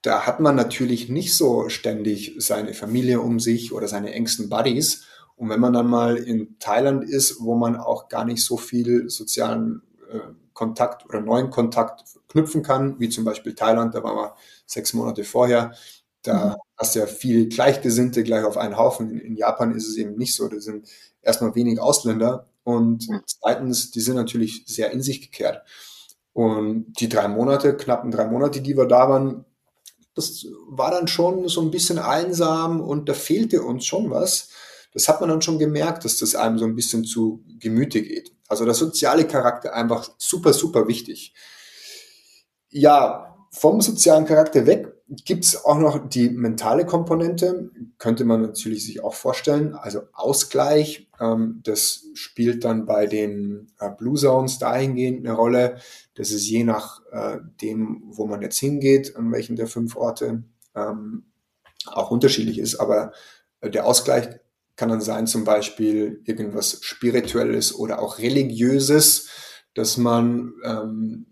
da 0.02 0.24
hat 0.26 0.38
man 0.40 0.54
natürlich 0.54 1.08
nicht 1.08 1.34
so 1.34 1.68
ständig 1.68 2.34
seine 2.38 2.74
Familie 2.74 3.20
um 3.20 3.40
sich 3.40 3.72
oder 3.72 3.88
seine 3.88 4.12
engsten 4.12 4.48
Buddies. 4.48 5.04
Und 5.36 5.50
wenn 5.50 5.60
man 5.60 5.74
dann 5.74 5.86
mal 5.86 6.16
in 6.16 6.58
Thailand 6.58 7.04
ist, 7.04 7.40
wo 7.40 7.54
man 7.54 7.76
auch 7.76 8.08
gar 8.08 8.24
nicht 8.24 8.42
so 8.42 8.56
viel 8.56 9.10
sozialen 9.10 9.82
äh, 10.10 10.20
Kontakt 10.54 11.04
oder 11.04 11.20
neuen 11.20 11.50
Kontakt 11.50 12.04
knüpfen 12.28 12.62
kann, 12.62 12.98
wie 12.98 13.10
zum 13.10 13.24
Beispiel 13.24 13.54
Thailand, 13.54 13.94
da 13.94 14.02
waren 14.02 14.16
wir 14.16 14.34
sechs 14.64 14.94
Monate 14.94 15.24
vorher, 15.24 15.74
da 16.22 16.46
mhm. 16.46 16.54
hast 16.76 16.94
du 16.94 17.00
ja 17.00 17.06
viele 17.06 17.46
Gleichgesinnte 17.46 18.24
gleich 18.24 18.44
auf 18.44 18.56
einen 18.56 18.76
Haufen. 18.76 19.10
In, 19.10 19.18
in, 19.20 19.36
Japan 19.36 19.74
ist 19.74 19.88
es 19.88 19.96
eben 19.96 20.16
nicht 20.16 20.34
so. 20.34 20.48
Da 20.48 20.58
sind 20.58 20.88
erstmal 21.22 21.54
wenig 21.54 21.80
Ausländer 21.80 22.48
und 22.64 23.08
mhm. 23.08 23.20
zweitens, 23.26 23.90
die 23.90 24.00
sind 24.00 24.16
natürlich 24.16 24.64
sehr 24.66 24.90
in 24.90 25.02
sich 25.02 25.20
gekehrt. 25.20 25.62
Und 26.32 26.92
die 27.00 27.08
drei 27.08 27.28
Monate, 27.28 27.76
knappen 27.76 28.10
drei 28.10 28.26
Monate, 28.26 28.60
die 28.60 28.76
wir 28.76 28.86
da 28.86 29.08
waren, 29.08 29.44
das 30.14 30.46
war 30.68 30.90
dann 30.90 31.08
schon 31.08 31.48
so 31.48 31.60
ein 31.60 31.70
bisschen 31.70 31.98
einsam 31.98 32.80
und 32.80 33.08
da 33.08 33.14
fehlte 33.14 33.62
uns 33.62 33.84
schon 33.84 34.10
was. 34.10 34.50
Das 34.96 35.10
hat 35.10 35.20
man 35.20 35.28
dann 35.28 35.42
schon 35.42 35.58
gemerkt, 35.58 36.06
dass 36.06 36.16
das 36.16 36.34
einem 36.34 36.56
so 36.56 36.64
ein 36.64 36.74
bisschen 36.74 37.04
zu 37.04 37.44
Gemüte 37.58 38.00
geht. 38.00 38.32
Also 38.48 38.64
der 38.64 38.72
soziale 38.72 39.26
Charakter 39.26 39.74
einfach 39.74 40.08
super, 40.16 40.54
super 40.54 40.88
wichtig. 40.88 41.34
Ja, 42.70 43.36
vom 43.50 43.82
sozialen 43.82 44.24
Charakter 44.24 44.64
weg 44.64 44.90
gibt 45.26 45.44
es 45.44 45.66
auch 45.66 45.76
noch 45.76 46.08
die 46.08 46.30
mentale 46.30 46.86
Komponente, 46.86 47.70
könnte 47.98 48.24
man 48.24 48.40
natürlich 48.40 48.86
sich 48.86 49.04
auch 49.04 49.12
vorstellen. 49.12 49.74
Also 49.74 50.00
Ausgleich, 50.14 51.10
ähm, 51.20 51.60
das 51.62 52.06
spielt 52.14 52.64
dann 52.64 52.86
bei 52.86 53.06
den 53.06 53.70
äh, 53.78 53.90
Blue 53.90 54.16
Zones 54.16 54.58
dahingehend 54.58 55.26
eine 55.26 55.36
Rolle, 55.36 55.76
dass 56.14 56.30
es 56.30 56.48
je 56.48 56.64
nach 56.64 57.02
äh, 57.12 57.36
dem, 57.60 58.00
wo 58.06 58.24
man 58.24 58.40
jetzt 58.40 58.56
hingeht, 58.58 59.14
an 59.14 59.30
welchen 59.30 59.56
der 59.56 59.66
fünf 59.66 59.94
Orte, 59.94 60.44
ähm, 60.74 61.26
auch 61.84 62.10
unterschiedlich 62.10 62.58
ist. 62.58 62.76
Aber 62.76 63.12
der 63.62 63.84
Ausgleich 63.84 64.40
kann 64.76 64.90
dann 64.90 65.00
sein, 65.00 65.26
zum 65.26 65.44
Beispiel 65.44 66.20
irgendwas 66.24 66.78
Spirituelles 66.82 67.74
oder 67.74 68.00
auch 68.00 68.18
Religiöses, 68.18 69.28
dass 69.74 69.96
man 69.96 70.54
ähm, 70.64 71.26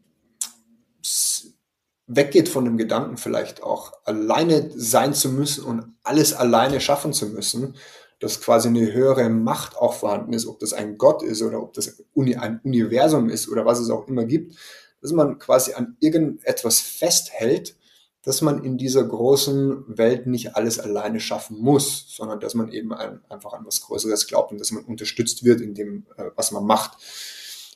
weggeht 2.07 2.49
von 2.49 2.64
dem 2.64 2.76
Gedanken 2.76 3.16
vielleicht 3.16 3.62
auch 3.62 3.92
alleine 4.05 4.70
sein 4.74 5.14
zu 5.14 5.28
müssen 5.30 5.64
und 5.64 5.95
alles 6.03 6.34
alleine 6.34 6.80
schaffen 6.80 7.12
zu 7.12 7.26
müssen, 7.26 7.76
dass 8.20 8.40
quasi 8.40 8.68
eine 8.68 8.92
höhere 8.92 9.28
Macht 9.28 9.76
auch 9.76 9.95
vorhanden 9.95 10.32
ist, 10.32 10.47
ob 10.47 10.59
das 10.59 10.72
ein 10.72 10.99
Gott 10.99 11.22
ist 11.22 11.42
oder 11.42 11.62
ob 11.62 11.72
das 11.74 11.99
ein 12.16 12.61
Universum 12.64 13.28
ist 13.28 13.49
oder 13.49 13.64
was 13.66 13.80
es 13.80 13.90
auch 13.90 14.07
immer 14.09 14.24
gibt, 14.24 14.57
dass 15.01 15.12
man 15.12 15.38
quasi 15.38 15.74
an 15.74 15.97
irgendetwas 16.01 16.80
festhält, 16.80 17.76
dass 18.24 18.40
man 18.40 18.64
in 18.64 18.78
dieser 18.78 19.04
großen 19.04 19.98
Welt 19.98 20.26
nicht 20.26 20.56
alles 20.56 20.78
alleine 20.78 21.20
schaffen 21.20 21.58
muss, 21.58 22.06
sondern 22.08 22.40
dass 22.40 22.54
man 22.54 22.70
eben 22.72 22.92
ein, 22.92 23.20
einfach 23.28 23.52
an 23.52 23.66
was 23.66 23.82
Größeres 23.82 24.26
glaubt 24.26 24.52
und 24.52 24.58
dass 24.58 24.72
man 24.72 24.84
unterstützt 24.84 25.44
wird 25.44 25.60
in 25.60 25.74
dem, 25.74 26.06
äh, 26.16 26.30
was 26.34 26.50
man 26.50 26.64
macht 26.64 26.96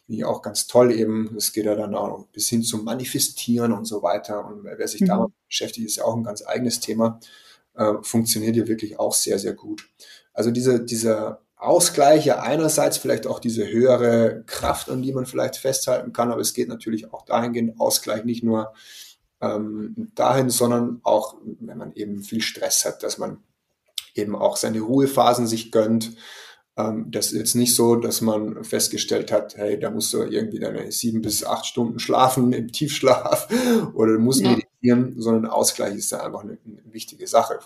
finde 0.08 0.20
ich 0.20 0.24
auch 0.24 0.40
ganz 0.40 0.66
toll 0.66 0.90
eben. 0.90 1.36
Es 1.36 1.52
geht 1.52 1.66
ja 1.66 1.74
dann 1.74 1.94
auch 1.94 2.24
bis 2.32 2.48
hin 2.48 2.62
zum 2.62 2.82
Manifestieren 2.82 3.72
und 3.72 3.84
so 3.84 4.02
weiter. 4.02 4.46
Und 4.46 4.64
wer 4.64 4.88
sich 4.88 5.02
mhm. 5.02 5.06
damit 5.06 5.32
beschäftigt, 5.46 5.86
ist 5.86 5.96
ja 5.96 6.04
auch 6.04 6.16
ein 6.16 6.24
ganz 6.24 6.42
eigenes 6.46 6.80
Thema. 6.80 7.20
Äh, 7.74 7.92
funktioniert 8.00 8.56
ja 8.56 8.66
wirklich 8.66 8.98
auch 8.98 9.12
sehr, 9.12 9.38
sehr 9.38 9.52
gut. 9.52 9.86
Also 10.32 10.50
diese, 10.50 10.82
dieser 10.82 11.42
Ausgleich, 11.56 12.24
ja 12.24 12.40
einerseits 12.40 12.96
vielleicht 12.96 13.26
auch 13.26 13.38
diese 13.38 13.70
höhere 13.70 14.44
Kraft, 14.46 14.88
an 14.88 15.02
die 15.02 15.12
man 15.12 15.26
vielleicht 15.26 15.56
festhalten 15.56 16.14
kann, 16.14 16.32
aber 16.32 16.40
es 16.40 16.54
geht 16.54 16.68
natürlich 16.68 17.12
auch 17.12 17.26
dahingehend 17.26 17.78
Ausgleich 17.78 18.24
nicht 18.24 18.42
nur 18.42 18.72
ähm, 19.40 20.10
dahin, 20.14 20.50
sondern 20.50 21.00
auch, 21.02 21.36
wenn 21.60 21.78
man 21.78 21.92
eben 21.94 22.22
viel 22.22 22.42
Stress 22.42 22.84
hat, 22.84 23.02
dass 23.02 23.18
man 23.18 23.38
eben 24.14 24.34
auch 24.34 24.56
seine 24.56 24.80
Ruhephasen 24.80 25.46
sich 25.46 25.70
gönnt, 25.70 26.12
ähm, 26.78 27.10
das 27.10 27.32
ist 27.32 27.38
jetzt 27.38 27.54
nicht 27.56 27.74
so, 27.74 27.96
dass 27.96 28.20
man 28.20 28.64
festgestellt 28.64 29.32
hat, 29.32 29.56
hey, 29.56 29.78
da 29.78 29.90
musst 29.90 30.12
du 30.12 30.22
irgendwie 30.22 30.60
deine 30.60 30.90
sieben 30.92 31.20
bis 31.20 31.44
acht 31.44 31.66
Stunden 31.66 31.98
schlafen 31.98 32.52
im 32.52 32.72
Tiefschlaf 32.72 33.48
oder 33.94 34.12
du 34.12 34.18
musst 34.20 34.40
ja. 34.40 34.50
meditieren, 34.50 35.20
sondern 35.20 35.50
Ausgleich 35.50 35.96
ist 35.96 36.12
da 36.12 36.20
einfach 36.20 36.44
eine, 36.44 36.58
eine, 36.64 36.82
wichtige 36.92 37.26
Sache. 37.26 37.58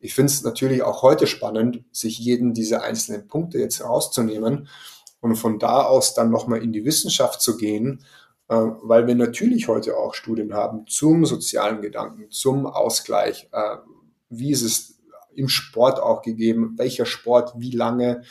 ich 0.00 0.14
finde 0.14 0.32
es 0.32 0.42
natürlich 0.42 0.82
auch 0.82 1.02
heute 1.02 1.26
spannend, 1.26 1.84
sich 1.92 2.18
jeden 2.18 2.54
dieser 2.54 2.82
einzelnen 2.82 3.28
Punkte 3.28 3.58
jetzt 3.58 3.78
herauszunehmen 3.78 4.68
und 5.20 5.36
von 5.36 5.58
da 5.58 5.82
aus 5.82 6.14
dann 6.14 6.30
nochmal 6.30 6.62
in 6.62 6.72
die 6.72 6.84
Wissenschaft 6.84 7.40
zu 7.40 7.56
gehen, 7.56 8.04
weil 8.48 9.06
wir 9.06 9.14
natürlich 9.16 9.68
heute 9.68 9.96
auch 9.96 10.14
Studien 10.14 10.54
haben 10.54 10.86
zum 10.86 11.26
sozialen 11.26 11.82
Gedanken, 11.82 12.30
zum 12.30 12.66
Ausgleich, 12.66 13.48
äh, 13.52 13.76
wie 14.28 14.52
ist 14.52 14.62
es 14.62 14.98
im 15.34 15.48
Sport 15.48 16.00
auch 16.00 16.22
gegeben, 16.22 16.74
welcher 16.76 17.06
Sport, 17.06 17.54
wie 17.56 17.72
lange 17.72 18.22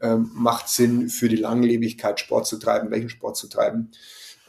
ähm, 0.00 0.30
macht 0.34 0.68
Sinn 0.68 1.08
für 1.08 1.28
die 1.28 1.36
Langlebigkeit, 1.36 2.20
Sport 2.20 2.46
zu 2.46 2.58
treiben, 2.58 2.90
welchen 2.90 3.08
Sport 3.08 3.36
zu 3.36 3.48
treiben. 3.48 3.90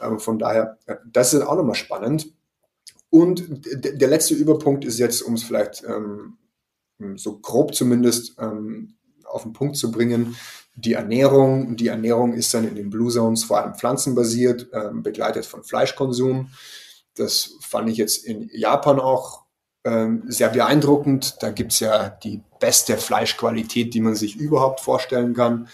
Ähm, 0.02 0.20
von 0.20 0.40
daher, 0.40 0.78
äh, 0.86 0.96
das 1.12 1.34
ist 1.34 1.42
auch 1.42 1.56
nochmal 1.56 1.76
spannend. 1.76 2.34
Und 3.10 3.46
der 3.66 4.08
letzte 4.08 4.34
Überpunkt 4.34 4.86
ist 4.86 4.98
jetzt, 4.98 5.22
um 5.22 5.36
es 5.36 5.44
vielleicht 5.44 5.84
ähm, 5.84 6.38
so 7.16 7.38
grob 7.40 7.76
zumindest 7.76 8.36
ähm, 8.40 8.96
auf 9.26 9.44
den 9.44 9.54
Punkt 9.54 9.78
zu 9.78 9.92
bringen, 9.92 10.36
die 10.76 10.94
Ernährung. 10.94 11.76
Die 11.76 11.88
Ernährung 11.88 12.34
ist 12.34 12.54
dann 12.54 12.68
in 12.68 12.76
den 12.76 12.90
Blue 12.90 13.12
Zones 13.12 13.44
vor 13.44 13.62
allem 13.62 13.76
pflanzenbasiert, 13.76 14.70
ähm, 14.74 15.04
begleitet 15.04 15.46
von 15.46 15.64
Fleischkonsum. 15.64 16.50
Das 17.16 17.56
fand 17.62 17.90
ich 17.90 17.98
jetzt 17.98 18.26
in 18.26 18.50
Japan 18.52 19.00
auch 19.00 19.44
ähm, 19.84 20.24
sehr 20.28 20.50
beeindruckend. 20.50 21.38
Da 21.42 21.52
gibt's 21.52 21.80
ja 21.80 22.10
die 22.10 22.42
beste 22.60 22.98
Fleischqualität, 22.98 23.94
die 23.94 24.02
man 24.02 24.16
sich 24.16 24.36
überhaupt 24.38 24.80
vorstellen 24.80 25.34
kann. 25.34 25.68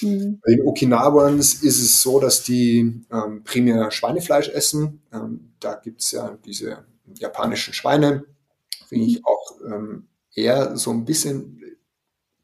Mhm. 0.00 0.40
Bei 0.44 0.52
den 0.52 0.66
Okinawans 0.66 1.54
ist 1.62 1.80
es 1.80 2.02
so, 2.02 2.20
dass 2.20 2.42
die 2.42 3.04
ähm, 3.10 3.42
primär 3.44 3.90
Schweinefleisch 3.90 4.48
essen. 4.48 5.02
Ähm, 5.12 5.52
da 5.60 5.74
gibt's 5.74 6.10
ja 6.10 6.36
diese 6.44 6.84
japanischen 7.18 7.72
Schweine. 7.72 8.24
Finde 8.88 9.06
ich 9.06 9.24
auch 9.24 9.60
ähm, 9.64 10.08
eher 10.34 10.76
so 10.76 10.90
ein 10.90 11.04
bisschen 11.04 11.61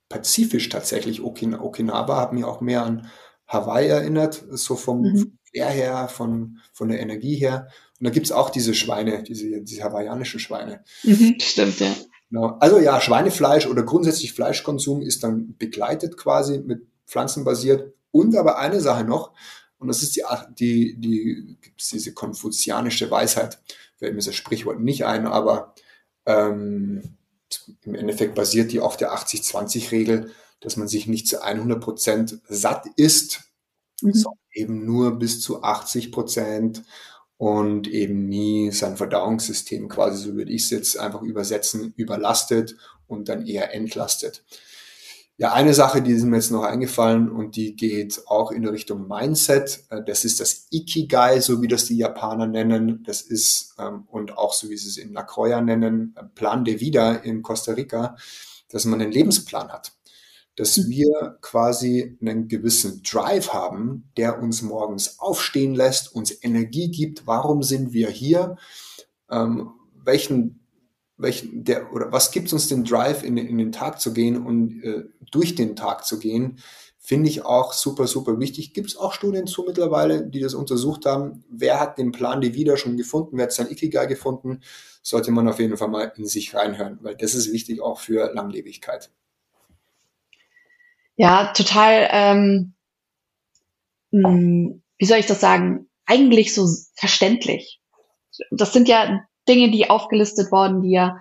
pazifisch 0.08 0.68
tatsächlich. 0.68 1.22
Okin 1.22 1.54
Okinawa 1.54 2.20
hat 2.20 2.32
mich 2.32 2.44
auch 2.44 2.60
mehr 2.60 2.84
an 2.84 3.08
Hawaii 3.46 3.88
erinnert, 3.88 4.44
so 4.50 4.76
vom 4.76 5.02
mhm. 5.02 5.38
Flair 5.50 5.70
her, 5.70 6.08
von, 6.08 6.58
von 6.72 6.88
der 6.88 7.00
Energie 7.00 7.36
her. 7.36 7.68
Und 7.98 8.06
da 8.06 8.10
gibt's 8.10 8.32
auch 8.32 8.50
diese 8.50 8.74
Schweine, 8.74 9.22
diese, 9.22 9.62
diese 9.62 9.82
hawaiianischen 9.82 10.40
Schweine. 10.40 10.84
Mhm, 11.02 11.36
stimmt, 11.40 11.80
ja. 11.80 11.94
Genau. 12.30 12.56
Also 12.60 12.78
ja, 12.78 13.00
Schweinefleisch 13.00 13.66
oder 13.66 13.82
grundsätzlich 13.82 14.34
Fleischkonsum 14.34 15.00
ist 15.00 15.24
dann 15.24 15.56
begleitet 15.56 16.16
quasi 16.16 16.58
mit 16.58 16.86
pflanzenbasiert. 17.06 17.94
Und 18.10 18.36
aber 18.36 18.58
eine 18.58 18.80
Sache 18.80 19.04
noch, 19.04 19.32
und 19.78 19.88
das 19.88 20.02
ist 20.02 20.16
die, 20.16 20.22
die, 20.58 20.96
die 21.00 21.58
gibt's 21.60 21.88
diese 21.88 22.12
konfuzianische 22.12 23.10
Weisheit, 23.10 23.60
fällt 23.96 24.14
mir 24.14 24.22
das 24.22 24.34
Sprichwort 24.34 24.80
nicht 24.80 25.06
ein, 25.06 25.26
aber 25.26 25.74
ähm, 26.26 27.17
im 27.82 27.94
Endeffekt 27.94 28.34
basiert 28.34 28.72
die 28.72 28.80
auf 28.80 28.96
der 28.96 29.12
80-20-Regel, 29.12 30.32
dass 30.60 30.76
man 30.76 30.88
sich 30.88 31.06
nicht 31.06 31.28
zu 31.28 31.42
100 31.42 31.80
Prozent 31.80 32.40
satt 32.48 32.86
isst, 32.96 33.42
mhm. 34.02 34.12
sondern 34.12 34.44
eben 34.52 34.84
nur 34.84 35.18
bis 35.18 35.40
zu 35.40 35.62
80 35.62 36.12
Prozent 36.12 36.82
und 37.36 37.86
eben 37.86 38.28
nie 38.28 38.72
sein 38.72 38.96
Verdauungssystem 38.96 39.88
quasi, 39.88 40.28
so 40.28 40.34
würde 40.34 40.52
ich 40.52 40.64
es 40.64 40.70
jetzt 40.70 40.98
einfach 40.98 41.22
übersetzen, 41.22 41.94
überlastet 41.96 42.76
und 43.06 43.28
dann 43.28 43.46
eher 43.46 43.72
entlastet. 43.74 44.44
Ja, 45.40 45.52
eine 45.52 45.72
Sache, 45.72 46.02
die 46.02 46.10
ist 46.10 46.24
mir 46.24 46.34
jetzt 46.34 46.50
noch 46.50 46.64
eingefallen 46.64 47.30
und 47.30 47.54
die 47.54 47.76
geht 47.76 48.22
auch 48.26 48.50
in 48.50 48.66
Richtung 48.66 49.06
Mindset. 49.06 49.84
Äh, 49.88 50.02
das 50.04 50.24
ist 50.24 50.40
das 50.40 50.66
Ikigai, 50.72 51.38
so 51.38 51.62
wie 51.62 51.68
das 51.68 51.84
die 51.84 51.96
Japaner 51.96 52.48
nennen. 52.48 53.04
Das 53.04 53.22
ist, 53.22 53.76
ähm, 53.78 54.02
und 54.08 54.36
auch 54.36 54.52
so 54.52 54.68
wie 54.68 54.76
sie 54.76 54.88
es 54.88 54.96
in 54.96 55.12
Nakoya 55.12 55.60
nennen, 55.60 56.12
äh, 56.16 56.24
Plan 56.24 56.64
de 56.64 56.80
Vida 56.80 57.12
in 57.14 57.42
Costa 57.42 57.72
Rica, 57.74 58.16
dass 58.68 58.84
man 58.84 59.00
einen 59.00 59.12
Lebensplan 59.12 59.68
hat. 59.68 59.92
Dass 60.56 60.76
mhm. 60.76 60.88
wir 60.88 61.38
quasi 61.40 62.18
einen 62.20 62.48
gewissen 62.48 63.04
Drive 63.04 63.52
haben, 63.52 64.10
der 64.16 64.42
uns 64.42 64.62
morgens 64.62 65.20
aufstehen 65.20 65.76
lässt, 65.76 66.12
uns 66.12 66.36
Energie 66.42 66.90
gibt. 66.90 67.28
Warum 67.28 67.62
sind 67.62 67.92
wir 67.92 68.10
hier? 68.10 68.56
Ähm, 69.30 69.70
welchen 69.94 70.57
welchen, 71.18 71.64
der, 71.64 71.92
oder 71.92 72.12
was 72.12 72.30
gibt 72.30 72.52
uns 72.52 72.68
den 72.68 72.84
Drive, 72.84 73.22
in, 73.22 73.36
in 73.36 73.58
den 73.58 73.72
Tag 73.72 74.00
zu 74.00 74.12
gehen 74.12 74.44
und 74.44 74.82
äh, 74.82 75.04
durch 75.30 75.54
den 75.54 75.76
Tag 75.76 76.06
zu 76.06 76.18
gehen, 76.18 76.60
finde 76.98 77.28
ich 77.28 77.44
auch 77.44 77.72
super, 77.72 78.06
super 78.06 78.38
wichtig. 78.38 78.72
Gibt 78.72 78.88
es 78.88 78.96
auch 78.96 79.12
Studien 79.12 79.46
zu 79.46 79.64
mittlerweile, 79.64 80.26
die 80.26 80.40
das 80.40 80.54
untersucht 80.54 81.06
haben? 81.06 81.44
Wer 81.50 81.80
hat 81.80 81.98
den 81.98 82.12
Plan 82.12 82.40
die 82.40 82.54
wieder 82.54 82.76
schon 82.76 82.96
gefunden? 82.96 83.36
Wer 83.36 83.44
hat 83.44 83.52
sein 83.52 83.70
Ikigai 83.70 84.06
gefunden? 84.06 84.60
Sollte 85.02 85.30
man 85.30 85.48
auf 85.48 85.58
jeden 85.58 85.76
Fall 85.76 85.88
mal 85.88 86.12
in 86.16 86.26
sich 86.26 86.54
reinhören, 86.54 86.98
weil 87.02 87.16
das 87.16 87.34
ist 87.34 87.52
wichtig 87.52 87.80
auch 87.80 87.98
für 87.98 88.32
Langlebigkeit. 88.32 89.10
Ja, 91.16 91.52
total, 91.52 92.08
ähm, 92.12 92.74
hm, 94.12 94.82
wie 94.98 95.06
soll 95.06 95.18
ich 95.18 95.26
das 95.26 95.40
sagen? 95.40 95.88
Eigentlich 96.04 96.54
so 96.54 96.68
verständlich. 96.94 97.80
Das 98.50 98.72
sind 98.72 98.86
ja 98.86 99.26
Dinge, 99.48 99.70
die 99.70 99.90
aufgelistet 99.90 100.52
worden, 100.52 100.82
die 100.82 100.90
ja 100.90 101.18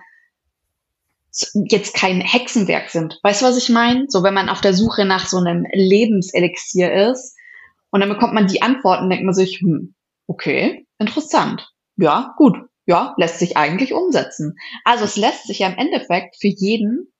jetzt 1.54 1.94
kein 1.94 2.20
Hexenwerk 2.20 2.90
sind. 2.90 3.20
Weißt 3.22 3.42
du, 3.42 3.46
was 3.46 3.56
ich 3.56 3.68
meine? 3.68 4.06
So, 4.08 4.22
wenn 4.22 4.34
man 4.34 4.48
auf 4.48 4.60
der 4.60 4.74
Suche 4.74 5.04
nach 5.04 5.26
so 5.26 5.38
einem 5.38 5.66
Lebenselixier 5.72 7.10
ist 7.10 7.36
und 7.90 8.00
dann 8.00 8.08
bekommt 8.08 8.34
man 8.34 8.46
die 8.46 8.62
Antworten, 8.62 9.08
denkt 9.08 9.24
man 9.24 9.34
sich, 9.34 9.60
hm, 9.60 9.94
okay, 10.26 10.86
interessant. 10.98 11.72
Ja, 11.96 12.34
gut. 12.36 12.56
Ja, 12.86 13.14
lässt 13.18 13.38
sich 13.38 13.56
eigentlich 13.56 13.92
umsetzen. 13.92 14.56
Also 14.84 15.04
es 15.04 15.16
lässt 15.16 15.46
sich 15.46 15.58
ja 15.58 15.68
im 15.68 15.76
Endeffekt 15.76 16.36
für 16.40 16.48
jeden 16.48 17.12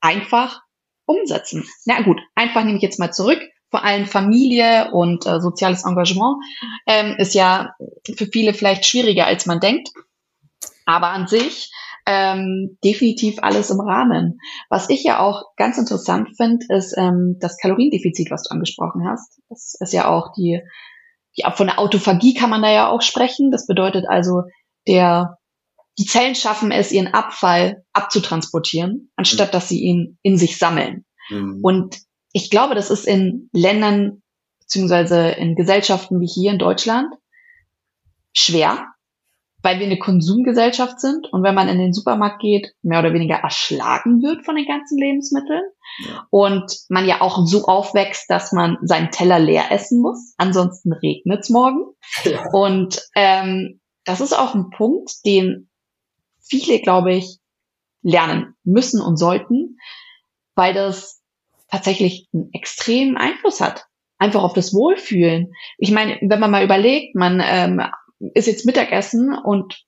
einfach 0.00 0.60
umsetzen. 1.06 1.64
Na 1.84 2.02
gut, 2.02 2.20
einfach 2.34 2.64
nehme 2.64 2.76
ich 2.76 2.82
jetzt 2.82 2.98
mal 2.98 3.12
zurück 3.12 3.40
vor 3.72 3.82
allem 3.84 4.06
Familie 4.06 4.90
und 4.92 5.26
äh, 5.26 5.40
soziales 5.40 5.84
Engagement 5.84 6.36
ähm, 6.86 7.16
ist 7.16 7.34
ja 7.34 7.74
für 8.16 8.26
viele 8.26 8.52
vielleicht 8.54 8.84
schwieriger, 8.84 9.26
als 9.26 9.46
man 9.46 9.60
denkt. 9.60 9.88
Aber 10.86 11.08
an 11.08 11.26
sich 11.26 11.70
ähm, 12.06 12.78
definitiv 12.82 13.38
alles 13.42 13.70
im 13.70 13.80
Rahmen. 13.80 14.40
Was 14.68 14.90
ich 14.90 15.04
ja 15.04 15.20
auch 15.20 15.54
ganz 15.56 15.78
interessant 15.78 16.30
finde, 16.36 16.66
ist 16.70 16.96
ähm, 16.96 17.36
das 17.40 17.56
Kaloriendefizit, 17.58 18.30
was 18.30 18.44
du 18.44 18.50
angesprochen 18.52 19.08
hast. 19.08 19.40
Das 19.48 19.74
ist 19.78 19.92
ja 19.92 20.08
auch 20.08 20.32
die, 20.36 20.60
die 21.36 21.44
von 21.54 21.68
der 21.68 21.78
Autophagie 21.78 22.34
kann 22.34 22.50
man 22.50 22.62
da 22.62 22.70
ja 22.70 22.88
auch 22.88 23.02
sprechen. 23.02 23.50
Das 23.50 23.66
bedeutet 23.66 24.06
also, 24.08 24.42
der 24.88 25.38
die 25.98 26.06
Zellen 26.06 26.34
schaffen 26.34 26.72
es, 26.72 26.90
ihren 26.90 27.08
Abfall 27.08 27.84
abzutransportieren, 27.92 29.10
anstatt 29.16 29.54
dass 29.54 29.68
sie 29.68 29.80
ihn 29.80 30.18
in 30.22 30.38
sich 30.38 30.58
sammeln. 30.58 31.04
Mhm. 31.28 31.60
Und 31.62 31.98
ich 32.32 32.50
glaube, 32.50 32.74
das 32.74 32.90
ist 32.90 33.06
in 33.06 33.50
Ländern 33.52 34.22
beziehungsweise 34.60 35.28
in 35.30 35.54
Gesellschaften 35.54 36.20
wie 36.20 36.26
hier 36.26 36.50
in 36.50 36.58
Deutschland 36.58 37.14
schwer, 38.32 38.86
weil 39.62 39.78
wir 39.78 39.86
eine 39.86 39.98
Konsumgesellschaft 39.98 41.00
sind 41.00 41.32
und 41.32 41.42
wenn 41.42 41.54
man 41.54 41.68
in 41.68 41.78
den 41.78 41.92
Supermarkt 41.92 42.40
geht, 42.40 42.74
mehr 42.82 42.98
oder 42.98 43.14
weniger 43.14 43.36
erschlagen 43.36 44.22
wird 44.22 44.44
von 44.44 44.56
den 44.56 44.66
ganzen 44.66 44.98
Lebensmitteln 44.98 45.62
ja. 46.06 46.26
und 46.30 46.76
man 46.88 47.06
ja 47.06 47.20
auch 47.20 47.46
so 47.46 47.64
aufwächst, 47.64 48.28
dass 48.28 48.52
man 48.52 48.78
seinen 48.82 49.10
Teller 49.10 49.38
leer 49.38 49.70
essen 49.70 50.00
muss, 50.00 50.34
ansonsten 50.36 50.92
regnet's 50.92 51.48
morgen. 51.48 51.84
Ja. 52.24 52.44
Und 52.52 53.00
ähm, 53.14 53.80
das 54.04 54.20
ist 54.20 54.32
auch 54.32 54.54
ein 54.54 54.70
Punkt, 54.70 55.24
den 55.24 55.68
viele, 56.40 56.80
glaube 56.80 57.14
ich, 57.14 57.38
lernen 58.02 58.54
müssen 58.64 59.00
und 59.00 59.16
sollten, 59.16 59.78
weil 60.54 60.74
das 60.74 61.22
tatsächlich 61.70 62.28
einen 62.32 62.52
extremen 62.52 63.16
Einfluss 63.16 63.60
hat. 63.60 63.86
Einfach 64.18 64.42
auf 64.42 64.52
das 64.52 64.74
Wohlfühlen. 64.74 65.52
Ich 65.78 65.90
meine, 65.90 66.18
wenn 66.20 66.38
man 66.38 66.50
mal 66.50 66.64
überlegt, 66.64 67.16
man 67.16 67.40
ähm, 67.44 67.82
ist 68.34 68.46
jetzt 68.46 68.66
Mittagessen 68.66 69.36
und 69.36 69.84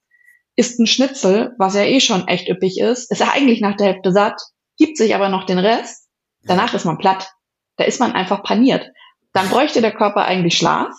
isst 0.57 0.78
ein 0.78 0.87
Schnitzel, 0.87 1.55
was 1.59 1.74
ja 1.74 1.82
eh 1.82 2.01
schon 2.01 2.28
echt 2.28 2.49
üppig 2.49 2.78
ist, 2.78 3.11
ist 3.11 3.20
ja 3.20 3.32
eigentlich 3.32 3.61
nach 3.61 3.76
der 3.76 3.89
Hälfte 3.89 4.12
satt, 4.12 4.41
gibt 4.78 4.97
sich 4.97 5.14
aber 5.14 5.28
noch 5.28 5.45
den 5.45 5.59
Rest, 5.59 6.09
danach 6.45 6.74
ist 6.74 6.85
man 6.85 6.99
platt. 6.99 7.30
Da 7.76 7.85
ist 7.85 7.99
man 7.99 8.12
einfach 8.12 8.45
paniert. 8.45 8.89
Dann 9.32 9.49
bräuchte 9.49 9.80
der 9.80 9.93
Körper 9.93 10.24
eigentlich 10.24 10.57
Schlaf. 10.57 10.95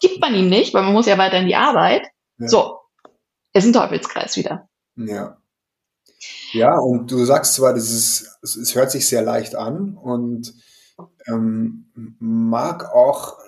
Gibt 0.00 0.20
man 0.20 0.34
ihm 0.34 0.48
nicht, 0.48 0.74
weil 0.74 0.82
man 0.82 0.92
muss 0.92 1.06
ja 1.06 1.16
weiter 1.16 1.38
in 1.38 1.46
die 1.46 1.54
Arbeit. 1.54 2.08
Ja. 2.38 2.48
So, 2.48 2.78
ist 3.52 3.64
ein 3.64 3.72
Teufelskreis 3.72 4.36
wieder. 4.36 4.68
Ja. 4.96 5.38
Ja, 6.52 6.76
und 6.76 7.10
du 7.10 7.24
sagst 7.24 7.54
zwar, 7.54 7.74
das 7.74 7.90
ist, 7.90 8.38
es 8.42 8.74
hört 8.74 8.90
sich 8.90 9.06
sehr 9.06 9.22
leicht 9.22 9.54
an 9.54 9.96
und 9.96 10.54
ähm, 11.26 12.16
mag 12.18 12.92
auch 12.94 13.38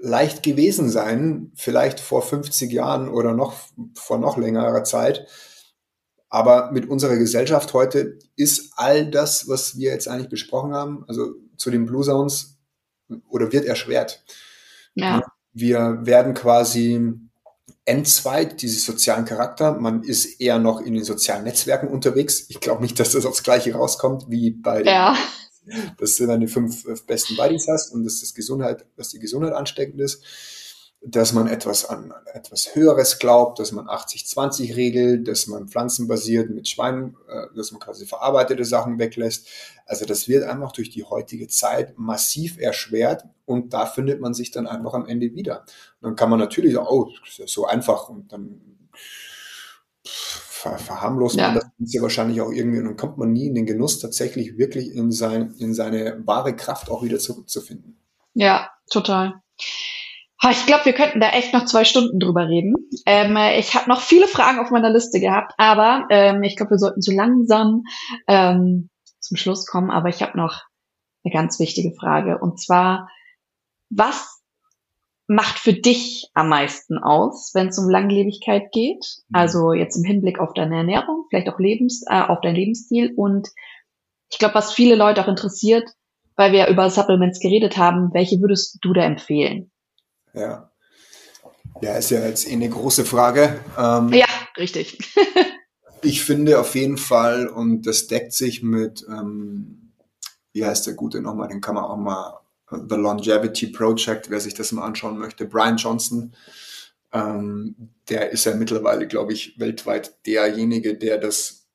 leicht 0.00 0.42
gewesen 0.42 0.90
sein, 0.90 1.52
vielleicht 1.54 2.00
vor 2.00 2.22
50 2.22 2.70
Jahren 2.72 3.08
oder 3.08 3.32
noch 3.34 3.54
vor 3.94 4.18
noch 4.18 4.36
längerer 4.36 4.84
Zeit. 4.84 5.26
Aber 6.28 6.70
mit 6.72 6.88
unserer 6.88 7.16
Gesellschaft 7.16 7.72
heute 7.72 8.18
ist 8.36 8.72
all 8.76 9.10
das, 9.10 9.48
was 9.48 9.76
wir 9.78 9.90
jetzt 9.90 10.08
eigentlich 10.08 10.28
besprochen 10.28 10.74
haben, 10.74 11.04
also 11.08 11.34
zu 11.56 11.70
den 11.70 11.86
Blue 11.86 12.04
Zones, 12.04 12.58
oder 13.28 13.52
wird 13.52 13.64
erschwert. 13.64 14.24
Ja. 14.94 15.22
Wir 15.52 16.00
werden 16.02 16.34
quasi 16.34 17.14
N2, 17.86 18.56
diesen 18.56 18.80
sozialen 18.80 19.24
Charakter. 19.24 19.72
Man 19.72 20.02
ist 20.02 20.40
eher 20.40 20.58
noch 20.58 20.80
in 20.80 20.94
den 20.94 21.04
sozialen 21.04 21.44
Netzwerken 21.44 21.88
unterwegs. 21.88 22.46
Ich 22.48 22.60
glaube 22.60 22.82
nicht, 22.82 22.98
dass 22.98 23.12
das 23.12 23.24
aufs 23.24 23.42
Gleiche 23.42 23.74
rauskommt 23.74 24.26
wie 24.28 24.50
bei 24.50 24.82
ja. 24.82 25.16
Dass 25.98 26.16
du 26.16 26.26
deine 26.26 26.48
fünf 26.48 26.84
besten 27.06 27.36
Buddies 27.36 27.66
hast 27.68 27.92
und 27.92 28.04
dass 28.04 28.20
das 28.20 28.34
Gesundheit, 28.34 28.86
dass 28.96 29.10
die 29.10 29.18
Gesundheit 29.18 29.52
ansteckend 29.52 30.00
ist 30.00 30.22
dass 31.08 31.32
man 31.32 31.46
etwas 31.46 31.84
an 31.84 32.12
etwas 32.32 32.74
Höheres 32.74 33.18
glaubt, 33.18 33.58
dass 33.58 33.70
man 33.70 33.86
80-20 33.86 34.74
regelt, 34.74 35.28
dass 35.28 35.46
man 35.46 35.68
pflanzenbasiert 35.68 36.50
mit 36.50 36.68
Schweinen, 36.68 37.16
äh, 37.28 37.46
dass 37.54 37.70
man 37.70 37.80
quasi 37.80 38.06
verarbeitete 38.06 38.64
Sachen 38.64 38.98
weglässt. 38.98 39.46
Also 39.86 40.04
das 40.04 40.26
wird 40.26 40.44
einfach 40.44 40.72
durch 40.72 40.90
die 40.90 41.04
heutige 41.04 41.48
Zeit 41.48 41.96
massiv 41.96 42.58
erschwert 42.58 43.24
und 43.44 43.72
da 43.72 43.86
findet 43.86 44.20
man 44.20 44.34
sich 44.34 44.50
dann 44.50 44.66
einfach 44.66 44.94
am 44.94 45.06
Ende 45.06 45.32
wieder. 45.34 45.64
Dann 46.00 46.16
kann 46.16 46.30
man 46.30 46.40
natürlich 46.40 46.74
sagen, 46.74 46.88
oh, 46.88 47.12
das 47.20 47.30
ist 47.30 47.38
ja 47.38 47.46
so 47.46 47.66
einfach 47.66 48.08
und 48.08 48.32
dann 48.32 48.60
ver 50.56 50.78
verharmlost 50.78 51.36
ja. 51.36 51.48
man 51.48 51.54
das 51.78 51.92
ja 51.92 52.02
wahrscheinlich 52.02 52.40
auch 52.40 52.50
irgendwie 52.50 52.78
und 52.78 52.86
dann 52.86 52.96
kommt 52.96 53.18
man 53.18 53.32
nie 53.32 53.46
in 53.46 53.54
den 53.54 53.66
Genuss, 53.66 53.98
tatsächlich 53.98 54.56
wirklich 54.58 54.94
in, 54.94 55.12
sein, 55.12 55.54
in 55.58 55.74
seine 55.74 56.22
wahre 56.26 56.56
Kraft 56.56 56.90
auch 56.90 57.02
wieder 57.02 57.18
zurückzufinden. 57.18 57.98
Ja, 58.34 58.70
total. 58.90 59.34
Ich 60.50 60.66
glaube, 60.66 60.84
wir 60.84 60.92
könnten 60.92 61.18
da 61.18 61.30
echt 61.30 61.52
noch 61.54 61.64
zwei 61.64 61.84
Stunden 61.84 62.20
drüber 62.20 62.48
reden. 62.48 62.74
Ähm, 63.06 63.36
ich 63.58 63.74
habe 63.74 63.88
noch 63.88 64.00
viele 64.00 64.28
Fragen 64.28 64.58
auf 64.58 64.70
meiner 64.70 64.90
Liste 64.90 65.18
gehabt, 65.18 65.52
aber 65.56 66.06
ähm, 66.10 66.42
ich 66.42 66.56
glaube, 66.56 66.72
wir 66.72 66.78
sollten 66.78 67.00
so 67.00 67.10
langsam 67.12 67.84
ähm, 68.28 68.90
zum 69.18 69.36
Schluss 69.36 69.66
kommen. 69.66 69.90
Aber 69.90 70.08
ich 70.08 70.22
habe 70.22 70.36
noch 70.36 70.62
eine 71.24 71.32
ganz 71.32 71.58
wichtige 71.58 71.94
Frage. 71.94 72.38
Und 72.38 72.60
zwar, 72.60 73.08
was 73.88 74.35
macht 75.28 75.58
für 75.58 75.72
dich 75.72 76.30
am 76.34 76.48
meisten 76.48 76.98
aus, 76.98 77.50
wenn 77.54 77.68
es 77.68 77.78
um 77.78 77.88
Langlebigkeit 77.88 78.70
geht? 78.72 79.04
Mhm. 79.28 79.36
Also 79.36 79.72
jetzt 79.72 79.96
im 79.96 80.04
Hinblick 80.04 80.38
auf 80.38 80.54
deine 80.54 80.76
Ernährung, 80.76 81.26
vielleicht 81.28 81.48
auch 81.48 81.58
Lebens, 81.58 82.04
äh, 82.08 82.20
auf 82.20 82.40
dein 82.42 82.54
Lebensstil. 82.54 83.12
Und 83.16 83.48
ich 84.30 84.38
glaube, 84.38 84.54
was 84.54 84.72
viele 84.72 84.94
Leute 84.94 85.22
auch 85.22 85.28
interessiert, 85.28 85.88
weil 86.36 86.52
wir 86.52 86.68
über 86.68 86.90
Supplements 86.90 87.40
geredet 87.40 87.76
haben, 87.76 88.12
welche 88.12 88.40
würdest 88.40 88.78
du 88.82 88.92
da 88.92 89.02
empfehlen? 89.02 89.70
Ja. 90.32 90.70
Ja, 91.80 91.96
ist 91.96 92.10
ja 92.10 92.24
jetzt 92.26 92.48
eh 92.48 92.52
eine 92.52 92.68
große 92.68 93.04
Frage. 93.04 93.60
Ähm, 93.78 94.12
ja, 94.12 94.26
richtig. 94.56 94.98
ich 96.02 96.24
finde 96.24 96.58
auf 96.60 96.74
jeden 96.74 96.98
Fall, 96.98 97.48
und 97.48 97.86
das 97.86 98.06
deckt 98.06 98.32
sich 98.32 98.62
mit, 98.62 99.04
ähm, 99.08 99.92
wie 100.52 100.64
heißt 100.64 100.86
der 100.86 100.94
gute 100.94 101.20
nochmal, 101.20 101.48
den 101.48 101.60
kann 101.60 101.74
man 101.74 101.84
auch 101.84 101.96
mal, 101.96 102.40
The 102.70 102.96
Longevity 102.96 103.68
Project, 103.68 104.30
wer 104.30 104.40
sich 104.40 104.54
das 104.54 104.72
mal 104.72 104.84
anschauen 104.84 105.18
möchte, 105.18 105.46
Brian 105.46 105.76
Johnson, 105.76 106.34
ähm, 107.12 107.92
der 108.08 108.30
ist 108.30 108.44
ja 108.44 108.54
mittlerweile, 108.54 109.06
glaube 109.06 109.32
ich, 109.32 109.58
weltweit 109.58 110.26
derjenige, 110.26 110.96
der 110.96 111.18
das 111.18 111.66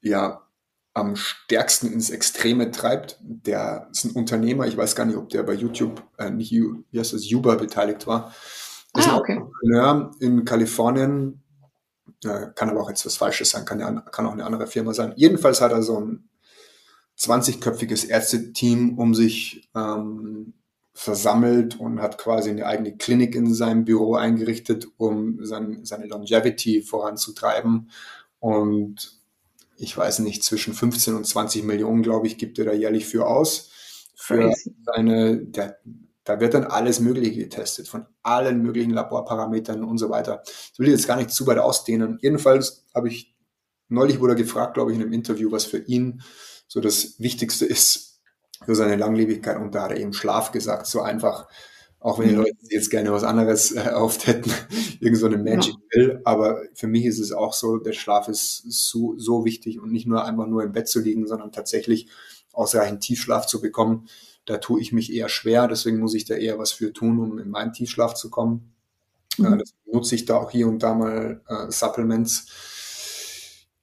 ja 0.00 0.48
am 0.94 1.16
stärksten 1.16 1.92
ins 1.92 2.10
Extreme 2.10 2.70
treibt. 2.70 3.18
Der 3.20 3.88
ist 3.92 4.04
ein 4.04 4.12
Unternehmer, 4.12 4.66
ich 4.66 4.76
weiß 4.76 4.96
gar 4.96 5.04
nicht, 5.04 5.16
ob 5.16 5.28
der 5.28 5.44
bei 5.44 5.54
YouTube, 5.54 6.02
äh, 6.18 6.30
nicht, 6.30 6.50
wie 6.52 6.98
heißt 6.98 7.12
das, 7.12 7.32
Uber 7.32 7.56
beteiligt 7.56 8.06
war. 8.06 8.34
Das 8.94 9.06
ah, 9.06 9.08
ist 9.08 9.12
ein 9.12 9.18
okay. 9.18 9.32
Entrepreneur 9.34 10.10
in 10.20 10.44
Kalifornien, 10.44 11.42
äh, 12.24 12.48
kann 12.54 12.70
aber 12.70 12.80
auch 12.80 12.88
jetzt 12.88 13.06
was 13.06 13.16
Falsches 13.16 13.50
sein, 13.50 13.64
kann, 13.64 13.78
ja, 13.80 13.92
kann 13.92 14.26
auch 14.26 14.32
eine 14.32 14.44
andere 14.44 14.66
Firma 14.66 14.92
sein. 14.92 15.12
Jedenfalls 15.16 15.60
hat 15.60 15.72
er 15.72 15.82
so 15.82 16.00
ein 16.00 16.27
20-köpfiges 17.18 18.06
Ärzteteam 18.06 18.98
um 18.98 19.14
sich 19.14 19.68
ähm, 19.74 20.54
versammelt 20.94 21.78
und 21.78 22.02
hat 22.02 22.18
quasi 22.18 22.50
eine 22.50 22.66
eigene 22.66 22.96
Klinik 22.96 23.34
in 23.34 23.54
seinem 23.54 23.84
Büro 23.84 24.14
eingerichtet, 24.14 24.88
um 24.96 25.44
sein, 25.44 25.84
seine 25.84 26.06
Longevity 26.06 26.82
voranzutreiben. 26.82 27.90
Und 28.40 29.18
ich 29.76 29.96
weiß 29.96 30.20
nicht, 30.20 30.42
zwischen 30.42 30.74
15 30.74 31.14
und 31.14 31.24
20 31.24 31.62
Millionen, 31.62 32.02
glaube 32.02 32.26
ich, 32.26 32.36
gibt 32.36 32.58
er 32.58 32.64
da 32.64 32.72
jährlich 32.72 33.06
für 33.06 33.26
aus. 33.26 33.70
Für 34.16 34.52
seine, 34.84 35.38
der, 35.38 35.78
da 36.24 36.40
wird 36.40 36.54
dann 36.54 36.64
alles 36.64 36.98
Mögliche 36.98 37.44
getestet, 37.44 37.86
von 37.86 38.06
allen 38.24 38.60
möglichen 38.60 38.90
Laborparametern 38.90 39.84
und 39.84 39.98
so 39.98 40.10
weiter. 40.10 40.42
Das 40.44 40.78
will 40.78 40.88
ich 40.88 40.94
jetzt 40.94 41.06
gar 41.06 41.16
nicht 41.16 41.30
zu 41.30 41.46
weit 41.46 41.58
ausdehnen. 41.58 42.18
Jedenfalls 42.20 42.86
habe 42.92 43.08
ich, 43.08 43.36
neulich 43.88 44.18
wurde 44.18 44.32
er 44.32 44.36
gefragt, 44.36 44.74
glaube 44.74 44.90
ich, 44.90 44.96
in 44.98 45.04
einem 45.04 45.12
Interview, 45.12 45.52
was 45.52 45.64
für 45.64 45.78
ihn 45.78 46.22
so 46.68 46.80
das 46.80 47.18
Wichtigste 47.18 47.66
ist 47.66 48.20
für 48.64 48.76
seine 48.76 48.96
Langlebigkeit. 48.96 49.56
Und 49.56 49.74
da 49.74 49.84
hat 49.84 49.90
er 49.90 49.98
eben 49.98 50.12
Schlaf 50.12 50.52
gesagt, 50.52 50.86
so 50.86 51.00
einfach 51.00 51.48
auch 52.00 52.18
wenn 52.18 52.28
die 52.28 52.34
mhm. 52.34 52.42
Leute 52.42 52.56
jetzt 52.70 52.90
gerne 52.90 53.12
was 53.12 53.24
anderes 53.24 53.72
äh, 53.72 53.90
oft 53.94 54.26
hätten, 54.26 54.52
irgend 55.00 55.18
so 55.18 55.26
eine 55.26 55.38
Magic 55.38 55.74
ja. 55.74 55.80
Pill. 55.90 56.20
Aber 56.24 56.62
für 56.74 56.86
mich 56.86 57.04
ist 57.04 57.18
es 57.18 57.32
auch 57.32 57.52
so, 57.52 57.78
der 57.78 57.92
Schlaf 57.92 58.28
ist 58.28 58.64
so, 58.68 59.14
so 59.18 59.44
wichtig 59.44 59.80
und 59.80 59.90
nicht 59.90 60.06
nur 60.06 60.24
einfach 60.24 60.46
nur 60.46 60.62
im 60.62 60.72
Bett 60.72 60.88
zu 60.88 61.00
liegen, 61.00 61.26
sondern 61.26 61.52
tatsächlich 61.52 62.08
ausreichend 62.52 63.00
Tiefschlaf 63.02 63.46
zu 63.46 63.60
bekommen. 63.60 64.08
Da 64.44 64.58
tue 64.58 64.80
ich 64.80 64.92
mich 64.92 65.12
eher 65.12 65.28
schwer, 65.28 65.68
deswegen 65.68 65.98
muss 65.98 66.14
ich 66.14 66.24
da 66.24 66.34
eher 66.34 66.58
was 66.58 66.72
für 66.72 66.92
tun, 66.92 67.18
um 67.18 67.38
in 67.38 67.50
meinen 67.50 67.72
Tiefschlaf 67.72 68.14
zu 68.14 68.30
kommen. 68.30 68.74
Mhm. 69.36 69.54
Äh, 69.54 69.58
das 69.58 69.74
nutze 69.92 70.14
ich 70.14 70.24
da 70.24 70.36
auch 70.36 70.50
hier 70.50 70.68
und 70.68 70.82
da 70.82 70.94
mal 70.94 71.42
äh, 71.48 71.70
Supplements. 71.70 72.46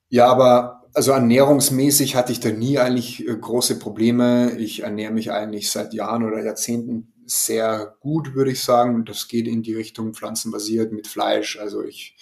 Ja, 0.08 0.28
aber 0.28 0.85
also 0.96 1.12
ernährungsmäßig 1.12 2.16
hatte 2.16 2.32
ich 2.32 2.40
da 2.40 2.50
nie 2.50 2.80
eigentlich 2.80 3.28
äh, 3.28 3.36
große 3.36 3.80
Probleme. 3.80 4.58
Ich 4.58 4.84
ernähre 4.84 5.12
mich 5.12 5.32
eigentlich 5.32 5.70
seit 5.70 5.94
Jahren 5.94 6.24
oder 6.24 6.44
Jahrzehnten 6.44 7.14
sehr 7.26 7.98
gut, 8.00 8.34
würde 8.34 8.52
ich 8.52 8.64
sagen. 8.64 8.96
Und 8.96 9.10
das 9.10 9.28
geht 9.28 9.48
in 9.48 9.62
die 9.62 9.76
Richtung 9.76 10.14
pflanzenbasiert 10.14 10.94
mit 10.94 11.08
Fleisch. 11.08 11.60
Also 11.60 11.84
ich 11.84 12.16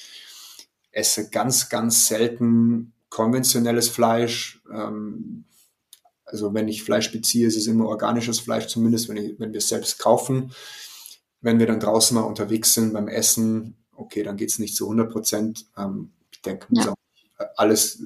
esse 0.91 1.29
ganz, 1.29 1.69
ganz 1.69 2.07
selten 2.07 2.93
konventionelles 3.09 3.89
Fleisch. 3.89 4.63
Ähm, 4.71 5.45
also 6.25 6.53
wenn 6.55 6.67
ich 6.67 6.83
Fleisch 6.83 7.11
beziehe, 7.11 7.47
ist 7.47 7.57
es 7.57 7.67
immer 7.67 7.87
organisches 7.87 8.39
Fleisch, 8.39 8.65
zumindest 8.67 9.07
wenn, 9.07 9.17
ich, 9.17 9.39
wenn 9.39 9.53
wir 9.53 9.59
es 9.59 9.69
selbst 9.69 9.99
kaufen. 9.99 10.51
Wenn 11.41 11.59
wir 11.59 11.67
dann 11.67 11.79
draußen 11.79 12.15
mal 12.15 12.21
unterwegs 12.21 12.73
sind 12.73 12.93
beim 12.93 13.07
Essen, 13.07 13.75
okay, 13.95 14.23
dann 14.23 14.37
geht 14.37 14.49
es 14.49 14.57
nicht 14.57 14.75
zu 14.75 14.85
100 14.85 15.11
Prozent. 15.11 15.67
Ähm, 15.77 16.11
ich 16.31 16.41
denke, 16.41 16.65
ja. 16.71 16.95
alles 17.55 18.01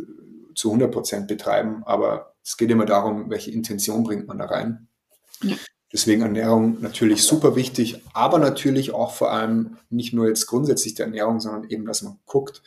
zu 0.58 0.70
100 0.70 0.92
Prozent 0.92 1.28
betreiben, 1.28 1.84
aber 1.86 2.34
es 2.44 2.58
geht 2.58 2.72
immer 2.72 2.86
darum, 2.86 3.30
welche 3.30 3.52
Intention 3.52 4.04
bringt 4.04 4.28
man 4.28 4.40
da 4.40 4.46
rein. 4.46 4.88
Ja. 5.44 5.56
Deswegen 5.94 6.22
Ernährung 6.22 6.82
natürlich 6.82 7.24
super 7.24 7.56
wichtig, 7.56 8.02
aber 8.14 8.40
natürlich 8.40 8.94
auch 8.94 9.14
vor 9.14 9.32
allem 9.32 9.78
nicht 9.90 10.14
nur 10.14 10.28
jetzt 10.28 10.48
grundsätzlich 10.48 10.96
der 10.96 11.06
Ernährung, 11.06 11.40
sondern 11.40 11.70
eben, 11.70 11.86
dass 11.86 12.02
man 12.02 12.20
guckt, 12.26 12.62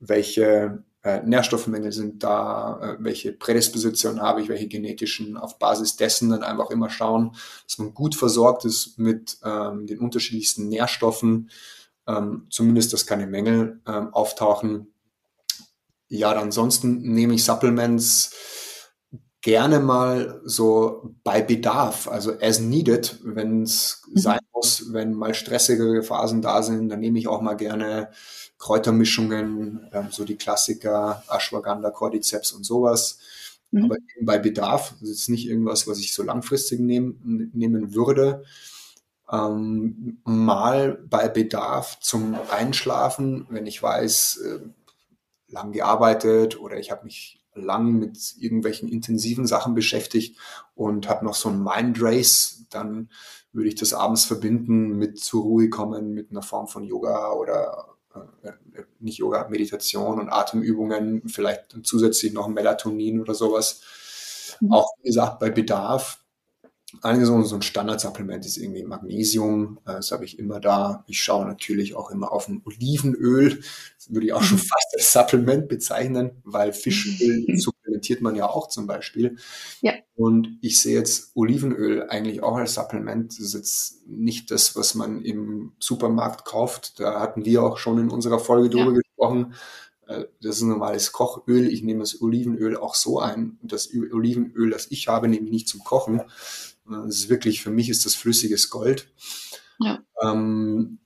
welche 0.00 0.82
äh, 1.02 1.22
Nährstoffmängel 1.22 1.92
sind 1.92 2.24
da, 2.24 2.80
äh, 2.80 2.96
welche 2.98 3.32
Prädispositionen 3.32 4.22
habe 4.22 4.40
ich, 4.40 4.48
welche 4.48 4.66
genetischen, 4.66 5.36
auf 5.36 5.58
Basis 5.58 5.96
dessen 5.96 6.30
dann 6.30 6.42
einfach 6.42 6.70
immer 6.70 6.90
schauen, 6.90 7.36
dass 7.66 7.78
man 7.78 7.94
gut 7.94 8.14
versorgt 8.14 8.64
ist 8.64 8.98
mit 8.98 9.36
ähm, 9.44 9.86
den 9.86 10.00
unterschiedlichsten 10.00 10.68
Nährstoffen, 10.68 11.50
ähm, 12.08 12.46
zumindest, 12.50 12.92
dass 12.92 13.06
keine 13.06 13.26
Mängel 13.26 13.80
ähm, 13.86 14.12
auftauchen. 14.14 14.93
Ja, 16.08 16.32
ansonsten 16.32 17.00
nehme 17.02 17.34
ich 17.34 17.44
Supplements, 17.44 18.30
gerne 19.44 19.78
mal 19.78 20.40
so 20.44 21.14
bei 21.22 21.42
Bedarf, 21.42 22.08
also 22.08 22.32
as 22.40 22.60
needed, 22.60 23.20
wenn 23.24 23.62
es 23.62 24.02
mhm. 24.08 24.18
sein 24.18 24.40
muss, 24.54 24.92
wenn 24.94 25.12
mal 25.12 25.34
stressigere 25.34 26.02
Phasen 26.02 26.40
da 26.40 26.62
sind, 26.62 26.88
dann 26.88 27.00
nehme 27.00 27.18
ich 27.18 27.28
auch 27.28 27.42
mal 27.42 27.54
gerne 27.54 28.08
Kräutermischungen, 28.56 29.86
ähm, 29.92 30.06
so 30.10 30.24
die 30.24 30.36
Klassiker, 30.36 31.22
Ashwagandha, 31.28 31.90
Cordyceps 31.90 32.52
und 32.52 32.64
sowas. 32.64 33.18
Mhm. 33.70 33.84
Aber 33.84 33.96
eben 34.16 34.24
bei 34.24 34.38
Bedarf, 34.38 34.94
das 35.00 35.10
ist 35.10 35.28
nicht 35.28 35.46
irgendwas, 35.46 35.86
was 35.86 35.98
ich 35.98 36.14
so 36.14 36.22
langfristig 36.22 36.80
nehm, 36.80 37.50
nehmen 37.52 37.94
würde. 37.94 38.44
Ähm, 39.30 40.22
mal 40.24 40.98
bei 41.10 41.28
Bedarf 41.28 42.00
zum 42.00 42.34
Einschlafen, 42.50 43.46
wenn 43.50 43.66
ich 43.66 43.82
weiß, 43.82 44.36
äh, 44.38 44.60
lang 45.48 45.72
gearbeitet 45.72 46.58
oder 46.58 46.78
ich 46.78 46.90
habe 46.90 47.04
mich 47.04 47.40
lang 47.54 47.92
mit 47.92 48.34
irgendwelchen 48.38 48.88
intensiven 48.88 49.46
Sachen 49.46 49.74
beschäftigt 49.74 50.38
und 50.74 51.08
habe 51.08 51.24
noch 51.24 51.34
so 51.34 51.48
ein 51.48 51.62
Mind 51.62 52.00
Race, 52.00 52.66
dann 52.70 53.10
würde 53.52 53.68
ich 53.68 53.76
das 53.76 53.94
abends 53.94 54.24
verbinden 54.24 54.98
mit 54.98 55.20
zur 55.20 55.42
Ruhe 55.42 55.70
kommen, 55.70 56.12
mit 56.12 56.30
einer 56.30 56.42
Form 56.42 56.66
von 56.66 56.82
Yoga 56.82 57.32
oder 57.32 57.94
äh, 58.42 58.50
nicht 58.98 59.18
Yoga, 59.18 59.48
Meditation 59.48 60.18
und 60.18 60.30
Atemübungen, 60.30 61.28
vielleicht 61.28 61.76
zusätzlich 61.84 62.32
noch 62.32 62.48
Melatonin 62.48 63.20
oder 63.20 63.34
sowas. 63.34 63.80
Mhm. 64.60 64.72
Auch 64.72 64.88
wie 65.02 65.08
gesagt, 65.08 65.38
bei 65.38 65.50
Bedarf 65.50 66.23
Einige 67.02 67.26
so, 67.26 67.42
so 67.42 67.56
ein 67.56 67.62
Standardsupplement 67.62 68.44
ist 68.46 68.56
irgendwie 68.56 68.84
Magnesium, 68.84 69.78
äh, 69.86 69.94
das 69.94 70.12
habe 70.12 70.24
ich 70.24 70.38
immer 70.38 70.60
da. 70.60 71.04
Ich 71.06 71.20
schaue 71.20 71.46
natürlich 71.46 71.94
auch 71.94 72.10
immer 72.10 72.32
auf 72.32 72.48
ein 72.48 72.62
Olivenöl. 72.64 73.60
Das 73.96 74.12
würde 74.12 74.26
ich 74.26 74.32
auch 74.32 74.42
schon 74.42 74.58
mhm. 74.58 74.62
fast 74.62 74.94
als 74.94 75.12
Supplement 75.12 75.68
bezeichnen, 75.68 76.42
weil 76.44 76.72
Fischöl 76.72 77.46
supplementiert 77.56 78.20
man 78.20 78.36
ja 78.36 78.48
auch 78.48 78.68
zum 78.68 78.86
Beispiel. 78.86 79.36
Ja. 79.80 79.92
Und 80.16 80.58
ich 80.60 80.80
sehe 80.80 80.96
jetzt 80.96 81.32
Olivenöl 81.34 82.08
eigentlich 82.08 82.42
auch 82.42 82.56
als 82.56 82.74
Supplement. 82.74 83.32
Das 83.32 83.40
ist 83.40 83.54
jetzt 83.54 84.06
nicht 84.06 84.50
das, 84.50 84.76
was 84.76 84.94
man 84.94 85.22
im 85.22 85.72
Supermarkt 85.78 86.44
kauft. 86.44 87.00
Da 87.00 87.20
hatten 87.20 87.44
wir 87.44 87.62
auch 87.62 87.78
schon 87.78 87.98
in 87.98 88.10
unserer 88.10 88.38
Folge 88.38 88.70
drüber 88.70 88.92
ja. 88.92 89.00
gesprochen. 89.00 89.54
Äh, 90.06 90.24
das 90.40 90.56
ist 90.56 90.62
ein 90.62 90.68
normales 90.68 91.12
Kochöl. 91.12 91.68
Ich 91.68 91.82
nehme 91.82 92.00
das 92.00 92.20
Olivenöl 92.20 92.76
auch 92.76 92.94
so 92.94 93.18
ein. 93.18 93.58
Das 93.62 93.88
Olivenöl, 93.92 94.70
das 94.70 94.90
ich 94.90 95.08
habe, 95.08 95.28
nehme 95.28 95.46
ich 95.46 95.52
nicht 95.52 95.68
zum 95.68 95.82
Kochen. 95.82 96.22
Das 96.88 97.16
ist 97.16 97.28
wirklich, 97.28 97.62
für 97.62 97.70
mich 97.70 97.88
ist 97.88 98.04
das 98.04 98.14
flüssiges 98.14 98.70
Gold. 98.70 99.08
Ja. 99.78 100.00
Ähm, 100.22 100.98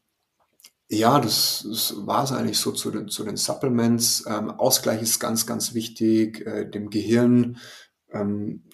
ja, 0.91 1.21
das, 1.21 1.67
das 1.69 1.95
war 2.07 2.25
es 2.25 2.33
eigentlich 2.33 2.59
so 2.59 2.73
zu 2.73 2.91
den, 2.91 3.09
zu 3.09 3.23
den 3.23 3.37
Supplements. 3.37 4.25
Ähm, 4.27 4.51
Ausgleich 4.51 5.03
ist 5.03 5.21
ganz, 5.21 5.47
ganz 5.47 5.75
wichtig, 5.75 6.47
äh, 6.47 6.65
dem 6.69 6.89
Gehirn, 6.89 7.59
ähm, 8.11 8.65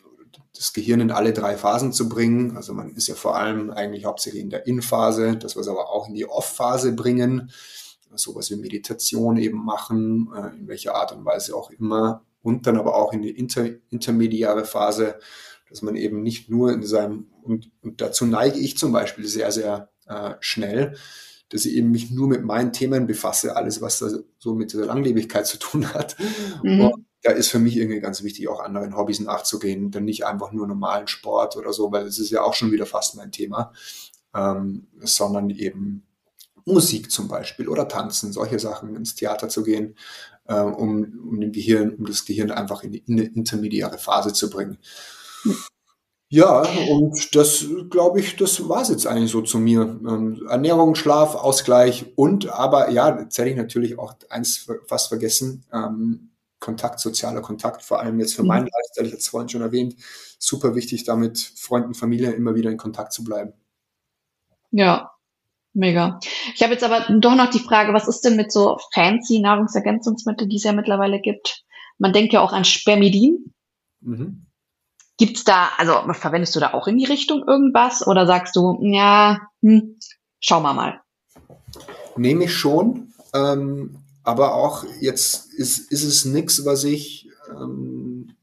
das 0.54 0.72
Gehirn 0.72 1.00
in 1.00 1.10
alle 1.10 1.32
drei 1.32 1.56
Phasen 1.56 1.92
zu 1.92 2.08
bringen. 2.08 2.56
Also 2.56 2.72
man 2.72 2.94
ist 2.94 3.08
ja 3.08 3.16
vor 3.16 3.36
allem 3.36 3.70
eigentlich 3.70 4.04
hauptsächlich 4.04 4.42
in 4.42 4.50
der 4.50 4.66
In-Phase, 4.68 5.36
das 5.36 5.56
was 5.56 5.66
aber 5.66 5.90
auch 5.90 6.08
in 6.08 6.14
die 6.14 6.28
Off-Phase 6.28 6.92
bringen, 6.92 7.50
sowas 8.14 8.48
wie 8.50 8.56
Meditation 8.56 9.36
eben 9.36 9.64
machen, 9.64 10.32
äh, 10.36 10.56
in 10.56 10.68
welcher 10.68 10.94
Art 10.94 11.10
und 11.10 11.24
Weise 11.24 11.56
auch 11.56 11.70
immer. 11.70 12.22
Und 12.42 12.66
dann 12.66 12.76
aber 12.76 12.94
auch 12.94 13.12
in 13.12 13.22
die 13.22 13.30
inter, 13.30 13.66
intermediäre 13.90 14.64
Phase, 14.64 15.18
dass 15.68 15.82
man 15.82 15.96
eben 15.96 16.22
nicht 16.22 16.50
nur 16.50 16.72
in 16.72 16.82
seinem, 16.82 17.26
und, 17.42 17.70
und 17.82 18.00
dazu 18.00 18.26
neige 18.26 18.58
ich 18.58 18.78
zum 18.78 18.92
Beispiel 18.92 19.26
sehr, 19.26 19.52
sehr 19.52 19.90
äh, 20.06 20.34
schnell, 20.40 20.96
dass 21.48 21.66
ich 21.66 21.74
eben 21.74 21.90
mich 21.90 22.10
nur 22.10 22.28
mit 22.28 22.44
meinen 22.44 22.72
Themen 22.72 23.06
befasse, 23.06 23.56
alles, 23.56 23.80
was 23.80 23.98
da 23.98 24.08
so 24.38 24.54
mit 24.54 24.72
der 24.72 24.86
Langlebigkeit 24.86 25.46
zu 25.46 25.58
tun 25.58 25.92
hat. 25.92 26.16
Mhm. 26.62 26.80
Und 26.80 27.06
da 27.22 27.32
ist 27.32 27.48
für 27.48 27.58
mich 27.58 27.76
irgendwie 27.76 28.00
ganz 28.00 28.22
wichtig, 28.22 28.48
auch 28.48 28.60
anderen 28.60 28.96
Hobbys 28.96 29.20
nachzugehen, 29.20 29.90
dann 29.90 30.04
nicht 30.04 30.26
einfach 30.26 30.52
nur 30.52 30.66
normalen 30.66 31.06
Sport 31.06 31.56
oder 31.56 31.72
so, 31.72 31.90
weil 31.90 32.04
das 32.04 32.18
ist 32.18 32.30
ja 32.30 32.42
auch 32.42 32.54
schon 32.54 32.70
wieder 32.70 32.86
fast 32.86 33.16
mein 33.16 33.32
Thema, 33.32 33.72
ähm, 34.34 34.88
sondern 35.00 35.50
eben 35.50 36.06
Musik 36.66 37.10
zum 37.10 37.28
Beispiel 37.28 37.68
oder 37.68 37.88
Tanzen, 37.88 38.32
solche 38.32 38.58
Sachen, 38.58 38.96
ins 38.96 39.14
Theater 39.14 39.48
zu 39.48 39.62
gehen, 39.62 39.96
äh, 40.46 40.60
um, 40.60 41.28
um 41.28 41.40
dem 41.40 41.52
Gehirn, 41.52 41.94
um 41.94 42.06
das 42.06 42.24
Gehirn 42.24 42.50
einfach 42.50 42.82
in 42.82 42.94
in 42.94 43.16
die 43.16 43.26
intermediäre 43.26 43.98
Phase 43.98 44.32
zu 44.32 44.50
bringen. 44.50 44.78
Ja, 46.34 46.62
und 46.90 47.34
das 47.36 47.64
glaube 47.90 48.18
ich, 48.18 48.34
das 48.36 48.68
war 48.68 48.82
es 48.82 48.88
jetzt 48.88 49.06
eigentlich 49.06 49.30
so 49.30 49.42
zu 49.42 49.58
mir. 49.58 49.82
Ähm, 49.82 50.44
Ernährung, 50.48 50.96
Schlaf, 50.96 51.36
Ausgleich 51.36 52.06
und 52.16 52.48
aber 52.48 52.90
ja, 52.90 53.20
jetzt 53.20 53.38
hätte 53.38 53.50
ich 53.50 53.56
natürlich 53.56 53.98
auch 53.98 54.14
eins 54.30 54.66
fast 54.86 55.08
vergessen, 55.08 55.64
ähm, 55.72 56.30
Kontakt, 56.58 56.98
sozialer 56.98 57.42
Kontakt, 57.42 57.82
vor 57.82 58.00
allem 58.00 58.18
jetzt 58.18 58.34
für 58.34 58.42
mhm. 58.42 58.48
meinen 58.48 58.66
Lifestyle, 58.66 59.06
ich 59.06 59.12
hatte 59.12 59.20
es 59.20 59.28
vorhin 59.28 59.48
schon 59.48 59.62
erwähnt, 59.62 59.96
super 60.38 60.74
wichtig, 60.74 61.04
da 61.04 61.14
mit 61.14 61.38
Freunden, 61.38 61.94
Familie 61.94 62.32
immer 62.32 62.54
wieder 62.54 62.70
in 62.70 62.78
Kontakt 62.78 63.12
zu 63.12 63.22
bleiben. 63.22 63.52
Ja, 64.70 65.12
mega. 65.72 66.18
Ich 66.54 66.62
habe 66.62 66.72
jetzt 66.72 66.82
aber 66.82 67.06
doch 67.20 67.36
noch 67.36 67.50
die 67.50 67.60
Frage, 67.60 67.92
was 67.92 68.08
ist 68.08 68.22
denn 68.22 68.36
mit 68.36 68.50
so 68.50 68.78
fancy 68.92 69.40
Nahrungsergänzungsmitteln, 69.40 70.48
die 70.48 70.56
es 70.56 70.64
ja 70.64 70.72
mittlerweile 70.72 71.20
gibt? 71.20 71.64
Man 71.98 72.12
denkt 72.12 72.32
ja 72.32 72.40
auch 72.40 72.52
an 72.52 72.64
Spermidin. 72.64 73.52
Mhm. 74.00 74.46
Gibt's 75.16 75.44
da, 75.44 75.70
also 75.78 75.94
verwendest 76.12 76.56
du 76.56 76.60
da 76.60 76.74
auch 76.74 76.88
in 76.88 76.98
die 76.98 77.04
Richtung 77.04 77.44
irgendwas 77.46 78.06
oder 78.06 78.26
sagst 78.26 78.56
du, 78.56 78.78
ja, 78.82 79.38
hm, 79.62 79.96
schauen 80.40 80.62
wir 80.64 80.74
mal? 80.74 81.00
Nehme 82.16 82.44
ich 82.44 82.54
schon, 82.54 83.12
ähm, 83.32 83.96
aber 84.24 84.54
auch 84.54 84.84
jetzt 85.00 85.52
ist, 85.54 85.90
ist 85.92 86.04
es 86.04 86.24
nichts, 86.24 86.64
was 86.64 86.84
ich 86.84 87.28
ähm, 87.50 88.34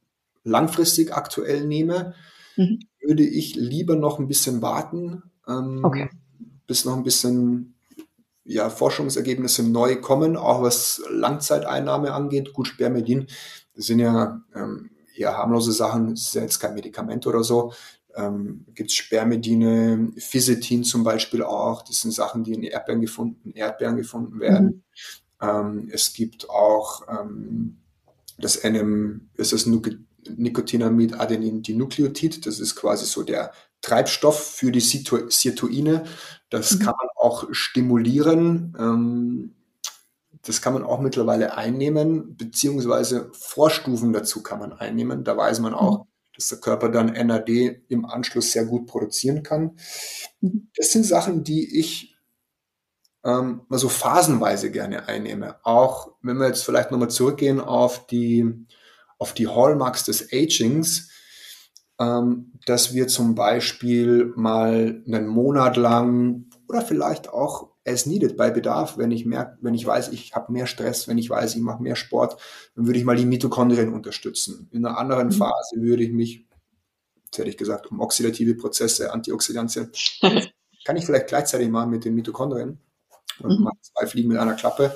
langfristig 0.44 1.14
aktuell 1.14 1.66
nehme. 1.66 2.14
Mhm. 2.56 2.80
Würde 3.02 3.24
ich 3.24 3.56
lieber 3.56 3.96
noch 3.96 4.20
ein 4.20 4.28
bisschen 4.28 4.62
warten, 4.62 5.24
ähm, 5.48 5.84
okay. 5.84 6.10
bis 6.68 6.86
noch 6.86 6.96
ein 6.96 7.04
bisschen 7.04 7.76
ja, 8.44 8.70
Forschungsergebnisse 8.70 9.64
neu 9.64 10.00
kommen, 10.00 10.38
auch 10.38 10.62
was 10.62 11.02
Langzeiteinnahme 11.10 12.14
angeht. 12.14 12.54
Gut, 12.54 12.68
Spermidin, 12.68 13.28
das 13.76 13.86
sind 13.86 14.00
ja 14.00 14.42
ähm, 14.56 14.92
eher 15.16 15.38
harmlose 15.38 15.72
Sachen, 15.72 16.12
das 16.12 16.22
ist 16.22 16.36
ja 16.36 16.42
jetzt 16.42 16.60
kein 16.60 16.74
Medikament 16.74 17.28
oder 17.28 17.44
so. 17.44 17.74
Ähm, 18.16 18.66
gibt 18.74 18.90
es 18.90 18.96
Spermidine, 18.96 20.12
Physetin 20.18 20.84
zum 20.84 21.04
Beispiel 21.04 21.44
auch. 21.44 21.84
Das 21.84 22.02
sind 22.02 22.12
Sachen, 22.12 22.44
die 22.44 22.54
in 22.54 22.64
Erdbeeren 22.64 23.02
gefunden, 23.02 23.52
Erdbeeren 23.54 23.96
gefunden 23.96 24.40
werden. 24.40 24.84
Mhm. 25.40 25.48
Ähm, 25.48 25.90
es 25.92 26.14
gibt 26.14 26.50
auch 26.50 27.04
ähm, 27.08 27.78
das 28.38 28.64
NM, 28.64 29.30
ist 29.36 29.54
das 29.54 29.66
Nicotinamid 29.66 31.20
Adenin 31.20 31.62
Dinukleotid. 31.62 32.46
Das 32.46 32.60
ist 32.60 32.76
quasi 32.76 33.06
so 33.06 33.24
der 33.24 33.52
Treibstoff 33.82 34.40
für 34.56 34.72
die 34.72 34.80
Sirtuine. 34.80 36.04
Das 36.50 36.74
mhm. 36.76 36.80
kann 36.80 36.94
man 36.98 37.10
auch 37.16 37.48
stimulieren. 37.52 38.76
Ähm, 38.78 39.56
das 40.44 40.62
kann 40.62 40.74
man 40.74 40.84
auch 40.84 41.00
mittlerweile 41.00 41.56
einnehmen, 41.58 42.36
beziehungsweise 42.36 43.32
Vorstufen 43.34 44.12
dazu 44.14 44.42
kann 44.42 44.60
man 44.60 44.74
einnehmen. 44.74 45.24
Da 45.24 45.38
weiß 45.38 45.60
man 45.60 45.74
auch, 45.74 46.00
mhm. 46.00 46.08
dass 46.36 46.48
der 46.48 46.60
Körper 46.60 46.90
dann 46.90 47.14
NAD 47.14 47.50
im 47.90 48.06
Anschluss 48.06 48.52
sehr 48.52 48.66
gut 48.66 48.88
produzieren 48.88 49.44
kann. 49.44 49.78
Mhm. 50.40 50.70
Das 50.76 50.92
sind 50.92 51.06
Sachen, 51.06 51.44
die 51.44 51.80
ich 51.80 52.18
ähm, 53.24 53.62
mal 53.68 53.78
so 53.78 53.90
phasenweise 53.90 54.72
gerne 54.72 55.08
einnehme. 55.08 55.58
Auch 55.64 56.14
wenn 56.22 56.38
wir 56.38 56.48
jetzt 56.48 56.64
vielleicht 56.64 56.92
nochmal 56.92 57.10
zurückgehen 57.10 57.60
auf 57.60 58.08
die, 58.08 58.66
auf 59.20 59.34
die 59.34 59.48
Hallmarks 59.48 60.06
des 60.06 60.34
Agings, 60.34 61.10
ähm, 62.00 62.54
dass 62.66 62.96
wir 62.96 63.08
zum 63.08 63.36
Beispiel 63.36 64.34
mal 64.36 65.04
einen 65.06 65.28
Monat 65.28 65.78
lang 65.78 66.46
oder 66.68 66.82
vielleicht 66.82 67.30
auch 67.30 67.71
as 67.86 68.06
needed 68.06 68.38
bei 68.38 68.52
Bedarf. 68.52 68.98
Wenn 68.98 69.12
ich 69.12 69.26
merke, 69.26 69.58
wenn 69.62 69.74
ich 69.74 69.86
weiß, 69.86 70.10
ich 70.10 70.34
habe 70.34 70.52
mehr 70.52 70.68
Stress, 70.68 71.08
wenn 71.08 71.18
ich 71.18 71.30
weiß, 71.30 71.56
ich 71.56 71.62
mache 71.62 71.82
mehr 71.82 71.96
Sport, 71.96 72.40
dann 72.76 72.86
würde 72.86 73.00
ich 73.00 73.06
mal 73.06 73.16
die 73.16 73.26
Mitochondrien 73.26 73.94
unterstützen. 73.94 74.70
In 74.72 74.86
einer 74.86 74.98
anderen 74.98 75.28
mhm. 75.28 75.34
Phase 75.34 75.78
würde 75.78 76.04
ich 76.04 76.12
mich, 76.12 76.48
jetzt 77.26 77.38
hätte 77.38 77.50
ich 77.50 77.58
gesagt, 77.58 77.90
um 77.92 78.00
oxidative 78.00 78.56
Prozesse, 78.56 79.12
Antioxidantien, 79.14 79.92
kann 80.86 80.98
ich 80.98 81.06
vielleicht 81.06 81.28
gleichzeitig 81.28 81.70
machen 81.70 81.92
mit 81.92 82.06
den 82.06 82.16
Mitochondrien 82.16 82.80
und 83.40 83.60
mhm. 83.60 83.64
mache 83.66 83.78
zwei 83.82 84.06
Fliegen 84.06 84.30
mit 84.30 84.38
einer 84.38 84.54
Klappe. 84.54 84.96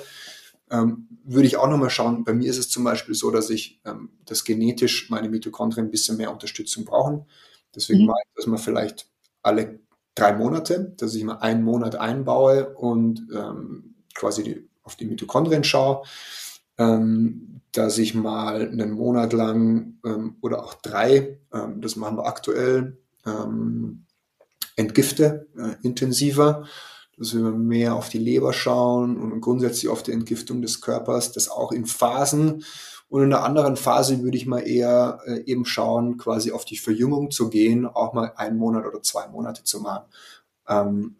Ähm, 0.68 1.08
würde 1.24 1.46
ich 1.46 1.56
auch 1.56 1.68
nochmal 1.68 1.90
schauen. 1.90 2.24
Bei 2.24 2.34
mir 2.34 2.50
ist 2.50 2.58
es 2.58 2.68
zum 2.68 2.82
Beispiel 2.82 3.14
so, 3.14 3.30
dass 3.30 3.50
ich 3.50 3.80
ähm, 3.84 4.10
das 4.24 4.44
genetisch 4.44 5.10
meine 5.10 5.28
Mitochondrien 5.28 5.86
ein 5.86 5.90
bisschen 5.92 6.16
mehr 6.16 6.32
Unterstützung 6.32 6.84
brauchen. 6.84 7.26
Deswegen 7.74 8.04
mhm. 8.04 8.10
ich, 8.10 8.34
dass 8.34 8.46
man 8.46 8.58
vielleicht 8.58 9.08
alle 9.42 9.78
drei 10.16 10.32
Monate, 10.32 10.94
dass 10.96 11.14
ich 11.14 11.22
mal 11.22 11.36
einen 11.36 11.62
Monat 11.62 11.94
einbaue 11.94 12.70
und 12.74 13.28
ähm, 13.32 13.94
quasi 14.14 14.42
die, 14.42 14.68
auf 14.82 14.96
die 14.96 15.04
Mitochondrien 15.04 15.62
schaue, 15.62 16.02
ähm, 16.78 17.60
dass 17.70 17.98
ich 17.98 18.14
mal 18.14 18.62
einen 18.62 18.92
Monat 18.92 19.32
lang 19.32 19.98
ähm, 20.04 20.36
oder 20.40 20.64
auch 20.64 20.74
drei, 20.74 21.38
ähm, 21.52 21.80
das 21.80 21.94
machen 21.94 22.16
wir 22.16 22.26
aktuell, 22.26 22.98
ähm, 23.24 24.06
entgifte 24.74 25.46
äh, 25.56 25.76
intensiver, 25.86 26.66
dass 27.18 27.34
wir 27.34 27.42
mehr 27.50 27.94
auf 27.94 28.08
die 28.08 28.18
Leber 28.18 28.52
schauen 28.52 29.16
und 29.18 29.40
grundsätzlich 29.40 29.88
auf 29.88 30.02
die 30.02 30.12
Entgiftung 30.12 30.62
des 30.62 30.80
Körpers, 30.80 31.32
das 31.32 31.48
auch 31.48 31.72
in 31.72 31.86
Phasen 31.86 32.64
und 33.08 33.22
in 33.22 33.32
einer 33.32 33.44
anderen 33.44 33.76
Phase 33.76 34.22
würde 34.22 34.36
ich 34.36 34.46
mal 34.46 34.66
eher 34.66 35.20
äh, 35.26 35.42
eben 35.44 35.64
schauen, 35.64 36.16
quasi 36.16 36.52
auf 36.52 36.64
die 36.64 36.76
Verjüngung 36.76 37.30
zu 37.30 37.50
gehen, 37.50 37.86
auch 37.86 38.12
mal 38.12 38.32
einen 38.36 38.58
Monat 38.58 38.84
oder 38.84 39.02
zwei 39.02 39.28
Monate 39.28 39.62
zu 39.62 39.80
machen. 39.80 40.06
Ähm, 40.68 41.16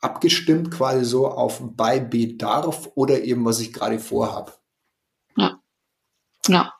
abgestimmt 0.00 0.70
quasi 0.70 1.04
so 1.04 1.28
auf 1.28 1.60
bei 1.62 2.00
Bedarf 2.00 2.90
oder 2.94 3.22
eben 3.22 3.44
was 3.44 3.60
ich 3.60 3.72
gerade 3.72 3.98
vorhab. 3.98 4.60
Ja. 5.36 5.58
Ja. 6.48 6.72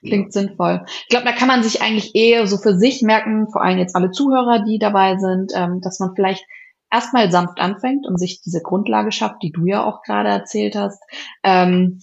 Klingt 0.00 0.34
ja. 0.34 0.40
sinnvoll. 0.40 0.84
Ich 1.02 1.08
glaube, 1.08 1.26
da 1.26 1.32
kann 1.32 1.48
man 1.48 1.62
sich 1.62 1.82
eigentlich 1.82 2.14
eher 2.14 2.46
so 2.46 2.56
für 2.56 2.76
sich 2.76 3.02
merken, 3.02 3.48
vor 3.52 3.62
allem 3.62 3.78
jetzt 3.78 3.94
alle 3.94 4.10
Zuhörer, 4.10 4.64
die 4.64 4.78
dabei 4.78 5.18
sind, 5.18 5.52
ähm, 5.54 5.80
dass 5.82 6.00
man 6.00 6.14
vielleicht 6.14 6.44
erstmal 6.90 7.30
sanft 7.30 7.60
anfängt 7.60 8.06
und 8.06 8.18
sich 8.18 8.40
diese 8.40 8.62
Grundlage 8.62 9.12
schafft, 9.12 9.42
die 9.42 9.52
du 9.52 9.66
ja 9.66 9.84
auch 9.84 10.02
gerade 10.02 10.30
erzählt 10.30 10.74
hast, 10.74 11.02
ähm, 11.42 12.00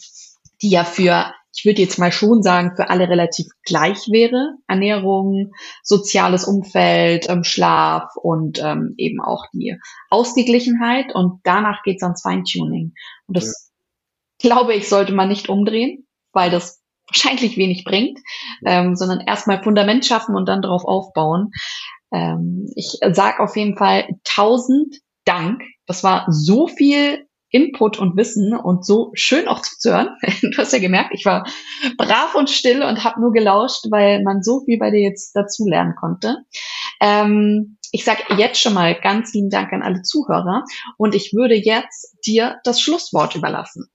die 0.61 0.69
ja 0.69 0.83
für 0.83 1.33
ich 1.57 1.65
würde 1.65 1.81
jetzt 1.81 1.97
mal 1.97 2.11
schon 2.11 2.43
sagen, 2.43 2.75
für 2.75 2.89
alle 2.89 3.09
relativ 3.09 3.47
gleich 3.63 4.07
wäre. 4.11 4.53
Ernährung, 4.67 5.53
soziales 5.81 6.45
Umfeld, 6.45 7.27
ähm, 7.29 7.43
Schlaf 7.43 8.15
und 8.15 8.61
ähm, 8.63 8.93
eben 8.97 9.19
auch 9.19 9.45
die 9.53 9.75
Ausgeglichenheit. 10.11 11.15
Und 11.15 11.39
danach 11.43 11.81
geht's 11.81 12.03
ans 12.03 12.21
Feintuning. 12.21 12.93
Und 13.25 13.37
das, 13.37 13.71
ja. 14.39 14.49
glaube 14.49 14.75
ich, 14.75 14.87
sollte 14.87 15.13
man 15.13 15.29
nicht 15.29 15.49
umdrehen, 15.49 16.05
weil 16.31 16.51
das 16.51 16.79
wahrscheinlich 17.07 17.57
wenig 17.57 17.83
bringt, 17.85 18.19
ähm, 18.63 18.95
sondern 18.95 19.21
erstmal 19.21 19.63
Fundament 19.63 20.05
schaffen 20.05 20.35
und 20.35 20.47
dann 20.47 20.61
darauf 20.61 20.85
aufbauen. 20.85 21.49
Ähm, 22.13 22.71
ich 22.75 22.99
sag 23.13 23.39
auf 23.39 23.55
jeden 23.55 23.77
Fall 23.77 24.07
tausend 24.23 24.95
Dank. 25.25 25.63
Das 25.87 26.03
war 26.03 26.27
so 26.29 26.67
viel 26.67 27.26
Input 27.49 27.97
und 27.97 28.17
Wissen 28.17 28.53
und 28.53 28.85
so 28.85 29.11
schön 29.13 29.47
auch 29.47 29.61
zuzuhören. 29.61 30.09
Du 30.41 30.57
hast 30.57 30.73
ja 30.73 30.79
gemerkt, 30.79 31.11
ich 31.13 31.25
war 31.25 31.47
brav 31.97 32.35
und 32.35 32.49
still 32.49 32.83
und 32.83 33.03
habe 33.03 33.21
nur 33.21 33.31
gelauscht, 33.31 33.85
weil 33.89 34.23
man 34.23 34.43
so 34.43 34.61
viel 34.65 34.77
bei 34.77 34.91
dir 34.91 35.01
jetzt 35.01 35.33
dazu 35.35 35.65
lernen 35.65 35.95
konnte. 35.95 36.37
Ähm, 37.01 37.77
ich 37.91 38.03
sage 38.03 38.23
jetzt 38.37 38.61
schon 38.61 38.73
mal 38.73 38.99
ganz 38.99 39.33
lieben 39.33 39.49
Dank 39.49 39.71
an 39.71 39.81
alle 39.81 40.01
Zuhörer 40.01 40.63
und 40.97 41.15
ich 41.15 41.33
würde 41.33 41.55
jetzt 41.55 42.17
dir 42.25 42.57
das 42.63 42.81
Schlusswort 42.81 43.35
überlassen. 43.35 43.87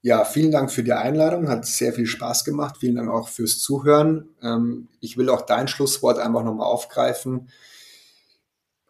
Ja, 0.00 0.24
vielen 0.24 0.52
Dank 0.52 0.70
für 0.70 0.82
die 0.82 0.92
Einladung. 0.92 1.48
Hat 1.48 1.64
sehr 1.64 1.94
viel 1.94 2.06
Spaß 2.06 2.44
gemacht. 2.44 2.76
Vielen 2.78 2.96
Dank 2.96 3.08
auch 3.08 3.28
fürs 3.28 3.58
Zuhören. 3.58 4.28
Ähm, 4.42 4.88
ich 5.00 5.16
will 5.16 5.30
auch 5.30 5.42
dein 5.42 5.66
Schlusswort 5.68 6.18
einfach 6.18 6.44
nochmal 6.44 6.66
aufgreifen 6.66 7.48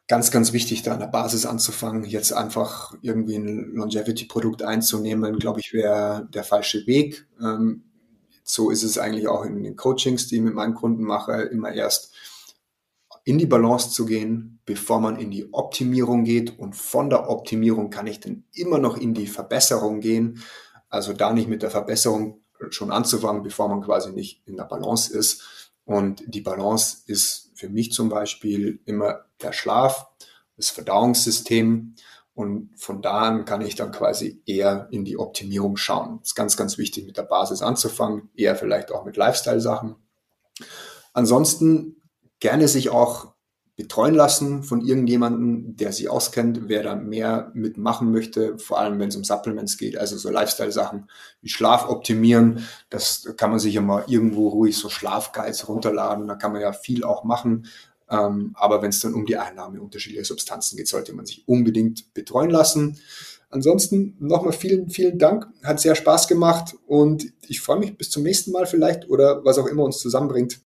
ganz, 0.06 0.30
ganz 0.30 0.52
wichtig, 0.52 0.82
da 0.82 0.92
an 0.92 1.00
der 1.00 1.06
Basis 1.06 1.46
anzufangen. 1.46 2.04
Jetzt 2.04 2.32
einfach 2.32 2.94
irgendwie 3.02 3.36
ein 3.36 3.74
Longevity-Produkt 3.74 4.62
einzunehmen, 4.62 5.38
glaube 5.38 5.60
ich, 5.60 5.72
wäre 5.72 6.28
der 6.32 6.44
falsche 6.44 6.86
Weg. 6.86 7.26
Ähm, 7.40 7.84
so 8.42 8.70
ist 8.70 8.82
es 8.82 8.98
eigentlich 8.98 9.28
auch 9.28 9.44
in 9.44 9.62
den 9.62 9.76
Coachings, 9.76 10.28
die 10.28 10.36
ich 10.36 10.42
mit 10.42 10.54
meinen 10.54 10.74
Kunden 10.74 11.04
mache, 11.04 11.32
immer 11.42 11.72
erst 11.72 12.14
in 13.24 13.38
die 13.38 13.46
Balance 13.46 13.90
zu 13.90 14.04
gehen, 14.04 14.60
bevor 14.66 15.00
man 15.00 15.16
in 15.16 15.30
die 15.30 15.52
Optimierung 15.52 16.24
geht. 16.24 16.58
Und 16.58 16.76
von 16.76 17.08
der 17.08 17.30
Optimierung 17.30 17.88
kann 17.88 18.06
ich 18.06 18.20
dann 18.20 18.44
immer 18.52 18.78
noch 18.78 18.98
in 18.98 19.14
die 19.14 19.26
Verbesserung 19.26 20.00
gehen. 20.00 20.42
Also 20.90 21.14
da 21.14 21.32
nicht 21.32 21.48
mit 21.48 21.62
der 21.62 21.70
Verbesserung 21.70 22.42
schon 22.68 22.92
anzufangen, 22.92 23.42
bevor 23.42 23.68
man 23.68 23.80
quasi 23.80 24.12
nicht 24.12 24.46
in 24.46 24.56
der 24.56 24.64
Balance 24.64 25.16
ist. 25.16 25.72
Und 25.86 26.22
die 26.26 26.42
Balance 26.42 26.98
ist 27.06 27.43
für 27.54 27.68
mich 27.68 27.92
zum 27.92 28.08
Beispiel 28.08 28.80
immer 28.84 29.24
der 29.42 29.52
Schlaf, 29.52 30.06
das 30.56 30.70
Verdauungssystem. 30.70 31.94
Und 32.34 32.70
von 32.76 33.00
da 33.00 33.22
an 33.22 33.44
kann 33.44 33.60
ich 33.60 33.76
dann 33.76 33.92
quasi 33.92 34.42
eher 34.44 34.88
in 34.90 35.04
die 35.04 35.18
Optimierung 35.18 35.76
schauen. 35.76 36.18
Das 36.18 36.30
ist 36.30 36.34
ganz, 36.34 36.56
ganz 36.56 36.78
wichtig, 36.78 37.06
mit 37.06 37.16
der 37.16 37.22
Basis 37.22 37.62
anzufangen, 37.62 38.28
eher 38.34 38.56
vielleicht 38.56 38.90
auch 38.90 39.04
mit 39.04 39.16
Lifestyle-Sachen. 39.16 39.94
Ansonsten 41.12 42.02
gerne 42.40 42.66
sich 42.66 42.90
auch 42.90 43.33
betreuen 43.76 44.14
lassen 44.14 44.62
von 44.62 44.82
irgendjemandem, 44.82 45.76
der 45.76 45.92
sich 45.92 46.08
auskennt, 46.08 46.68
wer 46.68 46.84
da 46.84 46.94
mehr 46.94 47.50
mitmachen 47.54 48.12
möchte, 48.12 48.56
vor 48.58 48.78
allem 48.78 49.00
wenn 49.00 49.08
es 49.08 49.16
um 49.16 49.24
Supplements 49.24 49.76
geht, 49.78 49.98
also 49.98 50.16
so 50.16 50.30
Lifestyle-Sachen 50.30 51.10
wie 51.40 51.48
Schlaf 51.48 51.88
optimieren. 51.88 52.66
Das 52.88 53.34
kann 53.36 53.50
man 53.50 53.58
sich 53.58 53.74
ja 53.74 53.80
mal 53.80 54.04
irgendwo 54.06 54.48
ruhig 54.48 54.76
so 54.76 54.88
Schlafguides 54.88 55.68
runterladen. 55.68 56.28
Da 56.28 56.36
kann 56.36 56.52
man 56.52 56.60
ja 56.60 56.72
viel 56.72 57.02
auch 57.02 57.24
machen. 57.24 57.66
Ähm, 58.08 58.52
aber 58.54 58.80
wenn 58.80 58.90
es 58.90 59.00
dann 59.00 59.14
um 59.14 59.26
die 59.26 59.38
Einnahme 59.38 59.80
unterschiedlicher 59.80 60.24
Substanzen 60.24 60.76
geht, 60.76 60.88
sollte 60.88 61.12
man 61.12 61.26
sich 61.26 61.48
unbedingt 61.48 62.14
betreuen 62.14 62.50
lassen. 62.50 63.00
Ansonsten 63.50 64.16
nochmal 64.20 64.52
vielen, 64.52 64.90
vielen 64.90 65.18
Dank. 65.18 65.48
Hat 65.64 65.80
sehr 65.80 65.94
Spaß 65.94 66.28
gemacht 66.28 66.76
und 66.86 67.32
ich 67.48 67.60
freue 67.60 67.78
mich 67.78 67.96
bis 67.96 68.10
zum 68.10 68.22
nächsten 68.22 68.52
Mal 68.52 68.66
vielleicht 68.66 69.08
oder 69.08 69.44
was 69.44 69.58
auch 69.58 69.66
immer 69.66 69.84
uns 69.84 69.98
zusammenbringt. 69.98 70.63